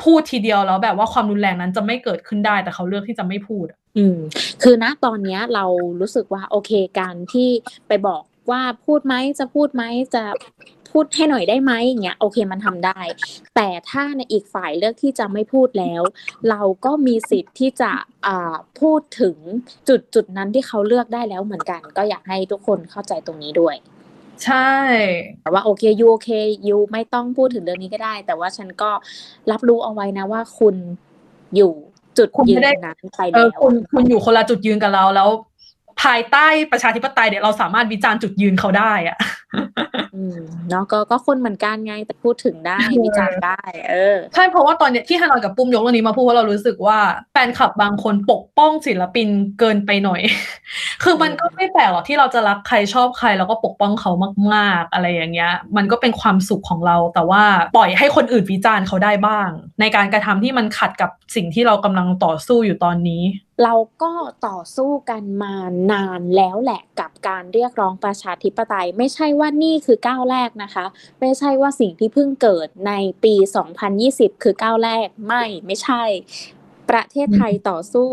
[0.05, 3.67] พูดทีเดียวแล้วแบบว่าความรุนแรงนั้นจะไม่เกิดขึ้นได้ แต่เขาเลือกที่จะไม่พูด
[3.99, 4.19] อืม
[4.63, 5.65] คือณตอนนี้เรา
[6.01, 7.49] รู้สึกว่าโอเคการที่
[7.89, 9.83] ไปบอกว่าพูดไหมจะพูดไหม
[10.15, 10.23] จะ
[10.97, 13.01] พูดให้หน่อยได้ไหมอย่างเงี้ยโอเคมันทำได้
[13.57, 16.03] แต่ถ้าในอีกฝ่ายเลือกที่จะไม่พูดแล้ว
[16.51, 17.93] เราก็มีสิทธิ์ที่จะ
[18.27, 19.37] อ่าพูดถึง
[19.89, 23.75] จุดจุดนั้นที่เขาเลือกได้แล้วเหมือนกัน ก็อยากให้ทุกคนเข้าใจตรงนี้ด้วย
[24.45, 24.73] ใช่
[25.43, 26.31] แต่ว่าโอเคยูโอเค
[26.69, 28.91] ยูไม่ต้องพูดถึงเรื่องนี้ก็ได้ แต่ว่าฉันก็
[29.51, 30.75] รับรู้เอาไว้นะว่าคุณ
[31.57, 31.73] อยู่
[32.19, 35.29] จุดยืนนั้นไปแล้วคุณคุณอยู่คนละจุดยืนกับเราแล้ว
[36.03, 39.17] พายใต้ประชาธิปไตยเนี่ยเราสามารถวิจารณ์จุดยืนเขาได้อะ
[39.55, 39.61] อื
[40.06, 40.06] ม
[40.71, 43.59] เนาะก็ก็คนเหมือนกันไงแต่พูดถึงได้วิจารณ์ได้
[43.89, 46.99] เออใช่เพราะว่าตอนเนี้ยที่ฮานอยกับปุ้มยกเรื่องนี้มาพูดว่าเรารู้สึกว่า
[47.33, 49.29] แฟนคลับบางคนปกป้องศิลปิน
[49.61, 50.21] เกินไปหน่อย
[51.05, 54.11] คือมันก็ไม่แปลกหรอกที่เราจะรักใครชอบใคร แล้วก็ปกป้องเขา
[54.55, 57.45] มาก ๆ อะไรอย่างเงี้ย มันก็เป็นความสุขของเรา แต่ว่า
[57.77, 59.49] ปล่อยให้คนอื่นวิจารณ์เขาได้บ้าง
[59.81, 63.23] ในการกระทำที่มันขัดกับสิ่งที่เรากำลังต่อสู้อยู่ตอนนี้
[63.65, 64.13] เราก็
[64.47, 65.55] ต่อสู้กันมา
[65.93, 70.85] นานแล้วแหละกับการเรียกร้องประชาธิปไตย ไม่ใช่ว่านี่คือก้าวแรกนะคะ
[71.21, 72.93] ไม่ใช่ว่าสิ่งที่เพิ่งเกิดใน
[73.25, 73.35] ปี
[73.89, 76.03] 2020 คือก้าวแรกไม่ไม่ใช่
[76.91, 78.11] ประเทศไทยต่อสู้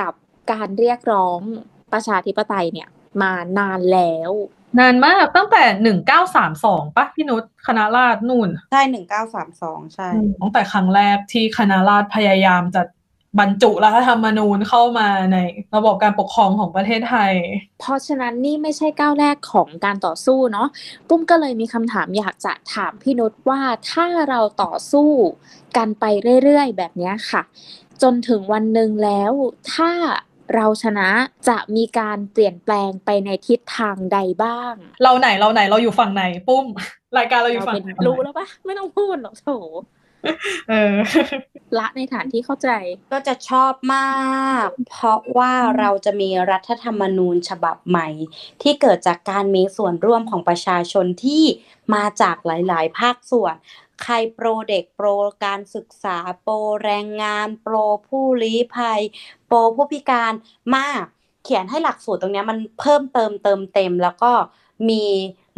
[0.00, 0.12] กับ
[0.52, 1.40] การเรียกร้อง
[1.92, 2.88] ประชาธิปไตยเนี่ย
[3.22, 4.30] มานานแล้ว
[4.78, 10.08] นานมากตั้งแต่หนึ่งเก้าสามสองปะพี่นุชคณะราษฎรนู่น ใช่หนึ่งเก้าสามสองใช่
[10.40, 12.82] ตั้งแต่ครั้งแรกที่คณะราษฎรพยายามจะ
[13.38, 15.38] บรรจุรัฐธรรมนูญเข้ามาใน
[15.76, 17.32] ระบบการปกครองของประเทศไทย
[17.80, 20.68] เพราะฉะนั้นนี่ไม่ใช่ก้าวแรกของการต่อสู้เนาะ
[21.08, 23.60] ปุ้มก็เลยมีคำถามอยากจะถามพี่นุชว่า
[23.90, 25.10] ถ้าเราต่อสู้
[25.76, 26.04] กันไป
[26.42, 27.42] เรื่อยๆ แบบนี้ค่ะ
[28.02, 29.32] จนถึงวันหนึ่งแล้ว
[29.74, 29.90] ถ้า
[30.54, 31.08] เราชนะ
[31.48, 36.66] จะมีการเปลี่ยนแปลงไปในทิศทางใดบ้าง เราไหนเราไหนเราอยู่ฝั่งไหนปุ้ม
[37.18, 39.48] รายการเราอยู่ฝั่งไหนรู้แล้วปะไม่ต้องพูดหรอกโถ
[41.78, 42.70] ละในฐานที่เข้าใจ
[43.12, 48.08] ก็จะชอบมาก เพราะว่าเราจะมีรัฐธรรมนูญฉบับใหม่
[48.62, 51.44] ที่เกิดจากการมีส่วนร่วมของประชาชนที่
[51.94, 53.54] มาจากหลาย ๆ ภาคส่วน
[54.02, 55.08] ใครโปรเด็กโปร
[55.44, 56.54] การศึกษาโปร
[56.84, 57.74] แรงงาน โปร
[58.06, 59.00] ผู้ลี้ภัย
[59.46, 60.32] โปรผู้พิการ
[60.76, 61.04] มาก
[61.44, 64.32] เขียนให้หลักสูตรตรงนี้มันเพิ่มเติมเติมเต็ม แล้วก็
[64.88, 65.04] มี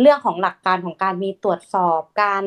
[0.00, 2.44] เรื่องของหลักการของการมีตรวจสอบการ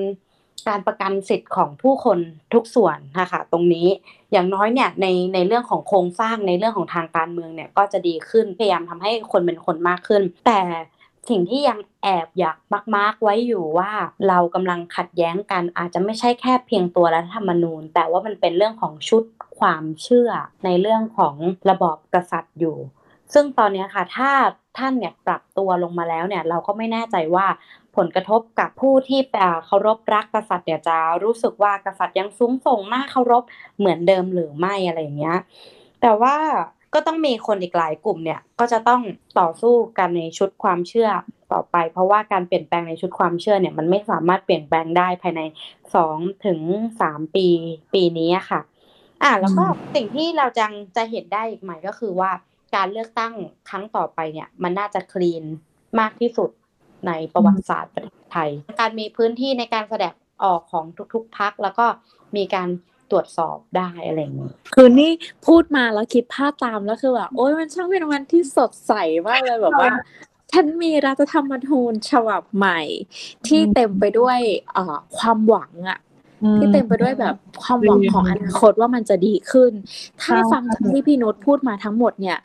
[0.67, 2.19] การประกันสิทธิ์ของผู้คน
[2.53, 3.87] ทุกส่วนนะคะตรงนี้
[4.31, 10.61] อย่างน้อยเนี่ยในในเรื่องของโครงสร้างในเรื่องของทางการเมืองเนี่ยก็จะดีขึ้นพยายามทำให้คนเป็นคนมากขึ้น แต่
[11.29, 12.57] สิ่งที่ยังแอบอยาก
[12.95, 13.91] มากๆไว้อยู่ว่า
[14.27, 19.23] เรากำลังขัดแย้งกันอาจจะไม่ใช่แค่เพียงตัวรัฐธรรมนูญ แต่ว่ามันเป็นเรื่องของชุด
[19.59, 20.29] ความเชื่อ
[20.65, 21.35] ในเรื่องของ
[21.69, 22.77] ระบอบกษัตริย์อยู่
[23.33, 24.31] ซึ่งตอนนี้ค่ะถ้า
[24.77, 27.45] ท่านเนี่ยปรับตัวลงมาแล้วเนี่ยเราก็ไม่แน่ใจว่า
[27.97, 29.19] ผลกระทบกับผู้ที่
[29.65, 33.43] เคารพรักกษัตริย์เนี่ยจะรู้สึกว่ากษัตริย์ยังสูงส่งหน้าเคารพ
[33.77, 35.37] เหมือนเดิมหรือไม่อะไรอย่างเงี้ย
[36.01, 36.35] แต่ว่า
[36.93, 39.01] ก็ต้องมีคนอีกหลายกลุ่มเนี่ยก็จะต้อง
[39.39, 41.09] ต่อสู้กันในชุดความเชื่อ
[41.53, 45.41] ต่อไป เพราะว่าการเปลี่ยนแปลงในชุดความเชื่อเนี่ยมันไม่สามารถเปลี่ยนแปลงได้ภายใน
[45.95, 46.59] สองถึง
[47.01, 47.47] สามปี
[47.93, 48.61] ปีนี้ค่ะ
[49.23, 49.65] อ่าแล้วก็
[49.95, 52.31] สิ่งที่เราจังจะเห็นได้อีกใหม่ก็คือว่า
[52.75, 53.33] การเลือกตั้ง
[53.69, 55.43] ครั้งต่อไปเนี่ยมันน่าจะคลีน
[55.99, 56.49] มากที่สุด
[57.07, 58.49] ในประวัติศาสตร์ประเทศไทย
[58.81, 61.85] การมีพื้นที่ในการแสดงออกของทุกๆพักแล้วก็
[62.35, 62.69] มีการ
[63.11, 65.11] ตรวจสอบได้อะไรอย่างนี้คือนี่
[65.47, 68.93] พูดมาแล้วคิดภาพตามแล้วคือแบบโอ้ยมันช่างเป็นวันที่สดใส
[69.27, 69.91] มากเลยแบบว่า
[70.51, 72.81] ฉันมีรัฐธรรมนูญฉบับใหม่
[73.47, 74.39] ที่เต็มไปด้วย
[75.17, 75.99] ความหวังอะ
[76.57, 79.71] ที่เต็มไปด้วยแบบความหวังของอนาคตว่ามันจะดีขึ้น
[80.21, 82.37] ถ้าฟังจากที่พี่นุชพูดมาทั้งหมดเนี่ย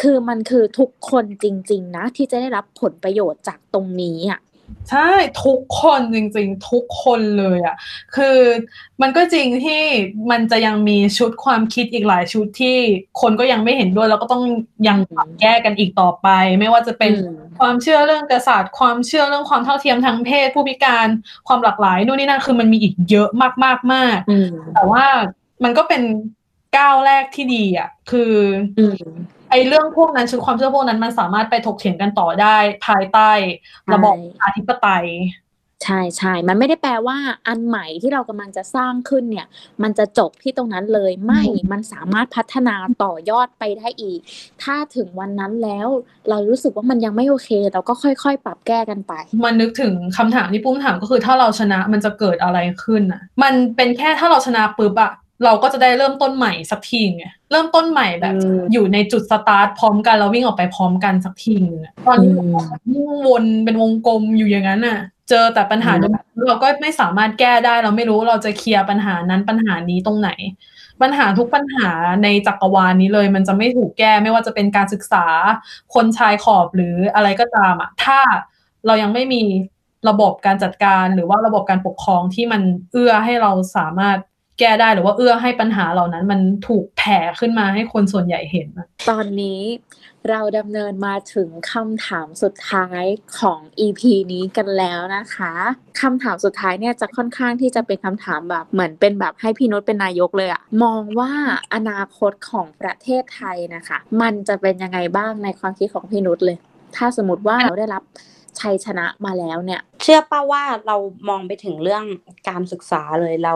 [0.00, 4.40] คือมันคือทุกคนจริง ๆ นะ ที่จะได้รับผลประโยชน์จากตรงนี้อะ
[4.90, 5.10] ใช่
[5.44, 7.76] ทุกคนจริงๆ ทุกคนเลยอะ่ะ
[8.16, 8.38] คือ
[9.02, 9.82] มันก็จริงที่
[10.30, 12.76] มันจะยังมีชุดความคิดอีกหลายชุดที่
[13.20, 14.44] คนก็ยังไม่เห็นด้วย แล้วก็ต้อง
[14.88, 16.28] ยังปรับแก้กันอีกต่อไป
[16.60, 17.12] ไม่ว่าจะเป็น
[17.60, 21.08] ความเชื่อเรื่องกษัตริย์ ความเชื่อเรื่องความเท่าเทียมทางเพศผู้พิการ
[21.48, 23.28] ความหลากหลายนู่นนี่นั่นคือมันมีอีกเยอะ
[23.64, 24.18] มากๆมาก
[24.74, 25.06] แต่ว่า
[25.64, 26.02] มันก็เป็น
[26.76, 28.32] ก้าวแรกที่ดีอะ คือ
[29.50, 33.30] ไอ้เรื่องพวกนั้นชุดความเชื่อพวกนั้นมันสามารถไปถกเถียงกันต่อได้ภายใต้
[33.92, 35.06] ระบอบอธิปไตย
[35.84, 37.18] ใช่ใช่ มันไม่ได้แปลว่า
[37.48, 39.46] อันใหม่ที่เรากำลังจะสร้างขึ้นเนี่ย
[39.82, 41.42] มันจะจบที่ตรงนั้นเลยไม่
[41.72, 42.74] มันสามารถพัฒนา
[43.04, 44.20] ต่อยอดไปได้อีก
[44.62, 45.88] ถ้าถึงวันนั้นแล้ว
[46.30, 49.12] เรารู้สึกว่ามันยังไม่โอเค เราก็ค่อยๆ ปรับแก้กันไป
[49.44, 55.12] มันนึกถึงคำถามที่ปุ้มถามก็คือถ้าเราชนะมันจะเกิดอะไรขึ้นอะ มันเป็นแค่ถ้าเราชนะปุ๊บอะ
[55.44, 58.34] เราก็จะได้เริ่มต้นใหม่สักทีไงเริ่มต้นใหม่แบบ
[58.72, 61.76] อยู่ในจุดสตาร์ทพร้อมกันเราวิ่งออกไปพร้อมกันสักทีนึง
[62.06, 62.32] ตอนนี้
[62.90, 65.92] วิ่งวนเป็นวงกลมอยู่อย่างนั้นน่ะ เจอแต่ปัญหา
[66.46, 70.30] เราก็ไม่สามารถแก้ได้ เราไม่รู้เราจะเคลียร์ปัญหานั้นปัญหานี้ตรงไหน
[71.02, 71.88] ปัญหาทุกปัญหา
[72.22, 75.26] ในจักรวาลนี้เลย มันจะไม่ถูกแก้ไม่ว่าจะเป็นการศึกษา
[75.94, 78.18] คนชายขอบหรืออะไรก็ตามอะถ้า
[78.86, 79.42] เรายังไม่มี
[80.08, 82.62] ระบบการจัดการหรือว่าระบบการปกครองที่มัน
[82.92, 84.18] เอื้อให้เราสามารถ
[84.58, 88.68] แก้ได้หรือว่าเอื้อให้ปัญหาเหล่านั้น มันถูกแผ่ขึ้นมาให้คนส่วนใหญ่เห็น
[89.10, 89.60] ตอนนี้
[90.30, 93.04] เราดำเนินมาถึงคำถามสุดท้าย
[93.38, 94.02] ของ EP
[94.32, 95.52] นี้กันแล้วนะคะ
[96.00, 101.32] คำถามสุดท้ายเนี่ยจะค่อนข้างที่จะเป็นคำถามแบบเหมือนเป็นแบบให้พี่นุชเป็นนายกเลยอะมองว่า
[101.74, 106.56] อนาคตของประเทศไทยนะคะ มันจะเป็นยังไงบ้างในความคิดของพี่นุชเลย
[106.96, 108.02] ถ้าสมมติว่าเราได้รับ
[108.60, 110.96] ชัยชนะมาแล้วเนี่ย เชื่อป้าว่าเรา
[111.28, 112.04] มองไปถึงเรื่อง
[112.48, 113.54] การศึกษาเลยเรา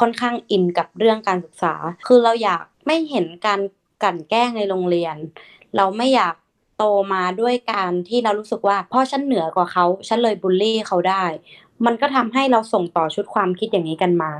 [0.00, 1.74] ค่อนข้างอินกับเรื่องการศึกษา
[2.06, 3.60] คือเราอยากไม่เห็นการ
[4.02, 5.16] กั่นแกล้งในโรงเรียน
[5.76, 6.34] เราไม่อยาก
[6.78, 11.24] โตมาด้วยการที่เรารู้สึกว่าพ่อฉันเหนือกว่าเขาฉันเลยบูลลี่เขาได้
[11.86, 14.32] มันก็ทำให้เราส่งต่อชุดความคิดอย่างนี้กันมา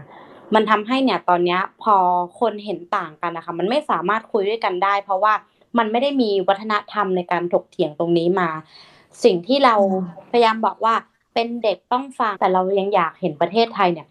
[0.55, 1.97] มันทำให้เนี่ยตอนนี้พอ
[2.41, 5.35] คนเห็นต่างกันนะคะมันไม่สามารถคุยด้วยกันได้ เพราะว่า
[5.79, 8.49] มันไม่ได้มีวัฒนธรรมในการถกเถียงตรงนี้มา
[9.25, 9.75] สิ่งที่เรา
[10.31, 10.95] พยายามบอกว่า
[11.35, 14.07] เป็นเด็กต้องฟังแต่เรายังอยากเห็นประเทศไทยเนี่ย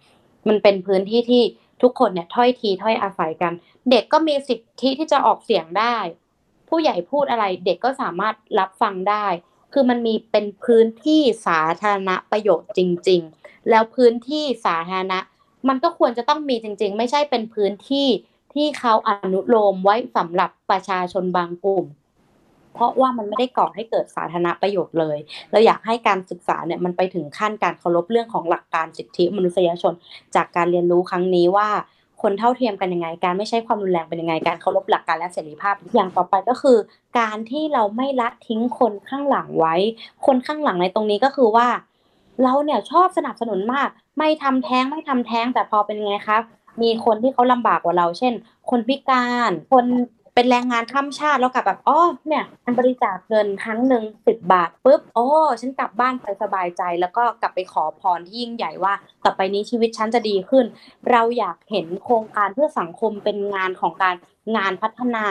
[0.48, 1.44] มันเป็นพื้นที่ที่
[1.82, 3.54] ทุกคนเนี่ยถ้อยทีถ้อยอาศัยกัน
[3.89, 5.98] เด็กก็มีสิทธิที่จะออกเสียงได้
[6.70, 9.28] ผู้ใหญ่พูดอะไร เด็กก็สามารถรับฟังได้
[9.74, 12.80] คือมันมีเป็นพื้นที่สาธารณประโยชน์จ
[13.10, 15.20] ริง ๆ แล้วพื้นที่สาธารณะ
[15.68, 18.08] มันก็ควรจะต้องมีจริง ๆ ไม่ใช่เป็นพื้นที่
[18.54, 21.86] ที่เขาอนุโลมไว้สำหรับประชาชนบางกลุ่ม
[22.74, 25.17] เพราะว่ามันไม่ได้ก่อให้เกิดสาธารณประโยชน์เลย
[25.51, 29.93] เราอยากให้การศึกษาเนี่ยมันไปถึงขั้นการเคารพเรื่องของหลักการสิทธิมนุษยชน
[30.36, 31.69] จากการเรียนรู้ครั้งนี้ว่า
[32.22, 36.78] คนเท่าเทียมกันยังไง การไม่ใช้ความรุนแรงเป็นยังไง การเคารพหลักการและเสรีภาพ อย่างต่อไปก็คือ
[37.19, 39.76] การที่เราไม่ละทิ้งคนข้างหลังไว้
[40.26, 41.67] คนข้างหลังในตรงนี้ก็คือว่า
[42.43, 46.41] เราเนี่ยชอบสนับสนุนมาก ไม่ทำแท้งไม่ทำแท้งแต่พอเป็นไงครับ
[46.82, 48.34] มีคนที่เขาลำบากกว่าเรา เช่น
[48.69, 49.86] คนพิการ คน
[50.36, 55.27] เป็นแรงงานข้ามชาติแล้วกลับแบบอ๋อเนี่ยมันบริจาคเงินครั้งหนึ่งสิบบาทปุ๊บโอ้
[55.61, 60.65] ฉันกลับบ้านไปสบายใจ แล้วก็กลับไปขอพรที่ยิ่งใหญ่ว่า ต่อไปนี้ชีวิตฉันจะดีขึ้น
[61.11, 64.15] เราอยากเห็นโครงการเพื่อสังคมเป็นงานของการ
[64.55, 65.25] งานพัฒนา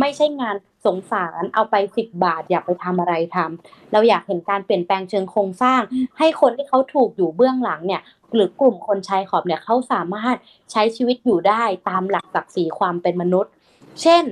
[0.00, 5.80] ไม่ใช่งานสงสารเอาไปสิบบาท อยากไปทำอะไรทำเราอยากเห็นการเปลี่ยนแปลงเชิงโครงสร้าง
[6.18, 8.02] ให้คนที่เขาถูกอยู่เบื้องหลังเนี่ย
[8.34, 10.36] หรือกลุ่มคนชายขอบเนี่ยเขาสามารถ
[10.72, 13.52] ใช้ชีวิตอยู่ได้ตามหลักศักดิ์ศรีความเป็นมนุษย์
[14.02, 14.22] เช่น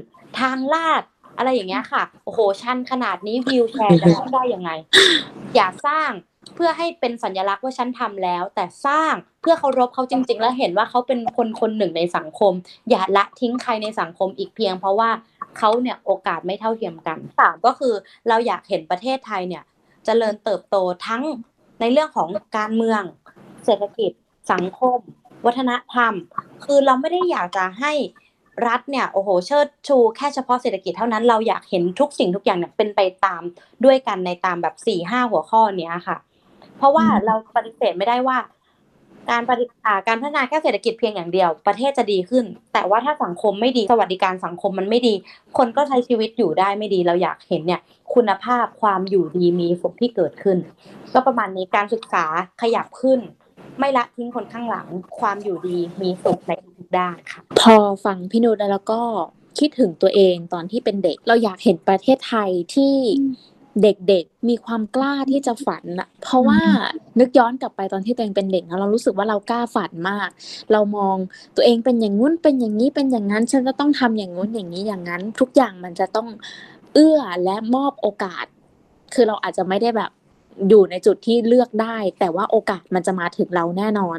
[0.41, 1.03] ทางลาด
[1.37, 4.71] อะไรอย่างเงี้ยค่ะ โอ้โห ชันขนาดนี้วิวแชร์จะทำได้ยังไง
[5.55, 6.11] อย่าสร้าง
[6.55, 12.53] เพื่อให้เป็นสัญลักษณ์ว่าฉันทำแล้ว แต่สร้างเพื่อเคารพเขาจริง ๆ แล้วเห็นว่าเขาเป็นคนคนหนึ่งในสังคม
[12.91, 15.11] อย่าละทิ้งใครในสังคมอีกเพียง เพราะว่า
[15.59, 17.95] เขาเนี่ยโอกาสไม่เท่าเทียมกันสามก็คือ
[18.29, 19.67] เราอยากเห็นประเทศไทยเนี่ยจ
[20.05, 21.23] เจริญเติบโตทั้ง
[21.81, 23.03] ในเรื่องของการเมือง
[23.65, 24.11] เศรษฐกิจ
[24.53, 24.99] สังคม
[25.47, 26.13] วัฒนธรรม
[26.65, 27.93] คือเราไม่ได้อยากจะให้
[28.67, 33.43] รัฐเนี่ยโอ้โหเชิดชูแค่เฉพาะเศรษฐกิจเท่านั้นเราอยากเห็นทุกสิ่งทุกอย่างเนี่ยเป็นไปตาม
[33.85, 36.17] ด้วยกันในตามแบบสี่ห้าหัวข้อเนี้ยค่ะ
[36.79, 38.39] เพราะว่าเราปฏิเสธไม่ได้ว่า
[39.31, 39.67] การปฏิ
[40.09, 45.15] การพัฒนาแค่เศรษฐกิจเพียงอย่างเดียว ประเทศจะดีขึ้น แต่ว่าถ้าสังคมไม่ดีสวัสดิการสังคมมันไม่ดี
[45.59, 47.81] คนก็ใช้ชีวิตอยู่ได้ไม่ดี เราอยากเห็นเนี่ย
[48.15, 50.59] คุณภาพความอยู่ดีมีสุขที่เกิดขึ้น
[51.13, 52.25] ก็ประมาณนี้การศึกษา
[52.63, 53.21] ขยับขึ้น
[53.79, 54.87] ไม่ละทิ้งคนข้างหลัง
[55.21, 57.75] ความอยู่ดีมีสุขในทุก ด้านค่ะ พอ
[58.05, 59.01] ฟังพี่นุชแล้วก็
[59.59, 62.95] คิดถึงตัวเองตอนที่เป็นเด็ก เราอยากเห็นประเทศไทยที่
[63.83, 66.61] เด็กๆ มีความกล้าที่จะฝันอะเพราะว่า
[67.21, 70.29] นึกย้อนกลับไปตอนที่ตัวเองเป็นเด็กเรารู้สึกว่าเรากล้าฝันมาก
[70.73, 71.17] เรามอง
[71.57, 76.29] ตัวเองเป็นอย่างงุ้นเป็นอย่างนี้เป็นอย่างนั้น ฉันจะต้องทำอย่างงุ้นอย่างนี้อย่างนั้น ทุกอย่างมันจะต้อง
[76.95, 78.47] เอื้อและมอบโอกาส
[79.15, 80.11] คือเราอาจจะไม่ได้แบบ
[80.69, 84.19] อยู่ในจุดที่เลือกได้ แต่ว่าโอกาสมันจะมาถึงเราแน่นอน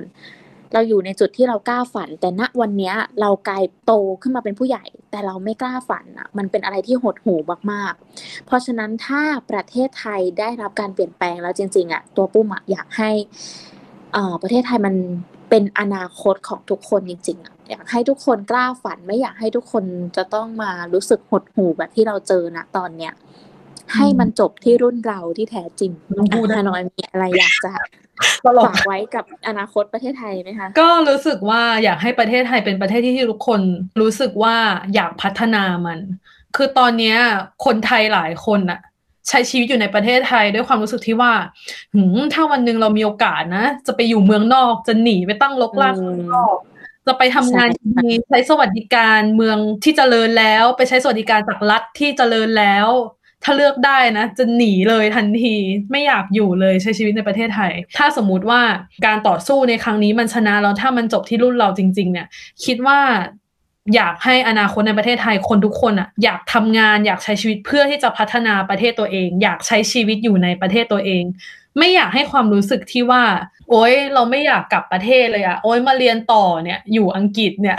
[0.74, 7.36] เราอยู่ในจุดที่เรากล้าฝัน แต่ณวันนี้เรากลายโตขึ้นมาเป็นผู้ใหญ่ แต่เราไม่กล้าฝันอะมันเป็นอะไรที่หดหู
[7.72, 13.12] มากๆ เพราะฉะนั้นถ้าประเทศไทยได้รับการเปลี่ยนแปลงแล้วจริงๆอะตัวปุ้มอะอยากให้
[14.42, 14.96] ประเทศไทยมัน
[15.50, 19.84] เป็นอนาคตของทุกคนจริงๆอะอยากให้ทุกคนกล้าฝันไม่อยากให้ทุกคน
[20.18, 23.14] จะต้องมารู้สึกหดหูแบบที่เราเจอณตอนเนี้ย
[23.96, 25.92] ให้มันจบที่รุ่นเราที่แท้จริง
[26.34, 27.72] พูดฮานอยมีอะไรอยากจะ
[28.66, 33.62] ฝากไว้กับอนาคตประเทศไทยไหมคะ ก็รู้สึกว่าอยากให้ประเทศไทยเป็นประเทศที่ทุกคน
[34.02, 34.56] รู้สึกว่า
[34.96, 36.00] อยากพัฒนามัน
[36.56, 37.16] คือตอนนี้
[37.66, 38.80] คนไทยหลายคนอะ
[39.30, 41.34] ใช้ชีวิตอยู่ในประเทศไทยด้วยความรู้สึกที่ว่า
[41.94, 42.04] หื
[42.34, 45.96] ถ้าวันหนึ่งเรามีโอกาสนะ จะไปอยู่เมืองนอกจะหนีไปตั้งลกลาก
[46.36, 46.58] นอก
[47.08, 47.70] จะไปทำงาน
[48.04, 52.88] ดีใช้สวัสดิการเมืองที่เจริญแล้ว ไปใช้สวัสดิการจากรัฐที่เจริญแล้ว
[53.46, 55.56] ถ้าเลือกได้นะ จะหนีเลยทันที
[55.92, 58.62] ไม่อยากอยู่เลยใช้ชีวิตในประเทศไทย ถ้าสมมุติว่า
[59.06, 62.28] การต่อสู้ในครั้งนี้มันชนะแล้วถ้ามันจบที่รุ่นเราจริง ๆ เนี่ย
[62.66, 63.00] คิดว่า
[63.96, 71.24] อยากให้อนาคตในประเทศไทยคนทุกคนอะอยากทำงานอยากใช้ชีวิตเพื่อที่จะพัฒนาประเทศตัวเอง อยากใช้ชีวิตอยู่ในประเทศตัวเอง
[71.78, 73.24] ไม่อยากให้ความรู้สึกที่ว่า
[73.70, 77.78] โอ๊ยเราไม่อยากกลับประเทศเลยอะโอ๊ยมาเรียนต่อเนี่ย อยู่อังกฤษเนี่ย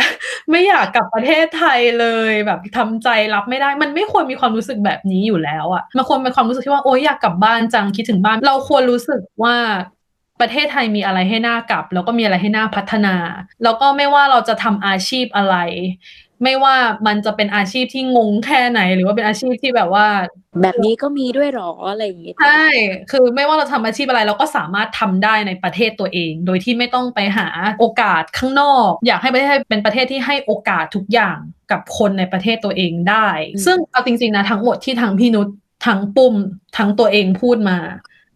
[0.51, 9.57] ไม่อยากกลับประเทศไทยเลยแบบทำใจรับไม่ได้ มันไม่ควรมีความรู้สึกแบบนี้อยู่แล้วอะมันควรเป็นความรู้สึกที่ว่าโอ๊ยอยากกลับบ้านจังคิดถึงบ้าน เราควรรู้สึกว่า
[10.41, 13.17] ประเทศไทยมีอะไรให้หน่ากลับ แล้วก็มีอะไรให้หน่าพัฒนา
[13.63, 15.57] แล้วก็ไม่ว่าเราจะทำอาชีพอะไร
[16.43, 16.77] ไม่ว่า
[17.07, 20.07] มันจะเป็นอาชีพที่งงแค่ไหน หรือว่าเป็นอาชีพที่แบบว่า
[20.63, 22.65] แบบนี้ก็มีด้วยหรออะไรอย่างงี้ใช่
[23.11, 27.49] คือไม่ว่าเราทำอาชีพอะไรเราก็สามารถทำได้ในประเทศตัวเอง โดยที่ไม่ต้องไปหา
[27.79, 31.39] โอกาสข้างนอก อยากให้ประเทศเป็นประเทศที่ให้โอกาสทุกอย่าง
[31.71, 33.29] กับคนในประเทศตัวเองได้
[33.67, 35.49] ซึ่งเอาจริงๆนะทั้งหมดที่ทั้งพี่นุช
[35.87, 36.35] ทั้งปุ่ม
[36.77, 37.79] ทั้งตัวเองพูดมา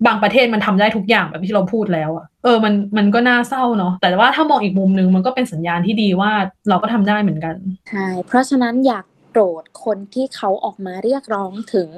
[0.06, 6.31] บางประเทศมันทำได้ทุกอย่างแบบที่เราพูดแล้วอะเออมันมันก็น่าเศร้าเนาะแต่ว่าถ้ามองอีกมุมนึงมันก็เป็นสัญญาณที่ดีว่า
[6.68, 7.55] เราก็ทำได้เหมือนกัน
[7.89, 11.89] ใช่เพราะฉะนั้นอยาก โกรธคนที่เขาออกมาเรียกร้องถึง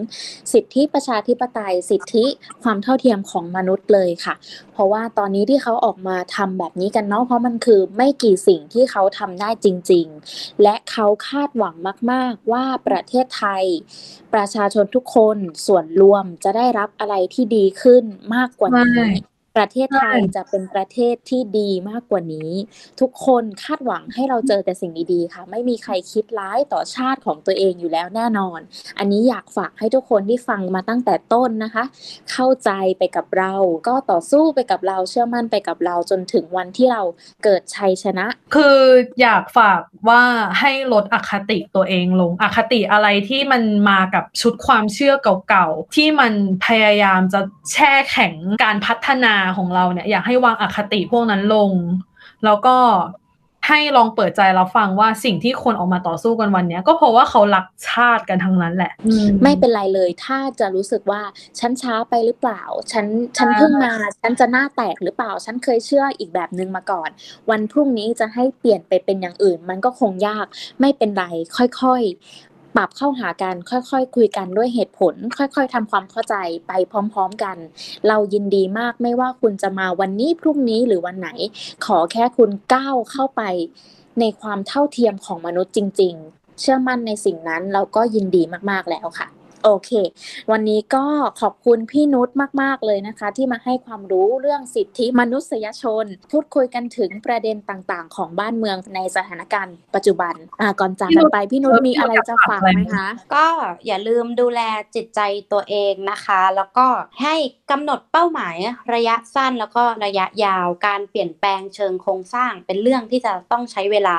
[0.53, 2.25] สิทธิประชาธิปไตย สิทธิ
[2.63, 4.35] ความเท่าเทียมของมนุษย์เลยค่ะ
[4.73, 11.75] เพราะว่าตอนนี้ที่เขาออกมาทำแบบนี้กันเนาะเพราะมันคือไม่กี่สิ่งที่เขาทำได้จริง ๆ และเขาคาดหวัง
[12.11, 13.65] มาก ๆ ว่าประเทศไทย
[14.35, 15.37] ประชาชนทุกคน
[15.67, 18.05] ส่วนรวมจะได้รับอะไรที่ดีขึ้น
[18.35, 22.53] มากกว่านี้ ประเทศไทยจะเป็นประเทศที่ดีมากกว่านี้
[23.01, 28.61] ทุกคนคาดหวังให้เราเจอแต่สิ่งดีๆค่ะ ไม่มีใครคิดร้ายต่อชาติของตัวเองอยู่แล้วแน่นอน
[28.99, 31.85] อันนี้อยากฝากให้ทุกคนที่ฟังมาตั้งแต่ต้นนะคะ
[32.33, 33.55] เข้าใจไปกับเรา
[33.89, 37.03] ก็ต่อสู้ไปกับเราเชื่อมั่นไปกับเราจนถึงวันที่เรา
[37.45, 38.79] เกิดชัยชนะ คือ
[39.21, 40.23] อยากฝากว่า
[40.61, 45.15] ให้ลดอคติตัวเองลงอคติอะไรที่มันมากับชุดความเชื่อ
[45.49, 46.33] เก่าๆที่มัน
[46.67, 47.41] พยายามจะ
[47.73, 48.35] แช่แข็ง
[48.65, 51.71] การพัฒนาของเราเนี่ยอยากให้วางอคติพวกนั้นลง
[52.45, 52.77] แล้วก็
[53.69, 58.93] ให้ลองเปิดใจเราฟังว่าสิ่งที่คนออกมาต่อสู้กันวันนี้ก็เพราะว่าเขารักชาติกันทั้งนั้นแหละ
[59.43, 61.23] ไม่เป็นไรเลยถ้าจะรู้สึกว่า
[61.59, 62.63] ฉันช้าไปหรือเปล่า
[62.93, 63.07] ฉัน
[63.37, 63.93] ฉันเพิ่งมา
[64.23, 67.11] ฉันจะหน้าแตกหรือเปล่า ฉันเคยเชื่ออีกแบบนึงมาก่อน
[67.51, 70.47] วันพรุ่งนี้จะให้เปลี่ยนไปเป็นอย่างอื่น มันก็คงยาก
[70.81, 71.25] ไม่เป็นไร
[71.57, 72.03] ค่อย
[72.77, 76.37] ปรับเข้าหากันค่อยๆคุยกันด้วยเหตุผล ค่อยๆทำความเข้าใจ
[76.67, 77.57] ไปพร้อม ๆกัน
[78.09, 81.29] เรายินดีมากไม่ว่าคุณจะมาวันนี้พรุ่งนี้หรือวันไหน
[81.85, 83.43] ขอแค่คุณก้าวเข้าไป
[84.21, 89.29] ในความเท่าเทียมของมนุษย์จริง ๆ เชื่อมั่นในสิ่งนั้นเราก็ยินดีมากๆแล้วค่ะ
[89.65, 89.91] โอเค
[90.51, 91.05] วันนี้ก็
[91.41, 92.29] ขอบคุณพี่นุช
[92.63, 103.47] มาก ๆ เลยนะคะ ที่มาให้ความรู้เรื่องสิทธิมนุษยชน พูดคุยกันถึงประเด็นต่างๆ ของบ้านเมืองในสถานการณ์ปัจจุบันอ่าก่อนจากกันไปพี่นุชมีอะไรจะฝากไหมคะ ก็
[103.87, 104.61] อย่าลืมดูแล
[104.95, 105.21] จิตใจ
[105.53, 106.87] ตัวเองนะคะ แล้วก็
[107.23, 107.35] ให้
[107.71, 108.57] กำหนดเป้าหมาย
[108.95, 114.17] ระยะสั้นแล้วก็ระยะยาวการเปลี่ยนแปลงเชิงโครงสร้าง เป็นเรื่องที่จะต้องใช้เวลา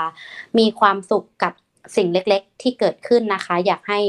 [0.60, 1.53] มีความสุขกับ
[1.98, 3.99] สิ่งเล็กๆ ที่เกิดขึ้นนะคะ อยากให้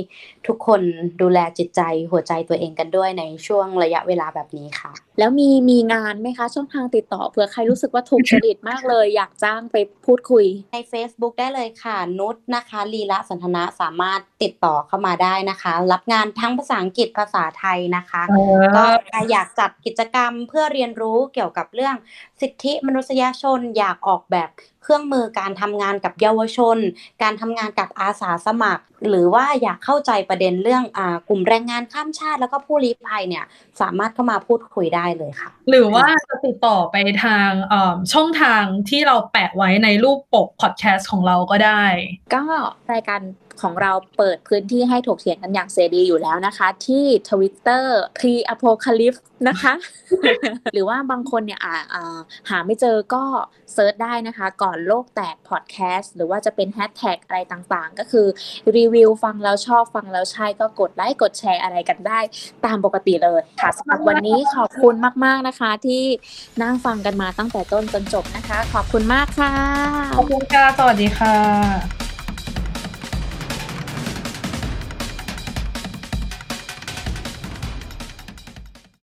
[0.46, 0.80] ทุกคน
[1.20, 9.76] ดูแลจิตใจหัวใจตัวเองกันด้วยในช่วงระยะเวลาแบบนี้ค่ะ แล้วมีมีงานไหมคะช่องทางติดต่อเผื่อใครรู้สึกว่าถูกจริตมากเลย อยากจ้างไป
[10.06, 18.22] พูดคุยใน Facebook ได้เลยค่ะ นุชนะคะลีละสันทนะสามารถติดต่อเข้ามาได้นะคะ รับงานทั้งภาษาอังกฤษภาษาไทยนะคะ
[18.76, 18.84] ก็
[19.30, 21.94] อยากจัดกิจกรรมเพื่อเรียนรู้เกี่ยวกับเรื่อง
[22.40, 24.50] สิทธิมนุษยชนอยากออกแบบ
[24.82, 26.78] เครื่องมือการทำงานกับเยาวชน
[27.22, 33.44] การทำงานกับอาสาสมัคร หรือว่าอยากเข้าใจประเด็นเรื่องอกลุ่มแรงงานข้ามชาติ แล้วก็ผู้ลี้ภัยเนี่ย
[33.80, 37.48] สามารถเข้ามาพูดคุยได้เลยค่ะ หรือว่าจะติดต่อไปทาง
[38.12, 41.84] ช่องทางที่เราแปะไว้ในรูปปกพอดแคสต์ของเราก็ได้
[42.34, 42.42] ก็
[42.92, 43.20] รายการ
[43.62, 47.84] ของเราเปิดพื้นที่ให้ถกเถียงกันอย่างเสรีอยู่แล้วนะคะ ที่ Twitter
[48.18, 49.74] pre apocalypse นะคะ
[50.74, 51.60] หรือว่าบางคนเนี่ย
[52.50, 53.24] หาไม่เจอก็
[53.74, 58.26] search ได้นะคะ ก่อนโลกแตกพอดแคสต์หรือว่าจะเป็นแฮชแท็กอะไรต่างๆ ก็คือ
[58.76, 62.18] รีวิวฟังแล้วชอบฟังแล้วใช่ก็กดไลค์กดแชร์อะไรกันได้
[62.64, 64.94] ตามปกติเลยค่ะสำหรับวันนี้ขอบคุณ
[65.24, 66.02] มาก ๆนะคะ ที่
[66.62, 69.52] นั่งฟังกันมาตั้งแต่ต้นจนจบนะคะ ขอบคุณมากค่ะ
[70.16, 72.13] ขอบคุณค่ะ สวัสดีค่ะ